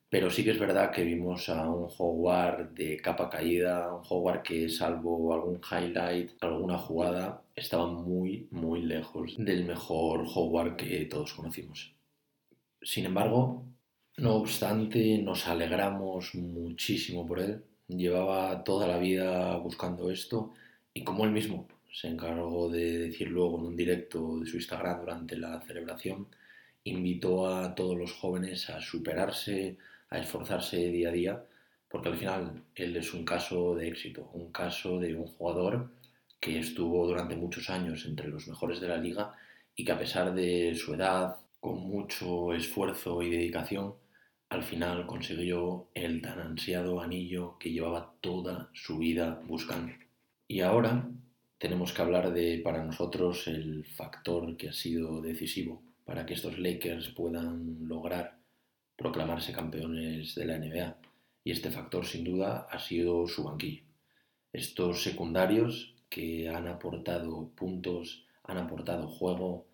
pero 0.09 0.29
sí 0.29 0.43
que 0.43 0.51
es 0.51 0.59
verdad 0.59 0.91
que 0.91 1.03
vimos 1.03 1.49
a 1.49 1.67
un 1.67 1.89
Howard 1.97 2.69
de 2.75 2.97
capa 2.97 3.31
caída, 3.31 3.95
un 3.95 4.03
Howard 4.07 4.43
que 4.43 4.69
salvo 4.69 5.33
algún 5.33 5.59
highlight, 5.71 6.31
alguna 6.43 6.77
jugada, 6.77 7.41
estaba 7.55 7.87
muy, 7.87 8.47
muy 8.51 8.83
lejos 8.83 9.35
del 9.39 9.65
mejor 9.65 10.23
Howard 10.35 10.75
que 10.75 11.05
todos 11.05 11.33
conocimos. 11.33 11.95
Sin 12.83 13.05
embargo, 13.05 13.65
no 14.17 14.35
obstante, 14.35 15.17
nos 15.19 15.47
alegramos 15.47 16.35
muchísimo 16.35 17.25
por 17.25 17.39
él. 17.39 17.63
Llevaba 17.87 18.63
toda 18.63 18.87
la 18.87 18.97
vida 18.97 19.55
buscando 19.57 20.11
esto 20.11 20.53
y 20.93 21.03
como 21.03 21.25
él 21.25 21.31
mismo 21.31 21.67
se 21.91 22.07
encargó 22.07 22.69
de 22.69 22.97
decir 22.97 23.29
luego 23.29 23.59
en 23.59 23.65
un 23.67 23.75
directo 23.75 24.39
de 24.39 24.45
su 24.45 24.57
Instagram 24.57 25.01
durante 25.01 25.37
la 25.37 25.61
celebración, 25.61 26.27
invitó 26.83 27.47
a 27.47 27.73
todos 27.75 27.97
los 27.97 28.11
jóvenes 28.13 28.69
a 28.69 28.81
superarse, 28.81 29.77
a 30.09 30.19
esforzarse 30.19 30.77
día 30.89 31.09
a 31.09 31.11
día, 31.11 31.45
porque 31.87 32.09
al 32.09 32.17
final 32.17 32.63
él 32.75 32.97
es 32.97 33.13
un 33.13 33.23
caso 33.23 33.75
de 33.75 33.87
éxito, 33.87 34.29
un 34.33 34.51
caso 34.51 34.99
de 34.99 35.15
un 35.15 35.27
jugador 35.27 35.91
que 36.39 36.59
estuvo 36.59 37.07
durante 37.07 37.35
muchos 37.35 37.69
años 37.69 38.05
entre 38.05 38.27
los 38.27 38.47
mejores 38.47 38.81
de 38.81 38.87
la 38.87 38.97
liga 38.97 39.33
y 39.75 39.85
que 39.85 39.91
a 39.91 39.99
pesar 39.99 40.33
de 40.33 40.75
su 40.75 40.93
edad, 40.95 41.37
con 41.63 41.79
mucho 41.79 42.53
esfuerzo 42.53 43.23
y 43.23 43.29
dedicación, 43.29 43.93
al 44.49 44.63
final 44.63 45.07
consiguió 45.07 45.87
el 45.93 46.21
tan 46.21 46.41
ansiado 46.41 46.99
anillo 46.99 47.57
que 47.57 47.71
llevaba 47.71 48.15
toda 48.19 48.69
su 48.73 48.97
vida 48.97 49.41
buscando. 49.47 49.93
Y 50.45 50.59
ahora 50.59 51.09
tenemos 51.57 51.93
que 51.93 52.01
hablar 52.01 52.33
de 52.33 52.59
para 52.61 52.83
nosotros 52.83 53.47
el 53.47 53.85
factor 53.85 54.57
que 54.57 54.67
ha 54.67 54.73
sido 54.73 55.21
decisivo 55.21 55.81
para 56.03 56.25
que 56.25 56.33
estos 56.33 56.59
Lakers 56.59 57.07
puedan 57.11 57.87
lograr 57.87 58.39
proclamarse 58.97 59.53
campeones 59.53 60.35
de 60.35 60.45
la 60.45 60.57
NBA. 60.57 60.97
Y 61.45 61.51
este 61.51 61.71
factor 61.71 62.05
sin 62.05 62.25
duda 62.25 62.67
ha 62.69 62.79
sido 62.79 63.25
su 63.25 63.45
banquillo. 63.45 63.83
Estos 64.51 65.01
secundarios 65.01 65.95
que 66.09 66.49
han 66.49 66.67
aportado 66.67 67.47
puntos, 67.55 68.25
han 68.43 68.57
aportado 68.57 69.07
juego, 69.07 69.65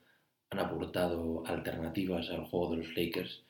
han 0.50 0.60
aportado 0.60 1.46
alternativas 1.46 2.30
al 2.30 2.46
juego 2.46 2.72
de 2.72 2.78
los 2.78 2.96
Lakers. 2.96 3.44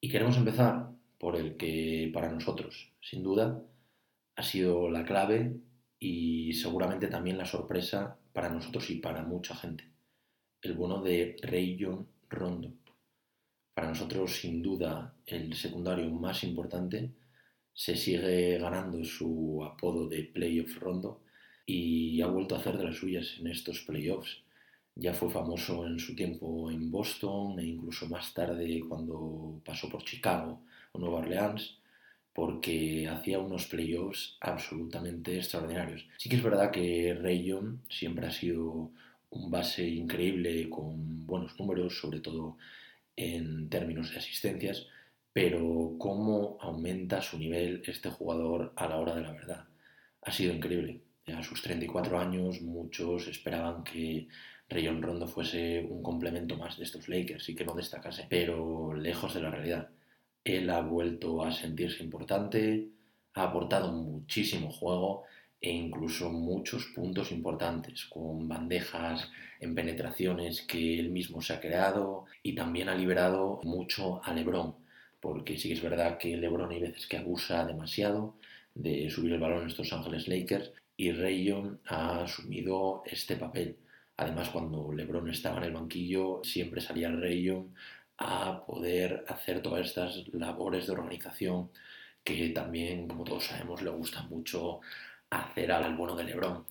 Y 0.00 0.08
queremos 0.08 0.36
empezar 0.36 0.90
por 1.18 1.36
el 1.36 1.56
que 1.56 2.10
para 2.12 2.30
nosotros, 2.30 2.92
sin 3.00 3.22
duda, 3.22 3.62
ha 4.36 4.42
sido 4.42 4.88
la 4.88 5.04
clave 5.04 5.56
y 5.98 6.54
seguramente 6.54 7.08
también 7.08 7.36
la 7.36 7.44
sorpresa 7.44 8.18
para 8.32 8.48
nosotros 8.48 8.88
y 8.90 8.96
para 8.96 9.22
mucha 9.22 9.54
gente 9.54 9.90
el 10.62 10.74
bueno 10.74 11.02
de 11.02 11.36
Rayon 11.42 12.06
Rondo. 12.28 12.74
Para 13.74 13.88
nosotros, 13.88 14.36
sin 14.36 14.60
duda, 14.62 15.14
el 15.26 15.54
secundario 15.54 16.10
más 16.10 16.44
importante. 16.44 17.10
Se 17.72 17.96
sigue 17.96 18.58
ganando 18.58 19.02
su 19.04 19.64
apodo 19.64 20.06
de 20.06 20.24
Playoff 20.24 20.76
Rondo 20.78 21.22
y 21.64 22.20
ha 22.20 22.26
vuelto 22.26 22.54
a 22.54 22.58
hacer 22.58 22.76
de 22.76 22.84
las 22.84 22.96
suyas 22.96 23.36
en 23.38 23.46
estos 23.46 23.80
playoffs. 23.82 24.42
Ya 25.00 25.14
fue 25.14 25.30
famoso 25.30 25.86
en 25.86 25.98
su 25.98 26.14
tiempo 26.14 26.70
en 26.70 26.90
Boston 26.90 27.58
e 27.58 27.64
incluso 27.64 28.06
más 28.06 28.34
tarde 28.34 28.82
cuando 28.86 29.58
pasó 29.64 29.88
por 29.88 30.04
Chicago 30.04 30.60
o 30.92 30.98
Nueva 30.98 31.20
Orleans 31.20 31.78
porque 32.34 33.08
hacía 33.08 33.38
unos 33.38 33.66
playoffs 33.66 34.36
absolutamente 34.40 35.38
extraordinarios. 35.38 36.06
Sí 36.18 36.28
que 36.28 36.36
es 36.36 36.42
verdad 36.42 36.70
que 36.70 37.14
Rayon 37.14 37.80
siempre 37.88 38.26
ha 38.26 38.30
sido 38.30 38.90
un 39.30 39.50
base 39.50 39.88
increíble 39.88 40.68
con 40.68 41.26
buenos 41.26 41.58
números, 41.58 41.98
sobre 41.98 42.20
todo 42.20 42.58
en 43.16 43.70
términos 43.70 44.10
de 44.10 44.18
asistencias, 44.18 44.86
pero 45.32 45.94
cómo 45.98 46.58
aumenta 46.60 47.22
su 47.22 47.38
nivel 47.38 47.82
este 47.86 48.10
jugador 48.10 48.74
a 48.76 48.86
la 48.86 48.98
hora 48.98 49.14
de 49.14 49.22
la 49.22 49.32
verdad. 49.32 49.64
Ha 50.20 50.30
sido 50.30 50.52
increíble. 50.52 51.00
A 51.26 51.42
sus 51.42 51.62
34 51.62 52.20
años 52.20 52.60
muchos 52.60 53.28
esperaban 53.28 53.82
que 53.82 54.28
Rayon 54.70 55.02
Rondo 55.02 55.26
fuese 55.26 55.84
un 55.90 56.00
complemento 56.00 56.56
más 56.56 56.78
de 56.78 56.84
estos 56.84 57.08
Lakers 57.08 57.48
y 57.48 57.56
que 57.56 57.64
no 57.64 57.74
destacase, 57.74 58.26
pero 58.28 58.94
lejos 58.94 59.34
de 59.34 59.42
la 59.42 59.50
realidad. 59.50 59.88
Él 60.44 60.70
ha 60.70 60.80
vuelto 60.80 61.42
a 61.42 61.50
sentirse 61.50 62.04
importante, 62.04 62.88
ha 63.34 63.42
aportado 63.42 63.90
muchísimo 63.92 64.70
juego 64.70 65.24
e 65.60 65.70
incluso 65.70 66.30
muchos 66.30 66.86
puntos 66.94 67.32
importantes, 67.32 68.06
con 68.06 68.48
bandejas 68.48 69.30
en 69.58 69.74
penetraciones 69.74 70.62
que 70.62 71.00
él 71.00 71.10
mismo 71.10 71.42
se 71.42 71.52
ha 71.52 71.60
creado 71.60 72.26
y 72.42 72.54
también 72.54 72.88
ha 72.88 72.94
liberado 72.94 73.60
mucho 73.64 74.24
a 74.24 74.32
Lebron, 74.32 74.76
porque 75.20 75.58
sí 75.58 75.68
que 75.68 75.74
es 75.74 75.82
verdad 75.82 76.16
que 76.16 76.36
Lebron 76.36 76.70
hay 76.70 76.80
veces 76.80 77.08
que 77.08 77.18
abusa 77.18 77.66
demasiado 77.66 78.36
de 78.74 79.10
subir 79.10 79.32
el 79.32 79.40
balón 79.40 79.62
en 79.62 79.68
estos 79.68 79.92
Ángeles 79.92 80.28
Lakers 80.28 80.72
y 80.96 81.10
Rayon 81.10 81.80
ha 81.86 82.22
asumido 82.22 83.02
este 83.04 83.36
papel. 83.36 83.76
Además, 84.20 84.50
cuando 84.50 84.92
LeBron 84.92 85.30
estaba 85.30 85.56
en 85.58 85.64
el 85.64 85.72
banquillo, 85.72 86.42
siempre 86.44 86.82
salía 86.82 87.10
Rayon 87.10 87.74
a 88.18 88.66
poder 88.66 89.24
hacer 89.28 89.62
todas 89.62 89.86
estas 89.86 90.28
labores 90.34 90.86
de 90.86 90.92
organización 90.92 91.70
que 92.22 92.50
también, 92.50 93.08
como 93.08 93.24
todos 93.24 93.46
sabemos, 93.46 93.80
le 93.80 93.88
gusta 93.88 94.22
mucho 94.24 94.80
hacer 95.30 95.72
al 95.72 95.96
bono 95.96 96.14
de 96.16 96.24
LeBron. 96.24 96.66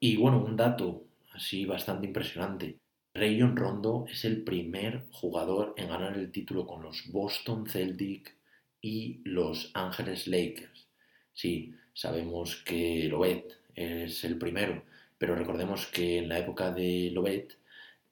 Y 0.00 0.16
bueno, 0.16 0.42
un 0.42 0.56
dato 0.56 1.04
así 1.34 1.66
bastante 1.66 2.06
impresionante. 2.06 2.78
Rayon 3.12 3.54
Rondo 3.54 4.06
es 4.08 4.24
el 4.24 4.42
primer 4.42 5.08
jugador 5.10 5.74
en 5.76 5.88
ganar 5.90 6.16
el 6.16 6.32
título 6.32 6.66
con 6.66 6.82
los 6.82 7.12
Boston 7.12 7.66
Celtics 7.66 8.32
y 8.80 9.20
los 9.24 9.72
Ángeles 9.74 10.26
Lakers. 10.26 10.88
Sí, 11.34 11.74
sabemos 11.92 12.62
que 12.64 13.08
Lobet 13.10 13.58
es 13.74 14.24
el 14.24 14.38
primero, 14.38 14.84
pero 15.18 15.34
recordemos 15.34 15.86
que 15.86 16.18
en 16.18 16.28
la 16.28 16.38
época 16.38 16.70
de 16.70 17.10
Lobet 17.12 17.58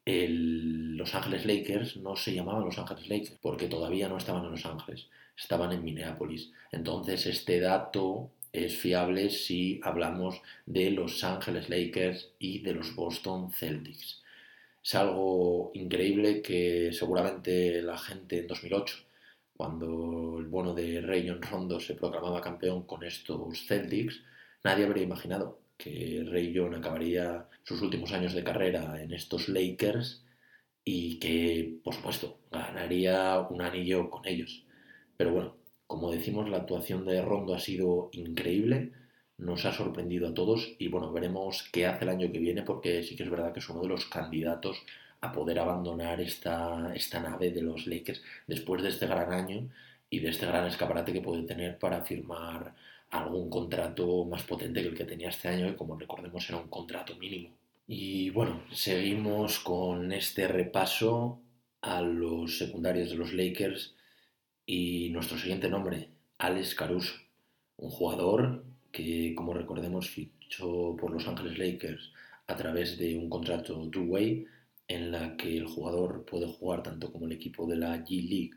Los 0.04 1.14
Ángeles 1.14 1.46
Lakers 1.46 1.96
no 1.96 2.16
se 2.16 2.34
llamaban 2.34 2.64
Los 2.64 2.78
Ángeles 2.78 3.08
Lakers 3.08 3.38
porque 3.40 3.68
todavía 3.68 4.08
no 4.08 4.18
estaban 4.18 4.44
en 4.44 4.50
Los 4.52 4.66
Ángeles, 4.66 5.08
estaban 5.36 5.72
en 5.72 5.84
Minneapolis. 5.84 6.52
Entonces 6.72 7.26
este 7.26 7.60
dato 7.60 8.30
es 8.52 8.76
fiable 8.76 9.30
si 9.30 9.80
hablamos 9.82 10.40
de 10.64 10.90
Los 10.90 11.22
Ángeles 11.24 11.68
Lakers 11.68 12.30
y 12.38 12.60
de 12.60 12.74
los 12.74 12.94
Boston 12.94 13.52
Celtics. 13.52 14.22
Es 14.82 14.94
algo 14.94 15.72
increíble 15.74 16.42
que 16.42 16.92
seguramente 16.92 17.82
la 17.82 17.98
gente 17.98 18.38
en 18.38 18.46
2008, 18.46 18.96
cuando 19.56 20.36
el 20.38 20.46
bono 20.46 20.74
de 20.74 21.00
Rayon 21.00 21.42
Rondo 21.42 21.80
se 21.80 21.94
proclamaba 21.94 22.40
campeón 22.40 22.86
con 22.86 23.02
estos 23.02 23.66
Celtics, 23.66 24.22
nadie 24.62 24.84
habría 24.84 25.02
imaginado 25.02 25.58
que 25.76 26.24
Rayon 26.30 26.74
acabaría 26.74 27.48
sus 27.62 27.82
últimos 27.82 28.12
años 28.12 28.34
de 28.34 28.44
carrera 28.44 29.02
en 29.02 29.12
estos 29.12 29.48
Lakers 29.48 30.24
y 30.84 31.18
que, 31.18 31.78
por 31.82 31.94
supuesto, 31.94 32.38
ganaría 32.50 33.40
un 33.50 33.60
anillo 33.60 34.08
con 34.08 34.26
ellos. 34.26 34.64
Pero 35.16 35.32
bueno, 35.32 35.56
como 35.86 36.10
decimos, 36.10 36.48
la 36.48 36.58
actuación 36.58 37.04
de 37.04 37.22
Rondo 37.22 37.54
ha 37.54 37.60
sido 37.60 38.08
increíble, 38.12 38.92
nos 39.38 39.64
ha 39.64 39.72
sorprendido 39.72 40.28
a 40.28 40.34
todos 40.34 40.74
y 40.78 40.88
bueno, 40.88 41.12
veremos 41.12 41.68
qué 41.72 41.86
hace 41.86 42.04
el 42.04 42.10
año 42.10 42.32
que 42.32 42.38
viene 42.38 42.62
porque 42.62 43.02
sí 43.02 43.16
que 43.16 43.24
es 43.24 43.30
verdad 43.30 43.52
que 43.52 43.60
es 43.60 43.68
uno 43.68 43.82
de 43.82 43.88
los 43.88 44.06
candidatos 44.06 44.82
a 45.20 45.32
poder 45.32 45.58
abandonar 45.58 46.20
esta, 46.20 46.92
esta 46.94 47.20
nave 47.20 47.50
de 47.50 47.62
los 47.62 47.86
Lakers 47.86 48.22
después 48.46 48.82
de 48.82 48.90
este 48.90 49.06
gran 49.06 49.32
año 49.32 49.68
y 50.08 50.20
de 50.20 50.30
este 50.30 50.46
gran 50.46 50.66
escaparate 50.66 51.12
que 51.12 51.20
puede 51.20 51.42
tener 51.42 51.78
para 51.78 52.02
firmar 52.02 52.74
algún 53.10 53.50
contrato 53.50 54.24
más 54.24 54.42
potente 54.42 54.82
que 54.82 54.88
el 54.88 54.96
que 54.96 55.04
tenía 55.04 55.28
este 55.28 55.48
año, 55.48 55.66
que 55.66 55.76
como 55.76 55.98
recordemos 55.98 56.48
era 56.48 56.58
un 56.58 56.68
contrato 56.68 57.16
mínimo. 57.16 57.50
Y 57.86 58.30
bueno, 58.30 58.62
seguimos 58.72 59.60
con 59.60 60.12
este 60.12 60.48
repaso 60.48 61.40
a 61.80 62.02
los 62.02 62.58
secundarios 62.58 63.10
de 63.10 63.16
los 63.16 63.32
Lakers 63.32 63.94
y 64.66 65.10
nuestro 65.10 65.38
siguiente 65.38 65.68
nombre, 65.68 66.08
Alex 66.38 66.74
Caruso, 66.74 67.14
un 67.76 67.90
jugador 67.90 68.64
que, 68.90 69.34
como 69.36 69.54
recordemos, 69.54 70.10
fichó 70.10 70.96
por 70.96 71.12
Los 71.12 71.28
Ángeles 71.28 71.58
Lakers 71.58 72.12
a 72.48 72.56
través 72.56 72.98
de 72.98 73.16
un 73.16 73.28
contrato 73.28 73.88
two-way 73.90 74.46
en 74.88 75.12
la 75.12 75.36
que 75.36 75.56
el 75.56 75.66
jugador 75.66 76.24
puede 76.24 76.46
jugar 76.46 76.82
tanto 76.82 77.12
como 77.12 77.26
el 77.26 77.32
equipo 77.32 77.66
de 77.66 77.76
la 77.76 78.04
G-League 78.04 78.52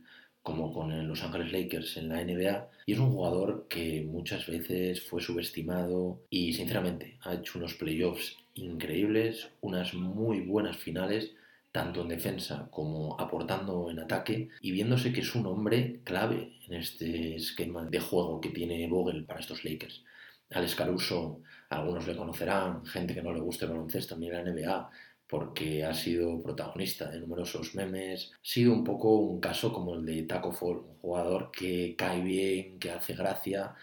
como 0.50 0.74
con 0.74 1.08
Los 1.08 1.22
Ángeles 1.22 1.52
Lakers 1.52 1.97
en 1.97 2.10
la 2.10 2.24
NBA 2.24 2.70
y 2.88 2.93
es 2.93 3.00
un 3.00 3.12
jugador 3.12 3.68
que 3.70 4.02
muchas 4.02 4.47
veces 4.47 5.00
fue 5.04 5.22
subestimado 5.22 6.24
y 6.32 6.54
sinceramente 6.54 7.20
ha 7.22 7.36
hecho 7.36 7.60
unos 7.60 7.76
playoffs 7.76 8.36
increíbles, 8.56 9.47
unas 9.62 9.93
muy 9.93 10.41
buenas 10.41 10.76
finales 10.76 11.36
tanto 11.72 12.02
en 12.02 12.08
defensa 12.08 12.68
como 12.72 13.16
aportando 13.20 13.91
en 13.91 14.00
ataque 14.00 14.50
y 14.60 14.72
viéndose 14.72 15.14
que 15.14 15.22
es 15.22 15.36
un 15.36 15.45
hombre 15.45 16.00
clave 16.04 16.58
en 16.68 16.74
este 16.74 17.36
esquema 17.36 17.86
de 17.86 18.00
juego 18.00 18.41
que 18.41 18.50
tiene 18.50 18.88
Vogel 18.88 19.26
para 19.26 19.41
estos 19.41 19.64
Lakers. 19.64 20.04
Alex 20.50 20.74
Caruso, 20.74 21.41
algunos 21.70 22.08
le 22.08 22.16
conocerán, 22.18 22.84
gente 22.88 23.14
que 23.14 23.22
no 23.22 23.32
le 23.32 23.39
guste 23.39 23.66
el 23.66 23.72
baloncesto 23.72 24.18
ni 24.18 24.32
la 24.32 24.41
NBA, 24.41 24.89
porque 25.30 25.84
ha 25.86 25.94
sido 25.94 26.42
protagonista 26.42 27.10
de 27.10 27.20
numerosos 27.20 27.76
memes. 27.76 28.32
Ha 28.34 28.40
sido 28.42 28.74
un 28.74 28.84
poco 28.84 29.16
un 29.18 29.40
caso 29.40 29.72
como 29.72 29.96
el 29.96 30.06
de 30.06 30.24
Taco 30.24 30.52
Fall, 30.52 30.78
un 30.80 30.98
jugador 31.02 31.52
que 31.52 31.96
cae 31.96 32.22
bien, 32.22 32.80
que 32.80 32.92
hace 32.92 33.14
gracia, 33.14 33.76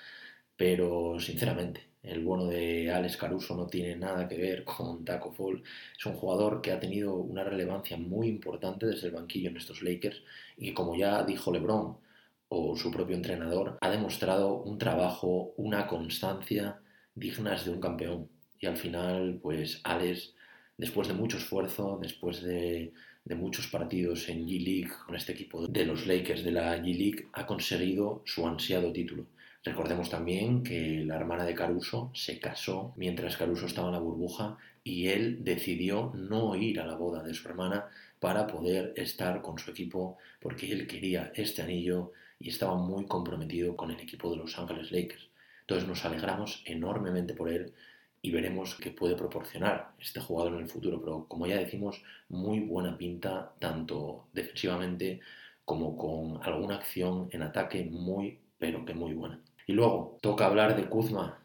pero 0.57 1.19
sinceramente 1.21 1.87
el 2.03 2.25
bono 2.25 2.47
de 2.47 2.91
Alex 2.91 3.17
Caruso 3.17 3.57
no 3.57 3.67
tiene 3.67 3.97
nada 3.97 4.29
que 4.29 4.37
ver 4.39 4.65
con 4.65 5.05
Taco 5.05 5.33
Fall. 5.33 5.63
Es 5.99 6.07
un 6.07 6.15
jugador 6.15 6.61
que 6.63 6.73
ha 6.73 6.81
tenido 6.81 7.15
una 7.17 7.45
relevancia 7.45 7.97
muy 7.97 8.29
importante 8.29 8.87
desde 8.87 9.09
el 9.09 9.15
banquillo 9.15 9.51
en 9.51 9.57
estos 9.57 9.83
Lakers 9.83 10.23
y 10.57 10.73
como 10.73 10.97
ya 10.97 11.23
dijo 11.25 11.53
LeBron 11.53 11.97
o 12.49 12.77
su 12.77 12.91
propio 12.91 13.17
entrenador, 13.17 13.79
ha 13.81 13.91
demostrado 13.91 14.63
un 14.63 14.79
trabajo, 14.79 15.53
una 15.57 15.87
constancia 15.87 16.81
dignas 17.15 17.65
de 17.65 17.73
un 17.73 17.81
campeón. 17.81 18.29
Y 18.59 18.67
al 18.67 18.77
final, 18.77 19.39
pues 19.43 19.81
Alex, 19.85 20.36
después 20.77 21.09
de 21.09 21.15
mucho 21.15 21.39
esfuerzo, 21.39 21.99
después 22.01 22.43
de, 22.43 22.93
muchos 23.37 23.67
partidos 23.67 24.29
en 24.29 24.47
G-League 24.47 24.93
con 25.05 25.17
este 25.17 25.33
equipo 25.33 25.67
de 25.67 25.85
los 25.85 26.07
Lakers 26.07 26.45
de 26.45 26.53
la 26.53 26.77
G-League, 26.79 27.27
ha 27.33 27.45
conseguido 27.45 28.23
su 28.25 28.47
ansiado 28.47 28.93
título. 28.93 29.27
Recordemos 29.65 30.09
también 30.09 30.63
que 30.63 31.05
la 31.05 31.17
hermana 31.17 31.45
de 31.45 31.55
Caruso 31.55 32.11
se 32.15 32.39
casó 32.39 32.93
mientras 32.97 33.37
Caruso 33.37 33.67
estaba 33.67 33.89
en 33.89 33.95
la 33.95 33.99
burbuja 34.01 34.57
y 34.85 35.09
él 35.09 35.43
decidió 35.43 36.13
no 36.15 36.55
ir 36.55 36.79
a 36.79 36.87
la 36.87 36.95
boda 36.95 37.25
de 37.25 37.35
su 37.35 37.49
hermana 37.49 37.87
para 38.21 38.47
poder 38.47 38.93
estar 38.97 39.43
con 39.43 39.59
su 39.59 39.73
equipo 39.73 40.19
porque 40.41 40.71
él 40.71 40.87
quería 40.87 41.33
este 41.35 41.63
anillo 41.63 42.13
y 42.39 42.51
estaba 42.51 42.77
muy 42.77 43.07
comprometido 43.07 43.75
con 43.77 43.91
el 43.91 43.99
equipo 43.99 44.31
de 44.31 44.37
Los 44.37 44.57
Ángeles 44.57 44.93
Lakers. 44.93 45.29
Entonces 45.63 45.89
nos 45.89 46.05
alegramos 46.05 46.63
enormemente 46.65 47.35
por 47.35 47.51
él 47.51 47.73
y 48.27 48.31
veremos 48.33 48.75
qué 48.75 48.91
puede 48.91 49.15
proporcionar 49.15 49.93
este 50.01 50.19
jugador 50.19 50.55
en 50.55 50.63
el 50.63 50.69
futuro. 50.69 51.01
Pero 51.01 51.27
como 51.29 51.47
ya 51.47 51.59
decimos, 51.59 52.03
muy 52.29 52.59
buena 52.59 52.99
pinta 52.99 53.53
tanto 53.61 54.27
defensivamente 54.33 55.21
como 55.65 55.97
con 55.97 56.43
alguna 56.43 56.75
acción 56.75 57.29
en 57.31 57.43
ataque 57.43 57.85
muy, 57.85 58.41
pero 58.59 58.85
que 58.85 58.95
muy 58.95 59.15
buena. 59.15 59.41
Y 59.69 59.75
luego, 59.75 60.19
toca 60.21 60.47
hablar 60.47 60.75
de 60.75 60.89
Kuzma. 60.89 61.41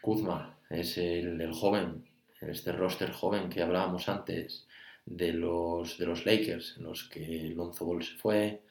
Kuzma 0.00 0.56
es 0.70 0.96
el, 0.96 1.52
joven, 1.52 2.06
este 2.40 2.72
roster 2.72 3.12
joven 3.12 3.50
que 3.50 3.62
hablábamos 3.62 4.08
antes 4.08 4.66
de 5.04 5.34
los, 5.34 5.98
de 5.98 6.06
los 6.06 6.24
Lakers, 6.24 6.76
en 6.78 6.84
los 6.84 7.04
que 7.04 7.52
Lonzo 7.54 7.84
Ball 7.84 8.02
se 8.02 8.16
fue, 8.16 8.62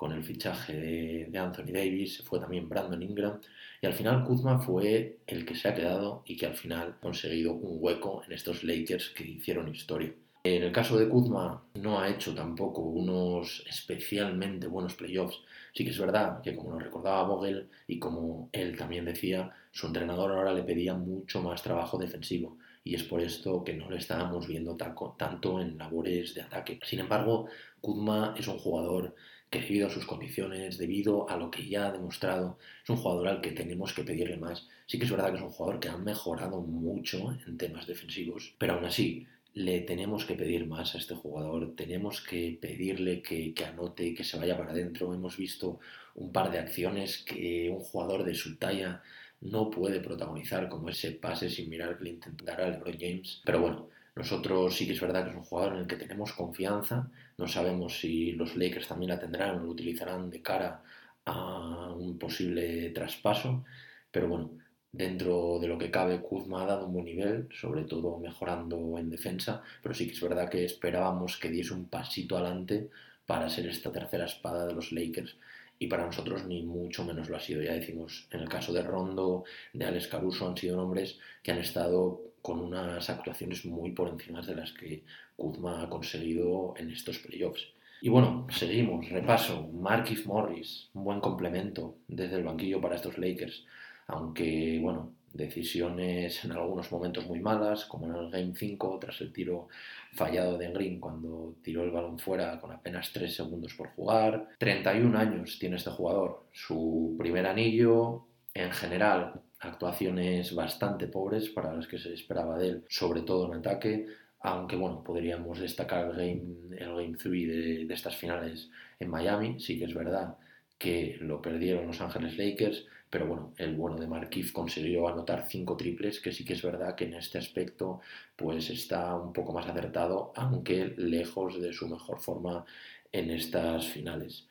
con 0.00 0.12
el 0.12 0.24
fichaje 0.24 1.28
de, 1.30 1.38
Anthony 1.38 1.72
Davis, 1.74 2.22
fue 2.22 2.40
también 2.40 2.66
Brandon 2.66 3.02
Ingram, 3.02 3.38
y 3.82 3.86
al 3.86 3.92
final 3.92 4.24
Kuzma 4.24 4.58
fue 4.58 5.18
el 5.26 5.44
que 5.44 5.54
se 5.54 5.68
ha 5.68 5.74
quedado 5.74 6.22
y 6.24 6.38
que 6.38 6.46
al 6.46 6.54
final 6.54 6.94
ha 6.96 7.00
conseguido 7.02 7.52
un 7.52 7.76
hueco 7.82 8.22
en 8.24 8.32
estos 8.32 8.64
Lakers 8.64 9.10
que 9.10 9.24
hicieron 9.24 9.68
historia. 9.68 10.10
En 10.42 10.62
el 10.62 10.72
caso 10.72 10.96
de 10.96 11.06
Kuzma 11.06 11.62
no 11.74 12.00
ha 12.00 12.08
hecho 12.08 12.34
tampoco 12.34 12.80
unos 12.80 13.62
especialmente 13.68 14.68
buenos 14.68 14.94
playoffs. 14.94 15.38
Sí 15.74 15.84
que 15.84 15.90
es 15.90 15.98
verdad 15.98 16.40
que 16.40 16.56
como 16.56 16.70
nos 16.70 16.82
recordaba 16.82 17.24
Vogel 17.24 17.68
y 17.86 17.98
como 17.98 18.48
él 18.52 18.78
también 18.78 19.04
decía, 19.04 19.50
su 19.70 19.86
entrenador 19.86 20.32
ahora 20.32 20.54
le 20.54 20.62
pedía 20.62 20.94
mucho 20.94 21.42
más 21.42 21.62
trabajo 21.62 21.98
defensivo 21.98 22.56
y 22.84 22.94
es 22.94 23.02
por 23.02 23.20
esto 23.20 23.62
que 23.62 23.74
no 23.74 23.90
le 23.90 23.98
estábamos 23.98 24.48
viendo 24.48 24.76
tanto 24.76 25.60
en 25.60 25.76
labores 25.76 26.34
de 26.34 26.40
ataque. 26.40 26.80
Sin 26.84 27.00
embargo, 27.00 27.48
Kuzma 27.82 28.34
es 28.38 28.48
un 28.48 28.58
jugador 28.58 29.14
que 29.50 29.60
debido 29.60 29.88
a 29.88 29.90
sus 29.90 30.06
condiciones, 30.06 30.78
debido 30.78 31.28
a 31.28 31.36
lo 31.36 31.50
que 31.50 31.68
ya 31.68 31.88
ha 31.88 31.92
demostrado, 31.92 32.58
es 32.82 32.90
un 32.90 32.96
jugador 32.96 33.28
al 33.28 33.40
que 33.40 33.50
tenemos 33.50 33.92
que 33.92 34.04
pedirle 34.04 34.36
más. 34.36 34.68
Sí 34.86 34.98
que 34.98 35.04
es 35.04 35.10
verdad 35.10 35.30
que 35.30 35.36
es 35.36 35.42
un 35.42 35.50
jugador 35.50 35.80
que 35.80 35.88
ha 35.88 35.96
mejorado 35.96 36.60
mucho 36.60 37.36
en 37.46 37.58
temas 37.58 37.86
defensivos, 37.86 38.54
pero 38.58 38.74
aún 38.74 38.84
así 38.84 39.26
le 39.54 39.80
tenemos 39.80 40.24
que 40.24 40.34
pedir 40.34 40.66
más 40.66 40.94
a 40.94 40.98
este 40.98 41.16
jugador, 41.16 41.74
tenemos 41.74 42.20
que 42.20 42.56
pedirle 42.60 43.20
que, 43.20 43.52
que 43.52 43.64
anote 43.64 44.14
que 44.14 44.22
se 44.22 44.38
vaya 44.38 44.56
para 44.56 44.70
adentro. 44.70 45.12
Hemos 45.12 45.36
visto 45.36 45.80
un 46.14 46.32
par 46.32 46.52
de 46.52 46.58
acciones 46.60 47.18
que 47.18 47.68
un 47.70 47.80
jugador 47.80 48.24
de 48.24 48.34
su 48.34 48.56
talla 48.56 49.02
no 49.40 49.70
puede 49.70 50.00
protagonizar, 50.00 50.68
como 50.68 50.90
ese 50.90 51.12
pase 51.12 51.48
sin 51.50 51.68
mirar 51.68 51.98
que 51.98 52.04
le 52.04 52.10
intentará 52.10 52.68
LeBron 52.68 52.96
James. 52.98 53.42
Pero 53.44 53.60
bueno, 53.60 53.88
nosotros 54.20 54.76
sí 54.76 54.86
que 54.86 54.92
es 54.92 55.00
verdad 55.00 55.24
que 55.24 55.30
es 55.30 55.36
un 55.36 55.44
jugador 55.44 55.72
en 55.72 55.80
el 55.80 55.86
que 55.86 55.96
tenemos 55.96 56.32
confianza. 56.34 57.10
No 57.38 57.48
sabemos 57.48 57.98
si 58.00 58.32
los 58.32 58.54
Lakers 58.54 58.88
también 58.88 59.08
la 59.12 59.18
tendrán 59.18 59.58
o 59.58 59.64
lo 59.64 59.70
utilizarán 59.70 60.28
de 60.28 60.42
cara 60.42 60.82
a 61.24 61.94
un 61.94 62.18
posible 62.18 62.90
traspaso. 62.90 63.64
Pero 64.10 64.28
bueno, 64.28 64.50
dentro 64.92 65.58
de 65.58 65.68
lo 65.68 65.78
que 65.78 65.90
cabe, 65.90 66.20
Kuzma 66.20 66.62
ha 66.62 66.66
dado 66.66 66.86
un 66.86 66.92
buen 66.92 67.06
nivel, 67.06 67.48
sobre 67.50 67.84
todo 67.84 68.18
mejorando 68.18 68.98
en 68.98 69.08
defensa, 69.08 69.62
pero 69.82 69.94
sí 69.94 70.06
que 70.06 70.12
es 70.12 70.20
verdad 70.20 70.50
que 70.50 70.66
esperábamos 70.66 71.38
que 71.38 71.48
diese 71.48 71.72
un 71.72 71.86
pasito 71.88 72.36
adelante 72.36 72.90
para 73.24 73.48
ser 73.48 73.68
esta 73.68 73.90
tercera 73.90 74.26
espada 74.26 74.66
de 74.66 74.74
los 74.74 74.92
Lakers. 74.92 75.34
Y 75.78 75.86
para 75.86 76.04
nosotros 76.04 76.44
ni 76.44 76.62
mucho 76.62 77.06
menos 77.06 77.30
lo 77.30 77.38
ha 77.38 77.40
sido. 77.40 77.62
Ya 77.62 77.72
decimos, 77.72 78.28
en 78.32 78.40
el 78.40 78.50
caso 78.50 78.70
de 78.74 78.82
Rondo, 78.82 79.44
de 79.72 79.86
Alex 79.86 80.08
Caruso, 80.08 80.46
han 80.46 80.58
sido 80.58 80.76
nombres 80.76 81.18
que 81.42 81.52
han 81.52 81.58
estado 81.58 82.29
con 82.42 82.60
unas 82.60 83.08
actuaciones 83.10 83.64
muy 83.64 83.92
por 83.92 84.08
encima 84.08 84.40
de 84.42 84.54
las 84.54 84.72
que 84.72 85.04
Kuzma 85.36 85.82
ha 85.82 85.88
conseguido 85.88 86.74
en 86.76 86.90
estos 86.90 87.18
playoffs. 87.18 87.66
Y 88.02 88.08
bueno, 88.08 88.46
seguimos, 88.50 89.08
repaso, 89.10 89.68
Markif 89.68 90.26
Morris, 90.26 90.88
un 90.94 91.04
buen 91.04 91.20
complemento 91.20 91.96
desde 92.08 92.36
el 92.36 92.44
banquillo 92.44 92.80
para 92.80 92.96
estos 92.96 93.18
Lakers, 93.18 93.66
aunque 94.06 94.78
bueno, 94.80 95.12
decisiones 95.32 96.44
en 96.44 96.52
algunos 96.52 96.90
momentos 96.90 97.26
muy 97.26 97.40
malas, 97.40 97.84
como 97.84 98.06
en 98.06 98.14
el 98.14 98.30
Game 98.30 98.52
5 98.56 98.98
tras 99.00 99.20
el 99.20 99.32
tiro 99.32 99.68
fallado 100.12 100.58
de 100.58 100.72
Green 100.72 100.98
cuando 100.98 101.56
tiró 101.62 101.84
el 101.84 101.90
balón 101.90 102.18
fuera 102.18 102.58
con 102.60 102.72
apenas 102.72 103.12
3 103.12 103.34
segundos 103.34 103.74
por 103.74 103.88
jugar. 103.90 104.48
31 104.58 105.16
años 105.18 105.58
tiene 105.58 105.76
este 105.76 105.90
jugador, 105.90 106.46
su 106.52 107.16
primer 107.18 107.46
anillo, 107.46 108.24
en 108.54 108.72
general 108.72 109.40
actuaciones 109.60 110.54
bastante 110.54 111.06
pobres 111.06 111.48
para 111.50 111.74
las 111.74 111.86
que 111.86 111.98
se 111.98 112.14
esperaba 112.14 112.58
de 112.58 112.68
él, 112.68 112.84
sobre 112.88 113.22
todo 113.22 113.46
en 113.46 113.58
ataque, 113.58 114.06
aunque 114.40 114.76
bueno, 114.76 115.04
podríamos 115.04 115.60
destacar 115.60 116.06
el 116.06 116.16
Game, 116.16 116.76
el 116.78 116.94
game 116.96 117.16
3 117.16 117.24
de, 117.24 117.84
de 117.86 117.94
estas 117.94 118.16
finales 118.16 118.70
en 118.98 119.10
Miami, 119.10 119.60
sí 119.60 119.78
que 119.78 119.84
es 119.84 119.94
verdad 119.94 120.36
que 120.78 121.18
lo 121.20 121.42
perdieron 121.42 121.86
Los 121.86 122.00
Ángeles 122.00 122.38
Lakers, 122.38 122.86
pero 123.10 123.26
bueno, 123.26 123.52
el 123.58 123.74
bueno 123.76 123.98
de 123.98 124.06
Markif 124.06 124.52
consiguió 124.52 125.08
anotar 125.08 125.46
cinco 125.46 125.76
triples, 125.76 126.20
que 126.20 126.32
sí 126.32 126.42
que 126.44 126.54
es 126.54 126.62
verdad 126.62 126.94
que 126.94 127.04
en 127.04 127.14
este 127.14 127.36
aspecto 127.38 128.00
pues 128.34 128.70
está 128.70 129.14
un 129.14 129.32
poco 129.34 129.52
más 129.52 129.66
acertado, 129.66 130.32
aunque 130.36 130.94
lejos 130.96 131.60
de 131.60 131.72
su 131.74 131.86
mejor 131.86 132.18
forma 132.20 132.64
en 133.12 133.30
estas 133.30 133.88
finales. 133.88 134.46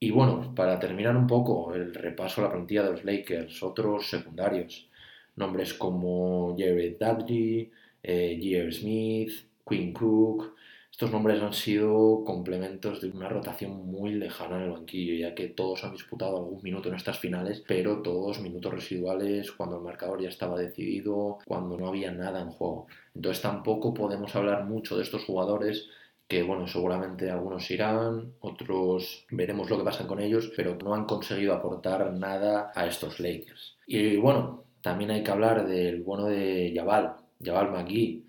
Y 0.00 0.10
bueno, 0.12 0.54
para 0.54 0.78
terminar 0.78 1.16
un 1.16 1.26
poco 1.26 1.74
el 1.74 1.92
repaso 1.92 2.40
a 2.40 2.44
la 2.44 2.52
plantilla 2.52 2.84
de 2.84 2.92
los 2.92 3.04
Lakers, 3.04 3.62
otros 3.64 4.08
secundarios, 4.08 4.88
nombres 5.34 5.74
como 5.74 6.56
Jared 6.56 6.96
Dudley, 6.98 7.70
eh, 8.02 8.38
J.R. 8.40 8.72
Smith, 8.72 9.32
Quinn 9.68 9.92
Cook. 9.92 10.54
Estos 10.90 11.10
nombres 11.10 11.42
han 11.42 11.52
sido 11.52 12.24
complementos 12.24 13.00
de 13.00 13.08
una 13.10 13.28
rotación 13.28 13.86
muy 13.90 14.14
lejana 14.14 14.56
en 14.56 14.62
el 14.64 14.70
banquillo, 14.70 15.14
ya 15.14 15.34
que 15.34 15.48
todos 15.48 15.82
han 15.84 15.92
disputado 15.92 16.36
algún 16.38 16.62
minuto 16.62 16.88
en 16.88 16.94
estas 16.96 17.18
finales, 17.18 17.62
pero 17.66 18.00
todos 18.02 18.40
minutos 18.40 18.72
residuales 18.72 19.50
cuando 19.52 19.76
el 19.76 19.82
marcador 19.82 20.20
ya 20.20 20.28
estaba 20.28 20.58
decidido, 20.58 21.38
cuando 21.44 21.76
no 21.76 21.88
había 21.88 22.12
nada 22.12 22.40
en 22.40 22.50
juego. 22.50 22.86
Entonces 23.14 23.42
tampoco 23.42 23.94
podemos 23.94 24.34
hablar 24.36 24.64
mucho 24.64 24.96
de 24.96 25.02
estos 25.02 25.24
jugadores 25.24 25.88
que 26.28 26.42
bueno, 26.42 26.66
seguramente 26.68 27.30
algunos 27.30 27.70
irán, 27.70 28.34
otros 28.40 29.26
veremos 29.30 29.70
lo 29.70 29.78
que 29.78 29.84
pasa 29.84 30.06
con 30.06 30.20
ellos, 30.20 30.52
pero 30.54 30.76
no 30.76 30.94
han 30.94 31.06
conseguido 31.06 31.54
aportar 31.54 32.12
nada 32.12 32.70
a 32.74 32.86
estos 32.86 33.18
Lakers. 33.18 33.78
Y 33.86 34.18
bueno, 34.18 34.64
también 34.82 35.10
hay 35.10 35.22
que 35.22 35.30
hablar 35.30 35.66
del 35.66 36.02
bueno 36.02 36.26
de 36.26 36.72
Jabal, 36.76 37.16
Jabal 37.42 37.72
McGee, 37.72 38.26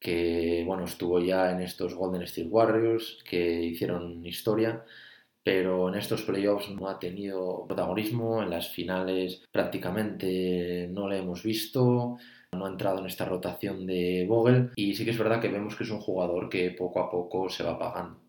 que 0.00 0.64
bueno, 0.66 0.84
estuvo 0.84 1.20
ya 1.20 1.52
en 1.52 1.60
estos 1.60 1.94
Golden 1.94 2.22
State 2.22 2.48
Warriors, 2.48 3.22
que 3.28 3.62
hicieron 3.62 4.24
historia, 4.26 4.84
pero 5.44 5.88
en 5.88 5.96
estos 5.96 6.22
playoffs 6.22 6.70
no 6.70 6.88
ha 6.88 6.98
tenido 6.98 7.66
protagonismo, 7.66 8.42
en 8.42 8.50
las 8.50 8.70
finales 8.70 9.42
prácticamente 9.52 10.88
no 10.90 11.08
le 11.08 11.18
hemos 11.18 11.42
visto, 11.42 12.16
no 12.52 12.66
ha 12.66 12.68
entrado 12.68 12.98
en 12.98 13.06
esta 13.06 13.24
rotación 13.24 13.86
de 13.86 14.26
Vogel 14.28 14.70
y 14.76 14.94
sí 14.94 15.04
que 15.04 15.10
es 15.10 15.18
verdad 15.18 15.40
que 15.40 15.48
vemos 15.48 15.74
que 15.74 15.84
es 15.84 15.90
un 15.90 16.00
jugador 16.00 16.48
que 16.48 16.70
poco 16.70 17.00
a 17.00 17.10
poco 17.10 17.48
se 17.48 17.64
va 17.64 17.78
pagando. 17.78 18.20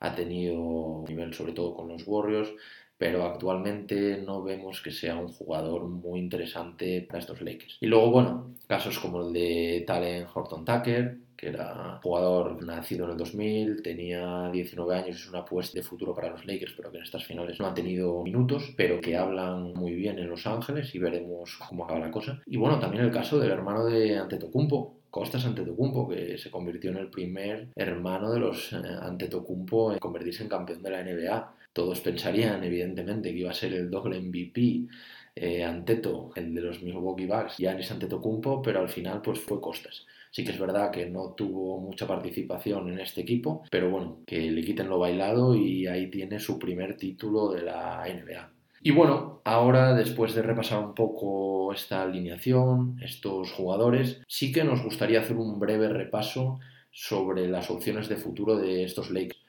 Ha 0.00 0.14
tenido 0.14 1.04
nivel 1.06 1.34
sobre 1.34 1.52
todo 1.52 1.74
con 1.74 1.88
los 1.88 2.06
Warriors, 2.06 2.50
pero 2.96 3.24
actualmente 3.24 4.18
no 4.24 4.42
vemos 4.42 4.80
que 4.80 4.92
sea 4.92 5.16
un 5.16 5.28
jugador 5.28 5.84
muy 5.88 6.20
interesante 6.20 7.02
para 7.02 7.18
estos 7.18 7.40
Lakers. 7.40 7.78
Y 7.80 7.86
luego, 7.86 8.10
bueno, 8.10 8.54
casos 8.66 8.98
como 8.98 9.26
el 9.26 9.32
de 9.32 9.84
Talen 9.86 10.26
Horton 10.32 10.64
Tucker, 10.64 11.18
que 11.42 11.48
era 11.48 11.98
jugador 12.04 12.64
nacido 12.64 13.04
en 13.04 13.10
el 13.10 13.16
2000, 13.16 13.82
tenía 13.82 14.48
19 14.52 14.94
años, 14.94 15.16
es 15.16 15.28
una 15.28 15.40
apuesta 15.40 15.76
de 15.76 15.82
futuro 15.82 16.14
para 16.14 16.30
los 16.30 16.46
Lakers, 16.46 16.72
pero 16.76 16.92
que 16.92 16.98
en 16.98 17.02
estas 17.02 17.24
finales 17.24 17.58
no 17.58 17.66
ha 17.66 17.74
tenido 17.74 18.22
minutos, 18.22 18.72
pero 18.76 19.00
que 19.00 19.16
hablan 19.16 19.74
muy 19.74 19.92
bien 19.92 20.20
en 20.20 20.30
Los 20.30 20.46
Ángeles 20.46 20.94
y 20.94 21.00
veremos 21.00 21.58
cómo 21.68 21.84
acaba 21.84 21.98
la 21.98 22.12
cosa. 22.12 22.40
Y 22.46 22.58
bueno, 22.58 22.78
también 22.78 23.02
el 23.02 23.10
caso 23.10 23.40
del 23.40 23.50
hermano 23.50 23.84
de 23.86 24.18
Antetokounmpo, 24.18 25.00
Costas 25.10 25.44
Antetokounmpo, 25.44 26.08
que 26.10 26.38
se 26.38 26.48
convirtió 26.48 26.92
en 26.92 26.98
el 26.98 27.10
primer 27.10 27.70
hermano 27.74 28.32
de 28.32 28.38
los 28.38 28.72
eh, 28.72 28.76
Antetokounmpo 29.00 29.94
en 29.94 29.98
convertirse 29.98 30.44
en 30.44 30.48
campeón 30.48 30.80
de 30.80 30.90
la 30.90 31.02
NBA. 31.02 31.54
Todos 31.72 32.00
pensarían, 32.02 32.62
evidentemente, 32.62 33.32
que 33.32 33.38
iba 33.40 33.50
a 33.50 33.54
ser 33.54 33.72
el 33.72 33.90
doble 33.90 34.20
MVP 34.20 34.86
eh, 35.34 35.64
Anteto, 35.64 36.30
el 36.36 36.54
de 36.54 36.60
los 36.60 36.82
Milwaukee 36.82 37.26
Bucks, 37.26 37.56
Giannis 37.56 37.90
Antetokounmpo, 37.90 38.62
pero 38.62 38.78
al 38.78 38.88
final 38.88 39.22
pues 39.22 39.40
fue 39.40 39.60
Costas. 39.60 40.06
Sí 40.32 40.44
que 40.44 40.52
es 40.52 40.58
verdad 40.58 40.90
que 40.90 41.10
no 41.10 41.34
tuvo 41.34 41.78
mucha 41.78 42.06
participación 42.06 42.88
en 42.90 43.00
este 43.00 43.20
equipo, 43.20 43.64
pero 43.70 43.90
bueno, 43.90 44.20
que 44.26 44.50
le 44.50 44.62
quiten 44.62 44.88
lo 44.88 44.98
bailado 44.98 45.54
y 45.54 45.86
ahí 45.86 46.10
tiene 46.10 46.40
su 46.40 46.58
primer 46.58 46.96
título 46.96 47.52
de 47.52 47.62
la 47.62 48.02
NBA. 48.06 48.50
Y 48.82 48.92
bueno, 48.92 49.42
ahora 49.44 49.94
después 49.94 50.34
de 50.34 50.40
repasar 50.40 50.82
un 50.82 50.94
poco 50.94 51.72
esta 51.74 52.02
alineación, 52.02 52.98
estos 53.02 53.52
jugadores, 53.52 54.22
sí 54.26 54.52
que 54.52 54.64
nos 54.64 54.82
gustaría 54.82 55.20
hacer 55.20 55.36
un 55.36 55.60
breve 55.60 55.88
repaso 55.88 56.58
sobre 56.90 57.46
las 57.48 57.70
opciones 57.70 58.08
de 58.08 58.16
futuro 58.16 58.56
de 58.56 58.84
estos 58.84 59.10
Lakers. 59.10 59.41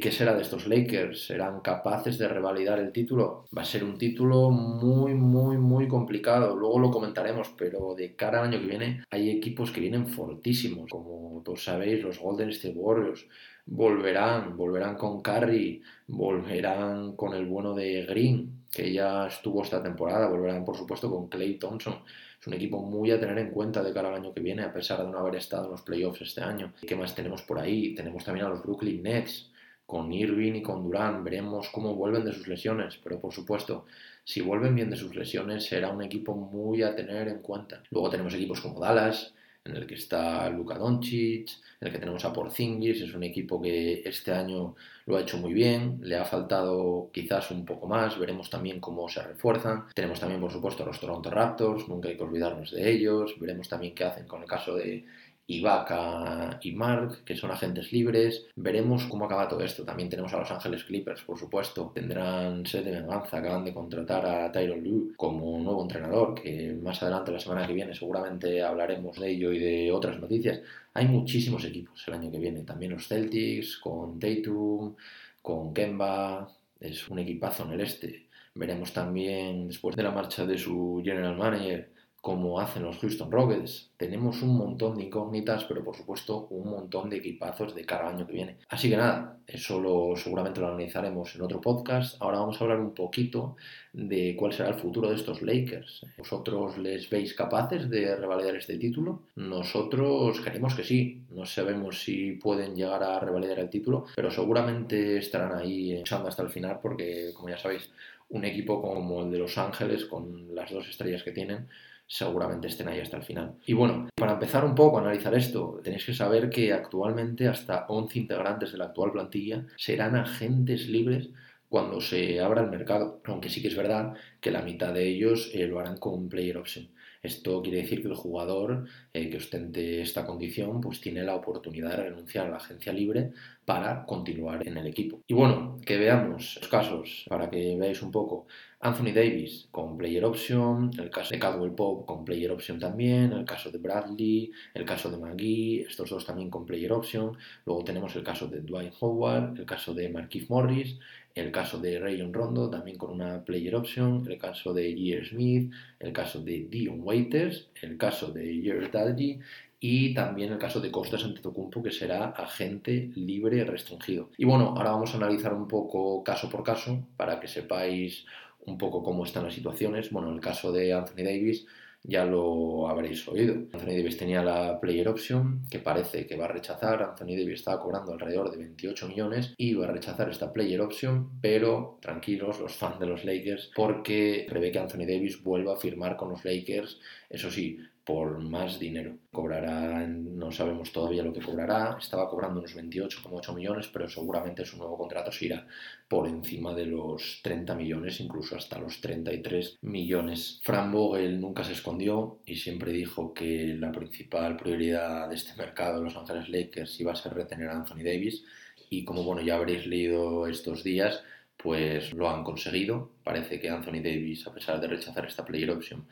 ¿Qué 0.00 0.12
será 0.12 0.32
de 0.32 0.42
estos 0.42 0.68
Lakers? 0.68 1.26
¿Serán 1.26 1.60
capaces 1.60 2.18
de 2.18 2.28
revalidar 2.28 2.78
el 2.78 2.92
título? 2.92 3.46
Va 3.56 3.62
a 3.62 3.64
ser 3.64 3.82
un 3.82 3.98
título 3.98 4.48
muy, 4.48 5.12
muy, 5.12 5.56
muy 5.56 5.88
complicado. 5.88 6.54
Luego 6.54 6.78
lo 6.78 6.92
comentaremos, 6.92 7.48
pero 7.58 7.96
de 7.96 8.14
cara 8.14 8.38
al 8.38 8.44
año 8.46 8.60
que 8.60 8.66
viene 8.68 9.02
hay 9.10 9.28
equipos 9.28 9.72
que 9.72 9.80
vienen 9.80 10.06
fortísimos. 10.06 10.88
Como 10.88 11.42
todos 11.44 11.64
sabéis, 11.64 12.00
los 12.04 12.20
Golden 12.20 12.50
State 12.50 12.76
Warriors 12.76 13.26
volverán, 13.66 14.56
volverán 14.56 14.94
con 14.94 15.20
Curry, 15.20 15.82
volverán 16.06 17.16
con 17.16 17.34
el 17.34 17.46
bueno 17.46 17.74
de 17.74 18.06
Green, 18.06 18.66
que 18.70 18.92
ya 18.92 19.26
estuvo 19.26 19.64
esta 19.64 19.82
temporada, 19.82 20.28
volverán 20.28 20.64
por 20.64 20.76
supuesto 20.76 21.10
con 21.10 21.26
Clay 21.28 21.58
Thompson. 21.58 22.04
Es 22.40 22.46
un 22.46 22.54
equipo 22.54 22.80
muy 22.84 23.10
a 23.10 23.18
tener 23.18 23.36
en 23.38 23.50
cuenta 23.50 23.82
de 23.82 23.92
cara 23.92 24.10
al 24.10 24.14
año 24.14 24.32
que 24.32 24.42
viene, 24.42 24.62
a 24.62 24.72
pesar 24.72 25.04
de 25.04 25.10
no 25.10 25.18
haber 25.18 25.34
estado 25.34 25.64
en 25.64 25.72
los 25.72 25.82
playoffs 25.82 26.20
este 26.20 26.40
año. 26.40 26.72
¿Qué 26.86 26.94
más 26.94 27.16
tenemos 27.16 27.42
por 27.42 27.58
ahí? 27.58 27.96
Tenemos 27.96 28.24
también 28.24 28.46
a 28.46 28.50
los 28.50 28.62
Brooklyn 28.62 29.02
Nets 29.02 29.50
con 29.88 30.12
Irving 30.12 30.56
y 30.56 30.62
con 30.62 30.82
Durán. 30.82 31.24
Veremos 31.24 31.70
cómo 31.70 31.94
vuelven 31.94 32.26
de 32.26 32.34
sus 32.34 32.46
lesiones, 32.46 33.00
pero 33.02 33.18
por 33.18 33.32
supuesto, 33.32 33.86
si 34.22 34.42
vuelven 34.42 34.74
bien 34.74 34.90
de 34.90 34.96
sus 34.96 35.16
lesiones, 35.16 35.64
será 35.64 35.88
un 35.88 36.02
equipo 36.02 36.34
muy 36.34 36.82
a 36.82 36.94
tener 36.94 37.26
en 37.26 37.38
cuenta. 37.38 37.82
Luego 37.90 38.10
tenemos 38.10 38.34
equipos 38.34 38.60
como 38.60 38.80
Dallas, 38.80 39.32
en 39.64 39.76
el 39.76 39.86
que 39.86 39.94
está 39.94 40.50
Luka 40.50 40.76
Doncic, 40.76 41.48
en 41.80 41.88
el 41.88 41.92
que 41.92 41.98
tenemos 42.00 42.22
a 42.26 42.34
Porzingis, 42.34 43.00
es 43.00 43.14
un 43.14 43.22
equipo 43.22 43.62
que 43.62 44.02
este 44.04 44.30
año 44.30 44.76
lo 45.06 45.16
ha 45.16 45.22
hecho 45.22 45.38
muy 45.38 45.54
bien, 45.54 45.98
le 46.02 46.16
ha 46.16 46.26
faltado 46.26 47.08
quizás 47.10 47.50
un 47.50 47.64
poco 47.64 47.86
más, 47.86 48.18
veremos 48.18 48.50
también 48.50 48.80
cómo 48.80 49.08
se 49.08 49.22
refuerzan. 49.22 49.84
Tenemos 49.94 50.20
también, 50.20 50.40
por 50.42 50.52
supuesto, 50.52 50.82
a 50.82 50.86
los 50.86 51.00
Toronto 51.00 51.30
Raptors, 51.30 51.88
nunca 51.88 52.10
hay 52.10 52.16
que 52.18 52.24
olvidarnos 52.24 52.72
de 52.72 52.90
ellos, 52.90 53.36
veremos 53.40 53.70
también 53.70 53.94
qué 53.94 54.04
hacen 54.04 54.26
con 54.26 54.42
el 54.42 54.48
caso 54.48 54.74
de 54.74 55.06
Ibaka 55.50 56.60
y 56.62 56.72
Mark, 56.72 57.24
que 57.24 57.34
son 57.34 57.50
agentes 57.50 57.90
libres. 57.90 58.46
Veremos 58.54 59.06
cómo 59.06 59.24
acaba 59.24 59.48
todo 59.48 59.62
esto. 59.62 59.82
También 59.82 60.10
tenemos 60.10 60.32
a 60.34 60.38
Los 60.38 60.50
Ángeles 60.50 60.84
Clippers, 60.84 61.22
por 61.22 61.38
supuesto. 61.38 61.90
Tendrán 61.94 62.66
sed 62.66 62.84
de 62.84 62.92
venganza. 62.92 63.38
Acaban 63.38 63.64
de 63.64 63.72
contratar 63.72 64.26
a 64.26 64.52
Tyron 64.52 64.84
Lue 64.84 65.14
como 65.16 65.58
nuevo 65.58 65.82
entrenador, 65.82 66.34
que 66.34 66.74
más 66.74 67.02
adelante, 67.02 67.32
la 67.32 67.40
semana 67.40 67.66
que 67.66 67.72
viene, 67.72 67.94
seguramente 67.94 68.62
hablaremos 68.62 69.18
de 69.18 69.30
ello 69.30 69.52
y 69.52 69.58
de 69.58 69.90
otras 69.90 70.20
noticias. 70.20 70.60
Hay 70.92 71.08
muchísimos 71.08 71.64
equipos 71.64 72.04
el 72.06 72.14
año 72.14 72.30
que 72.30 72.38
viene. 72.38 72.62
También 72.64 72.92
los 72.92 73.08
Celtics, 73.08 73.78
con 73.78 74.18
Tatum, 74.18 74.94
con 75.40 75.72
Kemba. 75.72 76.52
Es 76.78 77.08
un 77.08 77.20
equipazo 77.20 77.64
en 77.64 77.72
el 77.72 77.80
este. 77.80 78.26
Veremos 78.54 78.92
también, 78.92 79.68
después 79.68 79.96
de 79.96 80.02
la 80.02 80.10
marcha 80.10 80.44
de 80.44 80.58
su 80.58 81.00
general 81.02 81.36
manager, 81.36 81.90
como 82.20 82.60
hacen 82.60 82.82
los 82.82 82.98
Houston 82.98 83.30
Rockets. 83.30 83.90
Tenemos 83.96 84.42
un 84.42 84.56
montón 84.56 84.96
de 84.96 85.04
incógnitas, 85.04 85.64
pero 85.64 85.84
por 85.84 85.96
supuesto 85.96 86.46
un 86.50 86.70
montón 86.70 87.10
de 87.10 87.16
equipazos 87.16 87.74
de 87.74 87.84
cada 87.84 88.08
año 88.08 88.26
que 88.26 88.32
viene. 88.32 88.56
Así 88.68 88.90
que 88.90 88.96
nada, 88.96 89.38
eso 89.46 89.80
lo, 89.80 90.16
seguramente 90.16 90.60
lo 90.60 90.68
analizaremos 90.68 91.34
en 91.34 91.42
otro 91.42 91.60
podcast. 91.60 92.20
Ahora 92.20 92.40
vamos 92.40 92.60
a 92.60 92.64
hablar 92.64 92.80
un 92.80 92.92
poquito 92.92 93.56
de 93.92 94.34
cuál 94.36 94.52
será 94.52 94.70
el 94.70 94.74
futuro 94.74 95.08
de 95.08 95.16
estos 95.16 95.42
Lakers. 95.42 96.06
¿Vosotros 96.18 96.76
les 96.78 97.08
veis 97.08 97.34
capaces 97.34 97.88
de 97.88 98.16
revalidar 98.16 98.56
este 98.56 98.76
título? 98.78 99.22
Nosotros 99.36 100.40
queremos 100.40 100.74
que 100.74 100.84
sí. 100.84 101.22
No 101.30 101.46
sabemos 101.46 102.02
si 102.02 102.32
pueden 102.32 102.74
llegar 102.74 103.02
a 103.02 103.20
revalidar 103.20 103.60
el 103.60 103.70
título, 103.70 104.06
pero 104.14 104.30
seguramente 104.30 105.18
estarán 105.18 105.56
ahí 105.56 105.92
echando 105.92 106.28
hasta 106.28 106.42
el 106.42 106.50
final 106.50 106.80
porque, 106.82 107.30
como 107.32 107.48
ya 107.48 107.58
sabéis, 107.58 107.90
un 108.30 108.44
equipo 108.44 108.82
como 108.82 109.22
el 109.22 109.30
de 109.30 109.38
Los 109.38 109.56
Ángeles, 109.56 110.04
con 110.04 110.54
las 110.54 110.70
dos 110.70 110.88
estrellas 110.88 111.22
que 111.22 111.32
tienen, 111.32 111.68
seguramente 112.08 112.68
estén 112.68 112.88
ahí 112.88 113.00
hasta 113.00 113.18
el 113.18 113.22
final. 113.22 113.54
Y 113.66 113.74
bueno, 113.74 114.08
para 114.16 114.32
empezar 114.32 114.64
un 114.64 114.74
poco 114.74 114.98
a 114.98 115.02
analizar 115.02 115.34
esto, 115.34 115.80
tenéis 115.84 116.04
que 116.06 116.14
saber 116.14 116.48
que 116.48 116.72
actualmente 116.72 117.46
hasta 117.46 117.86
11 117.88 118.18
integrantes 118.18 118.72
de 118.72 118.78
la 118.78 118.86
actual 118.86 119.12
plantilla 119.12 119.66
serán 119.76 120.16
agentes 120.16 120.88
libres 120.88 121.28
cuando 121.68 122.00
se 122.00 122.40
abra 122.40 122.62
el 122.62 122.70
mercado, 122.70 123.20
aunque 123.24 123.50
sí 123.50 123.60
que 123.60 123.68
es 123.68 123.76
verdad 123.76 124.14
que 124.40 124.50
la 124.50 124.62
mitad 124.62 124.94
de 124.94 125.06
ellos 125.06 125.50
eh, 125.52 125.66
lo 125.66 125.78
harán 125.78 125.98
con 125.98 126.28
player 126.28 126.56
option. 126.56 126.88
Esto 127.22 127.60
quiere 127.62 127.82
decir 127.82 128.00
que 128.00 128.08
el 128.08 128.14
jugador 128.14 128.86
eh, 129.12 129.28
que 129.28 129.38
ostente 129.38 130.00
esta 130.00 130.24
condición 130.24 130.80
pues 130.80 131.00
tiene 131.00 131.24
la 131.24 131.34
oportunidad 131.34 131.90
de 131.90 132.04
renunciar 132.04 132.46
a 132.46 132.50
la 132.50 132.56
agencia 132.56 132.92
libre 132.92 133.32
para 133.64 134.06
continuar 134.06 134.66
en 134.66 134.78
el 134.78 134.86
equipo. 134.86 135.20
Y 135.26 135.34
bueno, 135.34 135.78
que 135.84 135.98
veamos 135.98 136.56
los 136.60 136.68
casos 136.68 137.26
para 137.28 137.50
que 137.50 137.76
veáis 137.76 138.02
un 138.02 138.12
poco. 138.12 138.46
Anthony 138.80 139.12
Davis 139.12 139.66
con 139.72 139.98
player 139.98 140.24
option, 140.24 140.90
el 140.98 141.10
caso 141.10 141.30
de 141.30 141.40
Cadwell 141.40 141.74
Pope 141.74 142.06
con 142.06 142.24
player 142.24 142.52
option 142.52 142.78
también, 142.78 143.32
el 143.32 143.44
caso 143.44 143.70
de 143.72 143.78
Bradley, 143.78 144.52
el 144.72 144.84
caso 144.84 145.10
de 145.10 145.16
McGee, 145.16 145.80
estos 145.88 146.10
dos 146.10 146.24
también 146.24 146.48
con 146.48 146.64
player 146.64 146.92
option. 146.92 147.36
Luego 147.66 147.82
tenemos 147.82 148.14
el 148.14 148.22
caso 148.22 148.46
de 148.46 148.60
Dwight 148.60 148.94
Howard, 149.00 149.58
el 149.58 149.66
caso 149.66 149.94
de 149.94 150.08
Marquise 150.08 150.46
Morris, 150.48 150.96
el 151.34 151.50
caso 151.50 151.78
de 151.80 151.98
Rayon 151.98 152.32
Rondo 152.32 152.70
también 152.70 152.98
con 152.98 153.10
una 153.10 153.44
player 153.44 153.74
option, 153.74 154.24
el 154.30 154.38
caso 154.38 154.72
de 154.72 154.92
J.R. 154.92 155.26
Smith, 155.26 155.72
el 155.98 156.12
caso 156.12 156.40
de 156.40 156.68
Dion 156.70 157.00
Waiters, 157.02 157.70
el 157.82 157.96
caso 157.96 158.30
de 158.30 158.62
Jared 158.64 158.92
Dudley 158.92 159.40
y 159.80 160.14
también 160.14 160.52
el 160.52 160.58
caso 160.58 160.80
de 160.80 160.90
Costas 160.90 161.24
Antetokounmpo 161.24 161.82
que 161.82 161.92
será 161.92 162.30
agente 162.30 163.10
libre 163.14 163.64
restringido. 163.64 164.30
Y 164.36 164.44
bueno, 164.44 164.74
ahora 164.76 164.90
vamos 164.90 165.14
a 165.14 165.16
analizar 165.16 165.54
un 165.54 165.68
poco 165.68 166.22
caso 166.24 166.48
por 166.48 166.64
caso 166.64 167.06
para 167.16 167.38
que 167.38 167.46
sepáis 167.46 168.24
un 168.68 168.78
poco 168.78 169.02
cómo 169.02 169.24
están 169.24 169.44
las 169.44 169.54
situaciones. 169.54 170.10
Bueno, 170.10 170.32
el 170.32 170.40
caso 170.40 170.72
de 170.72 170.92
Anthony 170.92 171.24
Davis 171.24 171.66
ya 172.02 172.24
lo 172.24 172.88
habréis 172.88 173.26
oído. 173.28 173.54
Anthony 173.72 173.96
Davis 173.96 174.16
tenía 174.16 174.42
la 174.42 174.80
player 174.80 175.08
option 175.08 175.62
que 175.70 175.78
parece 175.78 176.26
que 176.26 176.36
va 176.36 176.44
a 176.44 176.52
rechazar. 176.52 177.02
Anthony 177.02 177.36
Davis 177.36 177.60
estaba 177.60 177.80
cobrando 177.80 178.12
alrededor 178.12 178.50
de 178.50 178.58
28 178.58 179.08
millones 179.08 179.54
y 179.56 179.74
va 179.74 179.86
a 179.86 179.92
rechazar 179.92 180.28
esta 180.30 180.52
player 180.52 180.80
option, 180.80 181.40
pero 181.40 181.98
tranquilos 182.00 182.60
los 182.60 182.74
fans 182.74 183.00
de 183.00 183.06
los 183.06 183.24
Lakers 183.24 183.70
porque 183.74 184.46
prevé 184.48 184.70
que 184.70 184.78
Anthony 184.78 185.06
Davis 185.06 185.42
vuelva 185.42 185.74
a 185.74 185.76
firmar 185.76 186.16
con 186.16 186.30
los 186.30 186.44
Lakers, 186.44 187.00
eso 187.28 187.50
sí, 187.50 187.78
por 188.08 188.38
más 188.38 188.78
dinero. 188.78 189.18
Cobrará, 189.30 190.06
no 190.06 190.50
sabemos 190.50 190.90
todavía 190.92 191.22
lo 191.22 191.30
que 191.30 191.42
cobrará, 191.42 191.98
estaba 191.98 192.30
cobrando 192.30 192.60
unos 192.60 192.74
28,8 192.74 193.54
millones, 193.54 193.90
pero 193.92 194.08
seguramente 194.08 194.64
su 194.64 194.78
nuevo 194.78 194.96
contrato 194.96 195.30
se 195.30 195.44
irá 195.44 195.66
por 196.08 196.26
encima 196.26 196.72
de 196.72 196.86
los 196.86 197.40
30 197.42 197.74
millones, 197.74 198.18
incluso 198.20 198.56
hasta 198.56 198.78
los 198.78 199.02
33 199.02 199.80
millones. 199.82 200.58
Fran 200.62 200.90
Vogel 200.90 201.38
nunca 201.38 201.62
se 201.64 201.72
escondió 201.72 202.38
y 202.46 202.56
siempre 202.56 202.92
dijo 202.92 203.34
que 203.34 203.76
la 203.78 203.92
principal 203.92 204.56
prioridad 204.56 205.28
de 205.28 205.34
este 205.34 205.54
mercado 205.58 205.98
de 205.98 206.04
Los 206.04 206.16
Ángeles 206.16 206.48
Lakers 206.48 206.98
iba 207.00 207.12
a 207.12 207.14
ser 207.14 207.34
retener 207.34 207.68
a 207.68 207.76
Anthony 207.76 208.04
Davis 208.04 208.42
y 208.88 209.04
como 209.04 209.22
bueno 209.22 209.42
ya 209.42 209.56
habréis 209.56 209.86
leído 209.86 210.46
estos 210.46 210.82
días, 210.82 211.22
pues 211.62 212.12
lo 212.14 212.30
han 212.30 212.44
conseguido. 212.44 213.10
Parece 213.24 213.60
que 213.60 213.68
Anthony 213.68 214.00
Davis, 214.02 214.46
a 214.46 214.54
pesar 214.54 214.80
de 214.80 214.86
rechazar 214.88 215.26
esta 215.26 215.44
player 215.44 215.70
option, 215.70 216.06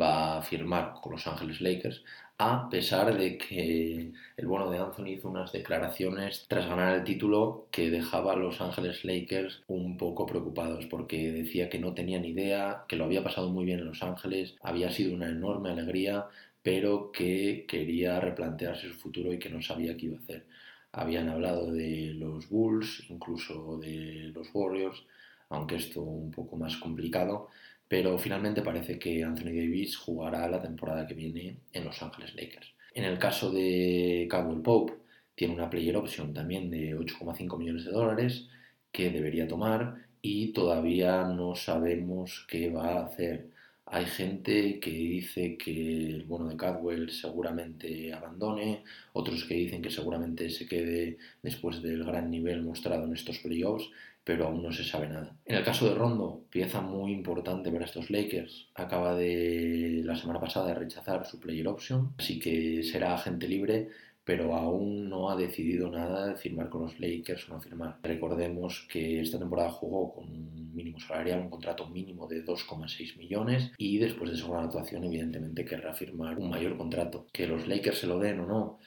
va 0.00 0.38
a 0.38 0.42
firmar 0.42 0.94
con 1.02 1.12
Los 1.12 1.26
Ángeles 1.26 1.60
Lakers, 1.60 2.04
a 2.38 2.68
pesar 2.70 3.16
de 3.16 3.36
que 3.36 4.12
el 4.36 4.46
bueno 4.46 4.70
de 4.70 4.78
Anthony 4.78 5.08
hizo 5.08 5.28
unas 5.28 5.52
declaraciones 5.52 6.46
tras 6.48 6.66
ganar 6.66 6.94
el 6.96 7.04
título 7.04 7.68
que 7.70 7.90
dejaba 7.90 8.32
a 8.32 8.36
Los 8.36 8.60
Ángeles 8.60 9.04
Lakers 9.04 9.62
un 9.66 9.96
poco 9.96 10.24
preocupados 10.26 10.86
porque 10.86 11.32
decía 11.32 11.68
que 11.68 11.78
no 11.78 11.94
tenían 11.94 12.24
idea, 12.24 12.84
que 12.88 12.96
lo 12.96 13.04
había 13.04 13.24
pasado 13.24 13.50
muy 13.50 13.64
bien 13.64 13.80
en 13.80 13.86
Los 13.86 14.02
Ángeles, 14.02 14.56
había 14.62 14.90
sido 14.90 15.14
una 15.14 15.28
enorme 15.28 15.70
alegría, 15.70 16.26
pero 16.62 17.10
que 17.12 17.66
quería 17.68 18.20
replantearse 18.20 18.88
su 18.88 18.94
futuro 18.94 19.32
y 19.32 19.38
que 19.38 19.50
no 19.50 19.60
sabía 19.62 19.96
qué 19.96 20.06
iba 20.06 20.16
a 20.18 20.20
hacer 20.20 20.46
habían 20.92 21.28
hablado 21.28 21.72
de 21.72 22.12
los 22.14 22.48
Bulls, 22.48 23.04
incluso 23.08 23.78
de 23.78 24.30
los 24.34 24.48
Warriors, 24.52 25.02
aunque 25.48 25.76
esto 25.76 26.02
un 26.02 26.30
poco 26.30 26.56
más 26.56 26.76
complicado, 26.76 27.48
pero 27.88 28.18
finalmente 28.18 28.62
parece 28.62 28.98
que 28.98 29.22
Anthony 29.22 29.52
Davis 29.52 29.96
jugará 29.96 30.48
la 30.48 30.62
temporada 30.62 31.06
que 31.06 31.14
viene 31.14 31.58
en 31.72 31.84
Los 31.84 32.02
Ángeles 32.02 32.34
Lakers. 32.34 32.74
En 32.94 33.04
el 33.04 33.18
caso 33.18 33.50
de 33.50 34.26
Caldwell 34.30 34.62
Pope, 34.62 34.94
tiene 35.34 35.54
una 35.54 35.70
player 35.70 35.96
option 35.96 36.32
también 36.32 36.70
de 36.70 36.96
8,5 36.96 37.58
millones 37.58 37.84
de 37.84 37.92
dólares 37.92 38.48
que 38.90 39.10
debería 39.10 39.48
tomar 39.48 39.96
y 40.20 40.52
todavía 40.52 41.24
no 41.24 41.54
sabemos 41.54 42.46
qué 42.48 42.70
va 42.70 42.98
a 42.98 43.06
hacer. 43.06 43.48
Hay 43.94 44.06
gente 44.06 44.80
que 44.80 44.90
dice 44.90 45.58
que 45.58 46.06
el 46.06 46.24
bueno 46.24 46.48
de 46.48 46.56
Cadwell 46.56 47.10
seguramente 47.10 48.10
abandone, 48.10 48.84
otros 49.12 49.44
que 49.44 49.52
dicen 49.52 49.82
que 49.82 49.90
seguramente 49.90 50.48
se 50.48 50.66
quede 50.66 51.18
después 51.42 51.82
del 51.82 52.02
gran 52.02 52.30
nivel 52.30 52.62
mostrado 52.62 53.04
en 53.04 53.12
estos 53.12 53.40
playoffs, 53.40 53.90
pero 54.24 54.46
aún 54.46 54.62
no 54.62 54.72
se 54.72 54.82
sabe 54.82 55.10
nada. 55.10 55.36
En 55.44 55.56
el 55.56 55.64
caso 55.64 55.86
de 55.86 55.94
Rondo, 55.94 56.42
pieza 56.48 56.80
muy 56.80 57.12
importante 57.12 57.70
para 57.70 57.84
estos 57.84 58.08
Lakers, 58.08 58.68
acaba 58.74 59.14
de 59.14 60.00
la 60.02 60.16
semana 60.16 60.40
pasada 60.40 60.68
de 60.68 60.74
rechazar 60.74 61.26
su 61.26 61.38
player 61.38 61.68
option, 61.68 62.14
así 62.16 62.38
que 62.38 62.82
será 62.84 63.12
agente 63.12 63.46
libre 63.46 63.90
pero 64.24 64.54
aún 64.54 65.08
no 65.08 65.30
ha 65.30 65.36
decidido 65.36 65.90
nada 65.90 66.26
de 66.26 66.36
firmar 66.36 66.68
con 66.68 66.82
los 66.82 66.98
Lakers 67.00 67.48
o 67.48 67.54
no 67.54 67.60
firmar. 67.60 67.98
Recordemos 68.02 68.86
que 68.90 69.20
esta 69.20 69.38
temporada 69.38 69.70
jugó 69.70 70.14
con 70.14 70.24
un 70.24 70.74
mínimo 70.74 71.00
salarial, 71.00 71.40
un 71.40 71.50
contrato 71.50 71.88
mínimo 71.88 72.26
de 72.28 72.44
2,6 72.44 73.16
millones 73.18 73.72
y 73.76 73.98
después 73.98 74.30
de 74.30 74.36
su 74.36 74.50
gran 74.50 74.64
actuación 74.64 75.04
evidentemente 75.04 75.64
querrá 75.64 75.92
firmar 75.94 76.38
un 76.38 76.50
mayor 76.50 76.76
contrato. 76.76 77.26
Que 77.32 77.46
los 77.46 77.66
Lakers 77.66 77.98
se 77.98 78.06
lo 78.06 78.18
den 78.18 78.40
o 78.40 78.46
no, 78.46 78.78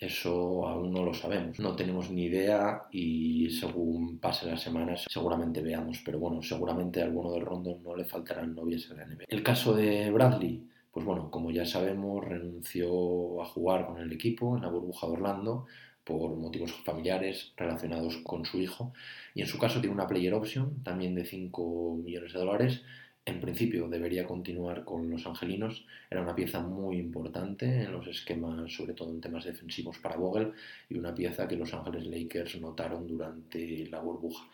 eso 0.00 0.66
aún 0.66 0.92
no 0.92 1.04
lo 1.04 1.12
sabemos. 1.12 1.60
No 1.60 1.76
tenemos 1.76 2.10
ni 2.10 2.24
idea 2.24 2.84
y 2.90 3.50
según 3.50 4.18
pasen 4.18 4.50
las 4.50 4.62
semanas 4.62 5.04
seguramente 5.08 5.60
veamos. 5.60 6.00
Pero 6.04 6.18
bueno, 6.18 6.42
seguramente 6.42 7.02
a 7.02 7.04
alguno 7.04 7.32
de 7.32 7.40
Rondo 7.40 7.78
no 7.84 7.94
le 7.94 8.06
faltarán 8.06 8.54
novias 8.54 8.88
en 8.90 8.96
la 8.96 9.04
NBA. 9.04 9.24
El 9.28 9.42
caso 9.42 9.74
de 9.74 10.10
Bradley 10.10 10.66
pues 10.92 11.06
bueno, 11.06 11.30
como 11.30 11.50
ya 11.50 11.66
sabemos, 11.66 12.24
renunció 12.24 13.42
a 13.42 13.46
jugar 13.46 13.86
con 13.86 13.98
el 13.98 14.12
equipo 14.12 14.56
en 14.56 14.62
la 14.62 14.68
burbuja 14.68 15.06
de 15.06 15.12
Orlando 15.12 15.66
por 16.04 16.36
motivos 16.36 16.72
familiares 16.84 17.52
relacionados 17.56 18.16
con 18.18 18.44
su 18.44 18.58
hijo 18.58 18.92
y 19.34 19.42
en 19.42 19.46
su 19.46 19.58
caso 19.58 19.80
tiene 19.80 19.94
una 19.94 20.08
player 20.08 20.34
option 20.34 20.82
también 20.82 21.14
de 21.14 21.24
5 21.24 22.00
millones 22.02 22.32
de 22.32 22.38
dólares. 22.38 22.82
En 23.24 23.40
principio 23.40 23.88
debería 23.88 24.26
continuar 24.26 24.84
con 24.84 25.08
los 25.10 25.26
angelinos, 25.26 25.86
era 26.10 26.22
una 26.22 26.34
pieza 26.34 26.60
muy 26.60 26.96
importante 26.98 27.82
en 27.82 27.92
los 27.92 28.06
esquemas, 28.08 28.72
sobre 28.72 28.94
todo 28.94 29.10
en 29.10 29.20
temas 29.20 29.44
defensivos 29.44 29.98
para 29.98 30.16
Vogel, 30.16 30.52
y 30.88 30.98
una 30.98 31.14
pieza 31.14 31.46
que 31.46 31.56
los 31.56 31.72
Ángeles 31.74 32.06
Lakers 32.06 32.60
notaron 32.60 33.06
durante 33.06 33.86
la 33.88 34.00
burbuja. 34.00 34.48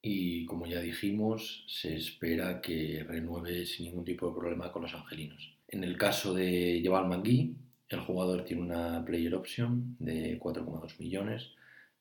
Y 0.00 0.46
como 0.46 0.66
ya 0.66 0.80
dijimos, 0.80 1.64
se 1.68 1.96
espera 1.96 2.60
que 2.60 3.04
renueve 3.06 3.66
sin 3.66 3.86
ningún 3.86 4.04
tipo 4.04 4.28
de 4.28 4.34
problema 4.34 4.72
con 4.72 4.82
los 4.82 4.94
angelinos. 4.94 5.61
En 5.72 5.84
el 5.84 5.96
caso 5.96 6.34
de 6.34 6.82
Jabal 6.84 7.08
McGee, 7.08 7.56
el 7.88 8.00
jugador 8.00 8.44
tiene 8.44 8.60
una 8.62 9.02
player 9.06 9.34
option 9.34 9.96
de 9.98 10.38
4,2 10.38 10.98
millones, 10.98 11.50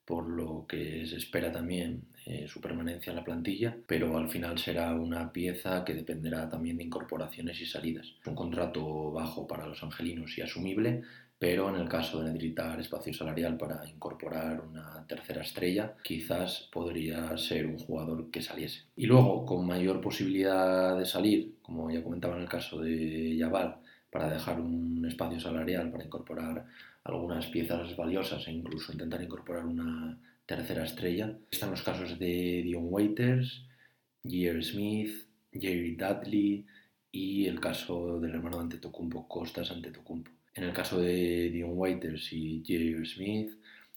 por 0.03 0.28
lo 0.28 0.65
que 0.67 1.07
se 1.07 1.15
espera 1.15 1.53
también 1.53 2.03
eh, 2.26 2.49
su 2.49 2.59
permanencia 2.59 3.11
en 3.11 3.15
la 3.15 3.24
plantilla, 3.24 3.78
pero 3.88 4.17
al 4.17 4.30
final 4.30 4.59
será 4.59 4.93
una 4.93 5.32
pieza 5.32 5.86
que 5.86 5.93
dependerá 5.93 6.49
también 6.49 6.76
de 6.76 6.84
incorporaciones 6.84 7.61
y 7.61 7.65
salidas. 7.65 8.13
Un 8.26 8.36
contrato 8.36 9.13
bajo 9.13 9.47
para 9.47 9.65
los 9.65 9.82
angelinos 9.84 10.38
y 10.38 10.41
asumible, 10.41 11.03
pero 11.41 11.69
en 11.69 11.81
el 11.81 11.89
caso 11.89 12.21
de 12.21 12.31
necesitar 12.31 12.79
espacio 12.79 13.11
salarial 13.15 13.57
para 13.57 13.83
incorporar 13.89 14.61
una 14.61 15.03
tercera 15.07 15.41
estrella, 15.41 15.95
quizás 16.03 16.69
podría 16.71 17.35
ser 17.35 17.65
un 17.65 17.79
jugador 17.79 18.29
que 18.29 18.43
saliese. 18.43 18.83
Y 18.95 19.07
luego, 19.07 19.43
con 19.43 19.65
mayor 19.65 20.01
posibilidad 20.01 20.95
de 20.95 21.03
salir, 21.03 21.55
como 21.63 21.89
ya 21.89 22.03
comentaba 22.03 22.35
en 22.35 22.43
el 22.43 22.47
caso 22.47 22.79
de 22.81 23.35
Yabal, 23.35 23.77
para 24.11 24.29
dejar 24.29 24.61
un 24.61 25.03
espacio 25.07 25.39
salarial, 25.39 25.89
para 25.89 26.05
incorporar 26.05 26.63
algunas 27.05 27.47
piezas 27.47 27.97
valiosas 27.97 28.47
e 28.47 28.51
incluso 28.51 28.91
intentar 28.91 29.23
incorporar 29.23 29.65
una 29.65 30.19
tercera 30.45 30.83
estrella. 30.83 31.35
Están 31.49 31.71
los 31.71 31.81
casos 31.81 32.19
de 32.19 32.61
Dion 32.63 32.85
Waiters, 32.85 33.65
J.R. 34.23 34.61
Smith, 34.61 35.27
Jerry 35.51 35.95
Dudley 35.95 36.67
y 37.11 37.47
el 37.47 37.59
caso 37.59 38.19
del 38.19 38.35
hermano 38.35 38.57
de 38.57 38.63
Antetokounmpo, 38.65 39.27
Costas 39.27 39.71
Antetokounmpo. 39.71 40.40
En 40.54 40.64
el 40.66 40.74
caso 40.74 40.99
de 40.99 41.49
Dion 41.49 41.72
Waiters 41.74 42.34
y 42.34 42.60
J.R. 42.60 43.06
Smith, 43.06 43.52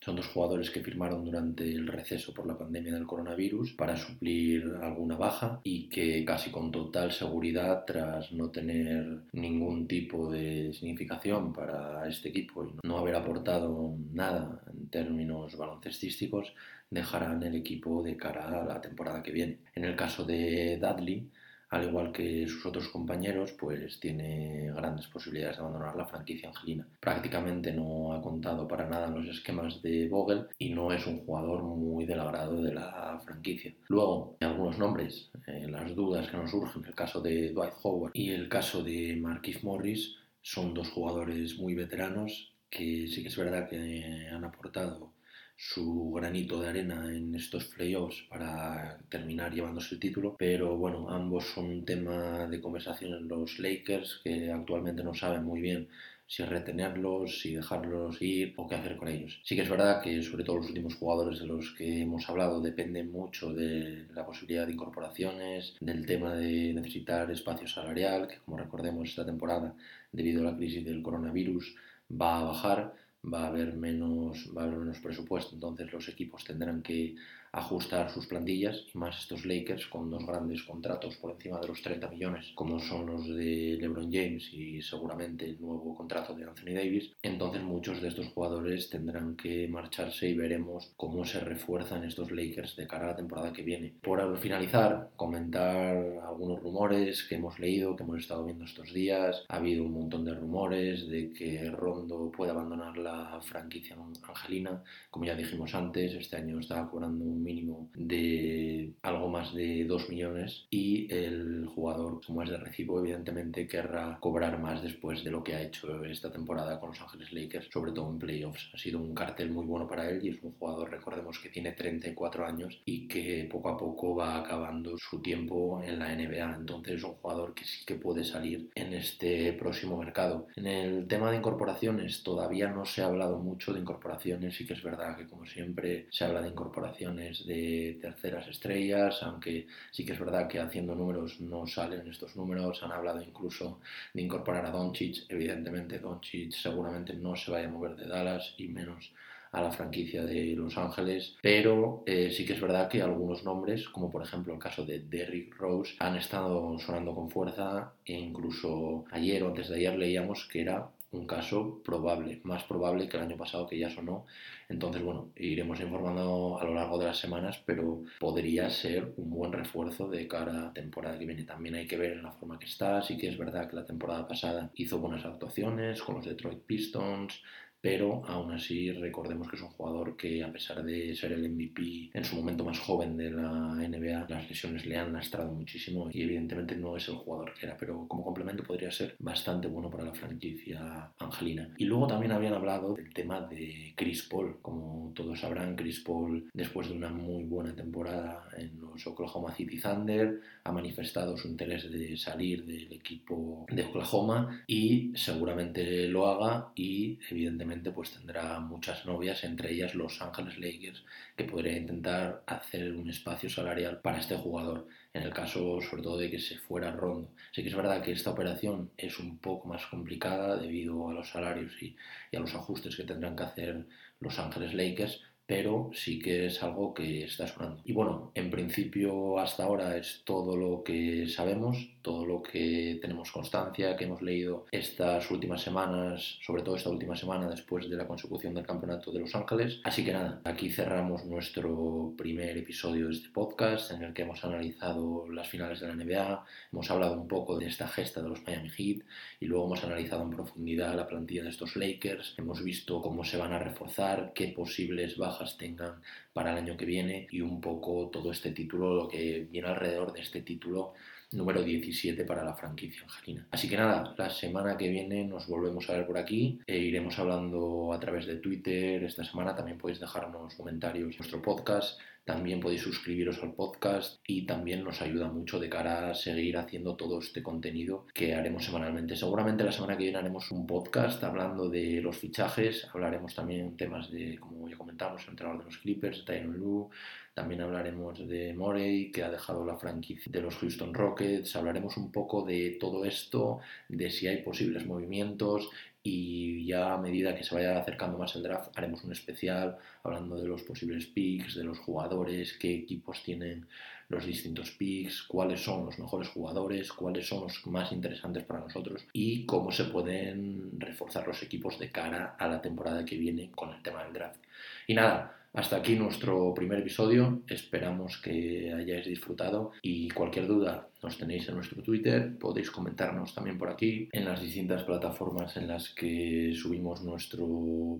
son 0.05 0.17
dos 0.17 0.27
jugadores 0.27 0.69
que 0.71 0.83
firmaron 0.83 1.25
durante 1.25 1.65
el 1.65 1.87
receso 1.87 2.35
por 2.35 2.47
la 2.47 2.59
pandemia 2.59 2.93
del 2.93 3.07
coronavirus 3.07 3.73
para 3.73 3.97
suplir 3.97 4.77
alguna 4.83 5.17
baja 5.17 5.61
y 5.65 5.89
que 5.89 6.23
casi 6.27 6.51
con 6.51 6.71
total 6.71 7.11
seguridad, 7.11 7.85
tras 7.87 8.31
no 8.31 8.51
tener 8.51 9.23
ningún 9.33 9.89
tipo 9.89 10.31
de 10.31 10.75
significación 10.75 11.55
para 11.55 12.07
este 12.07 12.29
equipo 12.29 12.67
y 12.67 12.87
no 12.87 12.99
haber 12.99 13.15
aportado 13.17 13.97
nada 14.13 14.61
en 14.71 14.89
términos 14.89 15.57
baloncestísticos, 15.57 16.53
dejarán 16.91 17.43
el 17.43 17.55
equipo 17.55 18.03
de 18.03 18.17
cara 18.19 18.61
a 18.61 18.65
la 18.67 18.81
temporada 18.83 19.23
que 19.23 19.33
viene. 19.33 19.59
En 19.75 19.87
el 19.87 19.97
caso 19.97 20.25
de 20.25 20.79
Dudley, 20.79 21.31
al 21.75 21.89
igual 21.89 22.12
que 22.12 22.47
sus 22.47 22.64
otros 22.66 22.89
compañeros, 22.89 23.51
pues 23.59 23.99
tiene 23.99 24.70
grandes 24.77 25.09
posibilidades 25.09 25.57
de 25.57 25.62
abandonar 25.64 25.97
la 25.97 26.07
franquicia 26.07 26.49
angelina. 26.49 26.87
Prácticamente 27.01 27.72
no 27.72 28.12
ha 28.12 28.22
contado 28.22 28.68
para 28.68 28.89
nada 28.89 29.09
en 29.09 29.14
los 29.16 29.27
esquemas 29.27 29.83
de 29.83 30.09
Vogel 30.09 30.47
y 30.57 30.72
no 30.72 30.93
es 30.93 31.05
un 31.09 31.18
jugador 31.27 31.64
muy 31.64 32.07
del 32.07 32.20
agrado 32.20 32.62
de 32.62 32.72
la 32.72 33.20
franquicia. 33.25 33.75
Luego, 33.89 34.37
algunos 34.39 34.79
nombres, 34.79 35.33
eh, 35.49 35.66
las 35.68 35.93
dudas 35.97 36.29
que 36.29 36.37
nos 36.37 36.53
surgen, 36.53 36.85
el 36.85 36.95
caso 36.95 37.20
de 37.20 37.51
Dwight 37.51 37.75
Howard 37.83 38.12
y 38.14 38.31
el 38.31 38.49
caso 38.49 38.85
de 38.85 39.16
Marquis 39.20 39.64
Morris, 39.64 40.14
son 40.43 40.75
dos 40.75 40.91
jugadores 40.91 41.59
muy 41.59 41.75
veteranos 41.75 42.53
que 42.70 43.09
sí 43.09 43.22
que 43.22 43.29
es 43.29 43.37
verdad 43.37 43.68
que 43.68 44.29
han 44.31 44.45
aportado 44.45 45.14
su 45.57 46.11
granito 46.13 46.61
de 46.61 46.69
arena 46.69 47.15
en 47.15 47.35
estos 47.35 47.67
playoffs 47.67 48.23
para 48.29 48.99
terminar 49.09 49.53
llevándose 49.53 49.95
el 49.95 50.01
título, 50.01 50.37
pero 50.39 50.77
bueno, 50.77 51.09
ambos 51.11 51.45
son 51.47 51.67
un 51.67 51.85
tema 51.85 52.47
de 52.47 52.61
conversación 52.61 53.15
en 53.15 53.29
los 53.29 53.59
Lakers 53.59 54.21
que 54.25 54.51
actualmente 54.51 55.05
no 55.05 55.15
saben 55.15 55.45
muy 55.45 55.61
bien 55.61 55.89
si 56.27 56.43
retenerlos, 56.43 57.41
si 57.41 57.55
dejarlos 57.55 58.21
ir 58.23 58.55
o 58.57 58.67
qué 58.67 58.75
hacer 58.75 58.97
con 58.97 59.09
ellos. 59.09 59.41
Sí 59.45 59.55
que 59.55 59.63
es 59.63 59.69
verdad 59.69 60.03
que 60.03 60.23
sobre 60.23 60.45
todo 60.45 60.57
los 60.57 60.69
últimos 60.69 60.95
jugadores 60.97 61.39
de 61.39 61.47
los 61.47 61.73
que 61.73 62.03
hemos 62.03 62.29
hablado 62.29 62.61
dependen 62.61 63.13
mucho 63.13 63.53
de 63.53 64.07
la 64.15 64.25
posibilidad 64.27 64.67
de 64.67 64.73
incorporaciones, 64.73 65.77
del 65.81 66.07
tema 66.07 66.35
de 66.35 66.73
necesitar 66.75 67.31
espacio 67.31 67.69
salarial, 67.69 68.27
que 68.27 68.39
como 68.39 68.57
recordemos 68.57 69.09
esta 69.09 69.27
temporada 69.27 69.75
debido 70.13 70.41
a 70.41 70.51
la 70.51 70.57
crisis 70.57 70.85
del 70.85 71.03
coronavirus 71.03 71.75
va 72.11 72.41
a 72.41 72.45
bajar 72.45 72.95
va 73.33 73.45
a 73.45 73.49
haber 73.49 73.75
menos, 73.75 74.51
va 74.57 74.62
a 74.62 74.64
haber 74.66 74.79
menos 74.79 74.99
presupuesto, 74.99 75.55
entonces 75.55 75.93
los 75.93 76.09
equipos 76.09 76.45
tendrán 76.45 76.83
que 76.83 77.16
ajustar 77.55 78.11
sus 78.11 78.27
plantillas 78.27 78.85
más 78.95 79.19
estos 79.19 79.45
Lakers 79.45 79.87
con 79.87 80.11
dos 80.11 80.27
grandes 80.27 80.63
contratos 80.65 81.17
por 81.17 81.33
encima 81.33 81.61
de 81.61 81.69
los 81.69 81.83
30 81.83 82.09
millones, 82.11 82.53
como 82.55 82.81
son 82.81 83.07
los 83.07 83.29
de 83.29 83.79
LeBron 83.81 84.13
James 84.13 84.53
y 84.53 84.83
seguramente 84.83 85.45
el 85.45 85.61
nuevo 85.61 85.95
contrato 85.95 86.35
de 86.35 86.45
Anthony 86.45 86.75
Davis. 86.75 87.13
Entonces 87.23 87.63
muchos 87.63 88.03
de 88.03 88.09
estos 88.09 88.27
jugadores 88.29 88.91
tendrán 88.91 89.37
que 89.37 89.69
marcharse 89.69 90.29
y 90.29 90.35
veremos 90.35 90.93
cómo 90.97 91.25
se 91.25 91.41
refuerzan 91.41 92.05
estos 92.05 92.31
Lakers 92.31 92.77
de 92.77 92.87
cara 92.87 93.05
a 93.05 93.11
la 93.11 93.17
temporada 93.17 93.53
que 93.53 93.63
viene. 93.63 93.95
Por 94.03 94.37
finalizar, 94.39 95.11
comentar 95.17 95.97
algunos 96.27 96.61
rumores 96.61 97.23
que 97.25 97.37
hemos 97.37 97.59
leído, 97.59 97.95
que 97.95 98.03
hemos 98.03 98.19
estado 98.19 98.45
viendo 98.45 98.65
estos 98.65 98.93
días. 98.93 99.45
Ha 99.49 99.57
habido 99.57 99.85
un 99.85 99.93
montón 99.93 100.25
de 100.25 100.35
rumores 100.35 101.09
de 101.09 101.33
que 101.33 101.71
Rondo 101.71 102.33
puede 102.37 102.51
abandonar 102.51 102.97
la 102.99 103.41
franquicia 103.43 103.97
angelina. 104.29 104.83
Como 105.11 105.25
ya 105.25 105.37
dijimos 105.37 105.75
antes, 105.75 106.15
este 106.15 106.37
año 106.37 106.59
está 106.59 106.89
cobrando 106.89 107.25
un 107.25 107.43
mínimo 107.45 107.90
de 107.95 108.95
algo 109.03 109.28
más 109.28 109.55
de 109.55 109.84
2 109.84 110.09
millones 110.09 110.66
y 110.70 111.12
el 111.12 111.66
jugador, 111.66 112.20
como 112.26 112.42
es 112.42 112.51
de 112.51 112.57
recibo, 112.57 113.01
evidentemente 113.01 113.68
querrá 113.68 114.18
cobrar 114.20 114.59
más 114.61 114.82
después 114.82 115.22
de 115.22 115.30
lo 115.30 115.45
que 115.45 115.55
ha 115.55 115.62
hecho 115.62 116.05
esta 116.05 116.32
temporada 116.32 116.80
con 116.80 116.90
Los 116.90 117.01
Ángeles 117.01 117.32
Lakers, 117.32 117.68
sobre 117.72 117.92
todo 117.92 118.11
en 118.11 118.18
playoffs. 118.18 118.70
Ha 118.74 118.78
sido 118.78 118.99
un 118.99 119.14
cartel 119.14 119.51
muy 119.51 119.66
bueno 119.66 119.86
para 119.86 120.09
él 120.09 120.20
y 120.24 120.30
es 120.30 120.42
un 120.42 120.53
jugador, 120.53 120.90
recordemos 120.90 121.38
que 121.38 121.51
tiene 121.51 121.72
34 121.72 122.47
años 122.47 122.80
y 122.84 123.07
que 123.07 123.49
poco 123.51 123.68
a 123.68 123.76
poco 123.76 124.16
va 124.16 124.38
acabando 124.38 124.97
su 124.99 125.20
tiempo 125.20 125.82
en 125.82 125.99
la 125.99 126.14
NBA. 126.14 126.57
Entonces 126.57 126.95
es 126.95 127.05
un 127.05 127.14
jugador 127.14 127.55
que 127.55 127.64
sí 127.64 127.84
que 127.84 127.97
puede 127.97 128.24
salir 128.24 128.70
en 128.74 128.95
este 128.95 129.53
próximo 129.55 129.99
mercado. 129.99 130.47
En 130.57 130.66
el 130.66 131.07
tema 131.07 131.30
de 131.30 131.36
incorporaciones 131.36 132.22
todavía 132.22 132.68
no 132.68 132.84
se 132.84 133.03
ha 133.03 133.07
hablado 133.07 133.38
mucho 133.38 133.72
de 133.72 133.80
incorporaciones, 133.80 134.55
sí 134.57 134.66
que 134.66 134.74
es 134.74 134.82
verdad 134.82 135.16
que 135.16 135.26
como 135.26 135.45
siempre 135.47 136.07
se 136.11 136.24
habla 136.24 136.42
de 136.42 136.49
incorporaciones 136.49 137.34
de 137.47 137.99
terceras 138.01 138.47
estrellas, 138.49 139.22
aunque 139.22 139.66
sí 139.91 140.05
que 140.05 140.12
es 140.12 140.20
verdad 140.20 140.49
que 140.49 140.61
haciendo 140.61 140.95
números 140.95 141.41
no 141.41 141.66
salen 141.66 142.07
estos 142.09 142.37
números. 142.37 142.82
Han 142.82 142.93
hablado 142.93 143.20
incluso 143.22 143.80
de 144.12 144.22
incorporar 144.22 144.66
a 144.66 144.70
Doncic. 144.70 145.24
Evidentemente, 145.28 145.99
Doncic 145.99 146.53
seguramente 146.53 147.14
no 147.14 147.35
se 147.35 147.51
vaya 147.51 147.68
a 147.68 147.70
mover 147.70 147.97
de 147.97 148.07
Dallas 148.07 148.55
y 148.59 148.68
menos 148.68 149.12
a 149.55 149.62
la 149.62 149.70
franquicia 149.70 150.24
de 150.24 150.55
Los 150.57 150.76
Ángeles, 150.76 151.37
pero 151.41 152.03
eh, 152.07 152.32
sí 152.32 152.45
que 152.45 152.55
es 152.55 152.61
verdad 152.61 152.89
que 152.89 153.01
algunos 153.01 153.45
nombres, 153.45 153.89
como 153.89 154.11
por 154.11 154.22
ejemplo 154.22 154.53
el 154.53 154.59
caso 154.59 154.85
de 154.85 154.99
Derrick 154.99 155.55
Rose, 155.57 155.95
han 156.01 156.16
estado 156.16 156.76
sonando 156.80 157.14
con 157.14 157.30
fuerza 157.30 157.93
e 158.05 158.14
incluso 158.14 159.05
ayer 159.12 159.45
o 159.45 159.49
antes 159.49 159.68
de 159.68 159.76
ayer 159.76 159.97
leíamos 159.97 160.49
que 160.51 160.62
era 160.62 160.89
un 161.15 161.27
caso 161.27 161.81
probable, 161.85 162.41
más 162.45 162.65
probable 162.65 163.09
que 163.09 163.17
el 163.17 163.25
año 163.25 163.37
pasado 163.37 163.67
que 163.67 163.79
ya 163.79 163.91
sonó. 163.91 164.27
Entonces, 164.69 165.03
bueno, 165.03 165.31
iremos 165.37 165.81
informando 165.81 166.59
a 166.61 166.65
lo 166.65 166.75
largo 166.75 166.99
de 166.99 167.07
las 167.07 167.19
semanas, 167.19 167.62
pero 167.65 168.03
podría 168.19 168.71
ser 168.71 169.12
un 169.17 169.31
buen 169.31 169.53
refuerzo 169.53 170.09
de 170.09 170.27
cara 170.27 170.69
a 170.69 170.73
temporada 170.73 171.19
que 171.19 171.27
viene. 171.27 171.45
También 171.45 171.75
hay 171.77 171.87
que 171.87 171.97
ver 171.97 172.12
en 172.12 172.23
la 172.23 172.33
forma 172.33 172.59
que 172.59 172.67
está. 172.67 173.03
Sí 173.03 173.17
que 173.17 173.29
es 173.29 173.39
verdad 173.39 173.69
que 173.69 173.77
la 173.77 173.85
temporada 173.85 174.27
pasada 174.27 174.71
hizo 174.75 174.99
buenas 174.99 175.25
actuaciones 175.25 176.03
con 176.03 176.17
los 176.17 176.25
Detroit 176.25 176.61
Pistons, 176.61 177.43
pero 177.85 178.22
aún 178.24 178.51
así 178.51 178.91
recordemos 178.93 179.47
que 179.47 179.57
es 179.57 179.62
un 179.62 179.68
jugador 179.68 180.16
que 180.16 180.43
a 180.43 180.51
pesar 180.51 180.82
de 180.82 181.14
ser 181.14 181.32
el 181.32 181.47
MVP 181.51 182.12
en 182.14 182.24
su 182.24 182.35
momento 182.37 182.64
más 182.64 182.78
joven 182.78 183.14
de 183.14 183.30
la 183.30 183.74
NBA, 183.74 184.24
las 184.26 184.49
lesiones 184.49 184.87
le 184.87 184.97
han 184.97 185.12
lastrado 185.12 185.53
muchísimo 185.53 186.09
y 186.11 186.22
evidentemente 186.22 186.76
no 186.76 186.97
es 186.97 187.07
el 187.09 187.16
jugador 187.16 187.53
que 187.53 187.66
era, 187.66 187.76
pero 187.76 188.09
como 188.09 188.24
complemento 188.24 188.62
podría 188.62 188.91
ser 188.91 189.16
bastante 189.18 189.68
bueno 189.68 189.91
para 189.91 190.05
la 190.05 190.14
franquicia 190.14 191.12
angelina. 191.18 191.74
Y 191.76 191.85
luego 191.85 192.07
también 192.07 192.32
habían 192.32 192.55
hablado 192.55 192.95
del 192.95 193.12
tema 193.12 193.43
de 193.43 193.93
Chris 193.95 194.22
Paul, 194.22 194.57
como 194.62 195.12
todos 195.14 195.41
sabrán, 195.41 195.76
Chris 195.76 196.01
Paul 196.01 196.49
después 196.55 196.89
de 196.89 196.97
una 196.97 197.11
muy 197.11 197.45
buena 197.45 197.76
temporada 197.76 198.49
en 198.57 198.80
los 198.80 199.07
Oklahoma 199.07 199.55
City 199.55 199.78
Thunder 199.78 200.41
ha 200.64 200.72
manifestado 200.72 201.37
su 201.37 201.49
interés 201.49 201.93
de 201.93 202.16
salir 202.16 202.64
del 202.64 202.91
equipo 202.95 203.66
de 203.70 203.85
Oklahoma 203.85 204.64
y 204.66 205.12
seguramente 205.14 206.09
lo 206.09 206.26
haga 206.26 206.72
y 206.74 207.18
evidentemente 207.30 207.74
pues 207.83 208.11
tendrá 208.12 208.61
muchas 208.61 209.05
novias, 209.07 209.45
entre 209.45 209.72
ellas 209.72 209.95
Los 209.95 210.20
Ángeles 210.20 210.59
Lakers, 210.59 211.05
que 211.37 211.45
podría 211.45 211.77
intentar 211.77 212.43
hacer 212.47 212.95
un 212.95 213.09
espacio 213.11 213.49
salarial 213.51 214.01
para 214.01 214.18
este 214.18 214.37
jugador, 214.37 214.87
en 215.12 215.22
el 215.22 215.33
caso 215.33 215.81
sobre 215.81 216.03
todo 216.03 216.18
de 216.18 216.31
que 216.31 216.39
se 216.39 216.59
fuera 216.59 216.93
Rondo. 216.93 217.31
Sí 217.53 217.62
que 217.62 217.68
es 217.68 217.77
verdad 217.77 218.03
que 218.03 218.12
esta 218.12 218.31
operación 218.31 218.91
es 218.97 219.18
un 219.18 219.39
poco 219.39 219.68
más 219.68 219.87
complicada 219.87 220.57
debido 220.57 221.09
a 221.09 221.14
los 221.14 221.31
salarios 221.31 221.72
y, 221.83 221.97
y 222.31 222.37
a 222.37 222.41
los 222.41 222.55
ajustes 222.55 222.97
que 222.97 223.05
tendrán 223.05 223.37
que 223.37 223.45
hacer 223.45 223.87
Los 224.20 224.39
Ángeles 224.39 224.75
Lakers, 224.75 225.20
pero 225.47 225.91
sí 225.93 226.18
que 226.18 226.47
es 226.47 226.62
algo 226.62 226.95
que 226.95 227.25
está 227.25 227.47
sonando. 227.47 227.83
Y 227.85 227.93
bueno, 227.93 228.33
en 228.35 228.51
principio 228.51 229.39
hasta 229.39 229.64
ahora 229.64 229.97
es 229.97 230.22
todo 230.25 230.57
lo 230.57 230.83
que 230.83 231.29
sabemos, 231.29 231.93
todo 232.05 232.27
lo 232.27 232.43
que 232.43 232.99
tenemos 233.01 233.33
constancia, 233.33 233.97
que 233.97 234.05
hemos 234.05 234.21
leído 234.21 234.67
estas 234.71 235.31
últimas 235.31 235.63
semanas, 235.63 236.39
sobre 236.43 236.63
todo 236.63 236.77
esta 236.77 236.91
última 236.91 237.17
semana 237.17 237.49
después 237.49 237.89
de 237.89 237.97
la 237.97 238.07
consecución 238.07 238.53
del 238.53 238.67
Campeonato 238.67 239.11
de 239.11 239.21
Los 239.21 239.35
Ángeles. 239.35 239.81
Así 239.85 240.05
que 240.05 240.13
nada, 240.13 240.43
aquí 240.45 240.71
cerramos 240.71 241.25
nuestro 241.25 242.13
primer 242.19 242.59
episodio 242.59 243.09
de 243.09 243.15
este 243.15 243.31
podcast 243.31 243.91
en 243.91 244.03
el 244.03 244.13
que 244.13 244.21
hemos 244.21 244.45
analizado 244.45 245.27
las 245.31 245.49
finales 245.49 245.81
de 245.81 245.89
la 245.89 245.95
NBA, 245.95 246.45
hemos 246.73 246.91
hablado 246.91 247.15
un 247.15 247.27
poco 247.27 247.59
de 247.59 247.69
esta 247.69 247.89
gesta 247.89 248.21
de 248.21 248.29
los 248.29 248.45
Miami 248.47 248.69
Heat 248.69 248.99
y 249.41 249.47
luego 249.47 249.65
hemos 249.65 249.83
analizado 249.83 250.25
en 250.25 250.31
profundidad 250.31 250.95
la 250.95 251.09
plantilla 251.09 251.45
de 251.45 251.49
estos 251.49 251.75
Lakers, 251.75 252.35
hemos 252.37 252.63
visto 252.63 253.01
cómo 253.01 253.25
se 253.25 253.39
van 253.39 253.55
a 253.55 253.59
reforzar, 253.59 254.33
qué 254.35 254.49
posibles 254.49 255.17
bajas 255.17 255.57
tengan 255.57 256.03
para 256.35 256.53
el 256.53 256.59
año 256.59 256.77
que 256.77 256.85
viene 256.85 257.29
y 257.31 257.41
un 257.41 257.63
poco 257.63 258.11
todo 258.13 258.31
este 258.31 258.51
título, 258.51 258.95
lo 258.95 259.09
que 259.09 259.49
viene 259.51 259.69
alrededor 259.69 260.13
de 260.13 260.21
este 260.21 260.43
título 260.43 260.93
número 261.35 261.62
17 261.62 262.24
para 262.24 262.45
la 262.45 262.55
franquicia 262.55 263.03
angelina. 263.03 263.47
Así 263.51 263.68
que 263.68 263.76
nada, 263.76 264.14
la 264.16 264.30
semana 264.30 264.76
que 264.76 264.89
viene 264.89 265.24
nos 265.24 265.47
volvemos 265.47 265.89
a 265.91 265.95
ver 265.95 266.07
por 266.07 266.18
aquí 266.18 266.61
e 266.66 266.78
iremos 266.78 267.18
hablando 267.18 267.93
a 267.93 268.01
través 268.01 268.26
de 268.26 268.37
Twitter. 268.37 269.05
Esta 269.05 269.24
semana 269.24 269.55
también 269.55 269.78
podéis 269.78 270.01
dejarnos 270.01 270.55
comentarios 270.55 271.12
en 271.12 271.18
nuestro 271.18 271.43
podcast 271.43 271.99
también 272.24 272.59
podéis 272.59 272.80
suscribiros 272.80 273.43
al 273.43 273.53
podcast 273.53 274.18
y 274.26 274.47
también 274.47 274.82
nos 274.82 275.03
ayuda 275.03 275.28
mucho 275.28 275.61
de 275.61 275.68
cara 275.68 276.11
a 276.11 276.14
seguir 276.14 276.57
haciendo 276.57 276.97
todo 276.97 277.18
este 277.18 277.43
contenido 277.43 278.07
que 278.14 278.35
haremos 278.35 278.64
semanalmente. 278.64 279.14
Seguramente 279.14 279.62
la 279.62 279.72
semana 279.72 279.97
que 279.97 280.05
viene 280.05 280.18
haremos 280.18 280.51
un 280.51 280.66
podcast 280.66 281.22
hablando 281.22 281.68
de 281.68 282.01
los 282.01 282.16
fichajes, 282.16 282.89
hablaremos 282.95 283.35
también 283.35 283.76
temas 283.76 284.11
de, 284.11 284.39
como 284.39 284.66
ya 284.68 284.78
comentamos, 284.78 285.22
el 285.24 285.30
entrenador 285.30 285.61
de 285.61 285.66
los 285.66 285.78
Clippers, 285.78 286.24
Tyron 286.24 286.57
Lu, 286.57 286.91
también 287.35 287.61
hablaremos 287.61 288.26
de 288.28 288.55
Morey, 288.55 289.11
que 289.11 289.24
ha 289.24 289.30
dejado 289.30 289.64
la 289.64 289.76
franquicia 289.76 290.30
de 290.30 290.41
los 290.41 290.55
Houston 290.57 290.95
Rockets, 290.95 291.57
hablaremos 291.57 291.97
un 291.97 292.12
poco 292.12 292.43
de 292.43 292.76
todo 292.80 293.05
esto, 293.05 293.61
de 293.89 294.11
si 294.11 294.28
hay 294.28 294.43
posibles 294.43 294.87
movimientos 294.87 295.68
y 296.03 296.64
ya 296.64 296.93
a 296.93 296.99
medida 296.99 297.35
que 297.35 297.43
se 297.43 297.55
vaya 297.55 297.78
acercando 297.78 298.18
más 298.18 298.37
el 298.37 298.43
draft 298.43 298.76
haremos 298.76 299.03
un 299.05 299.12
especial 299.12 299.78
hablando 300.03 300.37
de 300.37 300.47
los 300.47 300.62
posibles 300.62 301.07
picks, 301.07 301.57
de 301.57 301.64
los 301.64 301.78
jugadores, 301.78 302.53
qué 302.53 302.74
equipos 302.74 303.22
tienen 303.24 303.66
los 304.09 304.26
distintos 304.26 304.70
picks, 304.72 305.22
cuáles 305.22 305.61
son 305.61 305.87
los 305.87 305.99
mejores 305.99 306.28
jugadores, 306.28 306.93
cuáles 306.93 307.26
son 307.26 307.45
los 307.45 307.66
más 307.66 307.91
interesantes 307.91 308.45
para 308.45 308.61
nosotros 308.61 309.07
y 309.12 309.45
cómo 309.47 309.72
se 309.72 309.85
pueden 309.85 310.78
reforzar 310.78 311.26
los 311.26 311.43
equipos 311.43 311.78
de 311.78 311.91
cara 311.91 312.37
a 312.39 312.47
la 312.47 312.62
temporada 312.62 313.05
que 313.05 313.16
viene 313.16 313.51
con 313.51 313.72
el 313.72 313.82
tema 313.82 314.05
del 314.05 314.12
draft. 314.12 314.41
Y 314.87 314.95
nada, 314.95 315.43
Hasta 315.55 315.77
aquí 315.77 315.95
nuestro 315.95 316.53
primer 316.53 316.81
episodio, 316.81 317.43
esperamos 317.47 318.21
que 318.21 318.73
hayáis 318.73 319.07
disfrutado. 319.07 319.71
Y 319.83 320.11
cualquier 320.11 320.49
duda 320.49 320.89
nos 321.01 321.17
tenéis 321.17 321.49
en 321.49 321.55
nuestro 321.55 321.81
Twitter, 321.81 322.37
podéis 322.41 322.73
comentarnos 322.73 323.37
también 323.37 323.57
por 323.57 323.71
aquí 323.71 324.09
en 324.11 324.25
las 324.25 324.43
distintas 324.43 324.83
plataformas 324.83 325.57
en 325.57 325.69
las 325.69 325.91
que 325.91 326.53
subimos 326.57 327.05
nuestro 327.05 327.47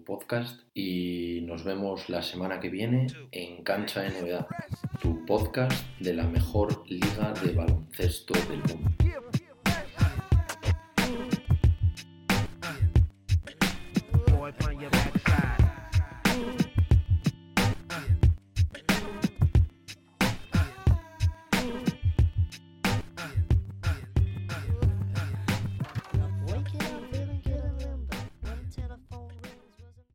podcast. 0.05 0.63
Y 0.75 1.43
nos 1.43 1.63
vemos 1.63 2.09
la 2.09 2.23
semana 2.23 2.59
que 2.59 2.71
viene 2.71 3.07
en 3.31 3.63
Cancha 3.63 4.03
NBA, 4.03 4.49
tu 5.01 5.25
podcast 5.25 5.87
de 6.01 6.13
la 6.13 6.27
mejor 6.27 6.83
liga 6.91 7.35
de 7.45 7.53
baloncesto 7.53 8.35
del 8.51 8.59
mundo. 8.59 8.91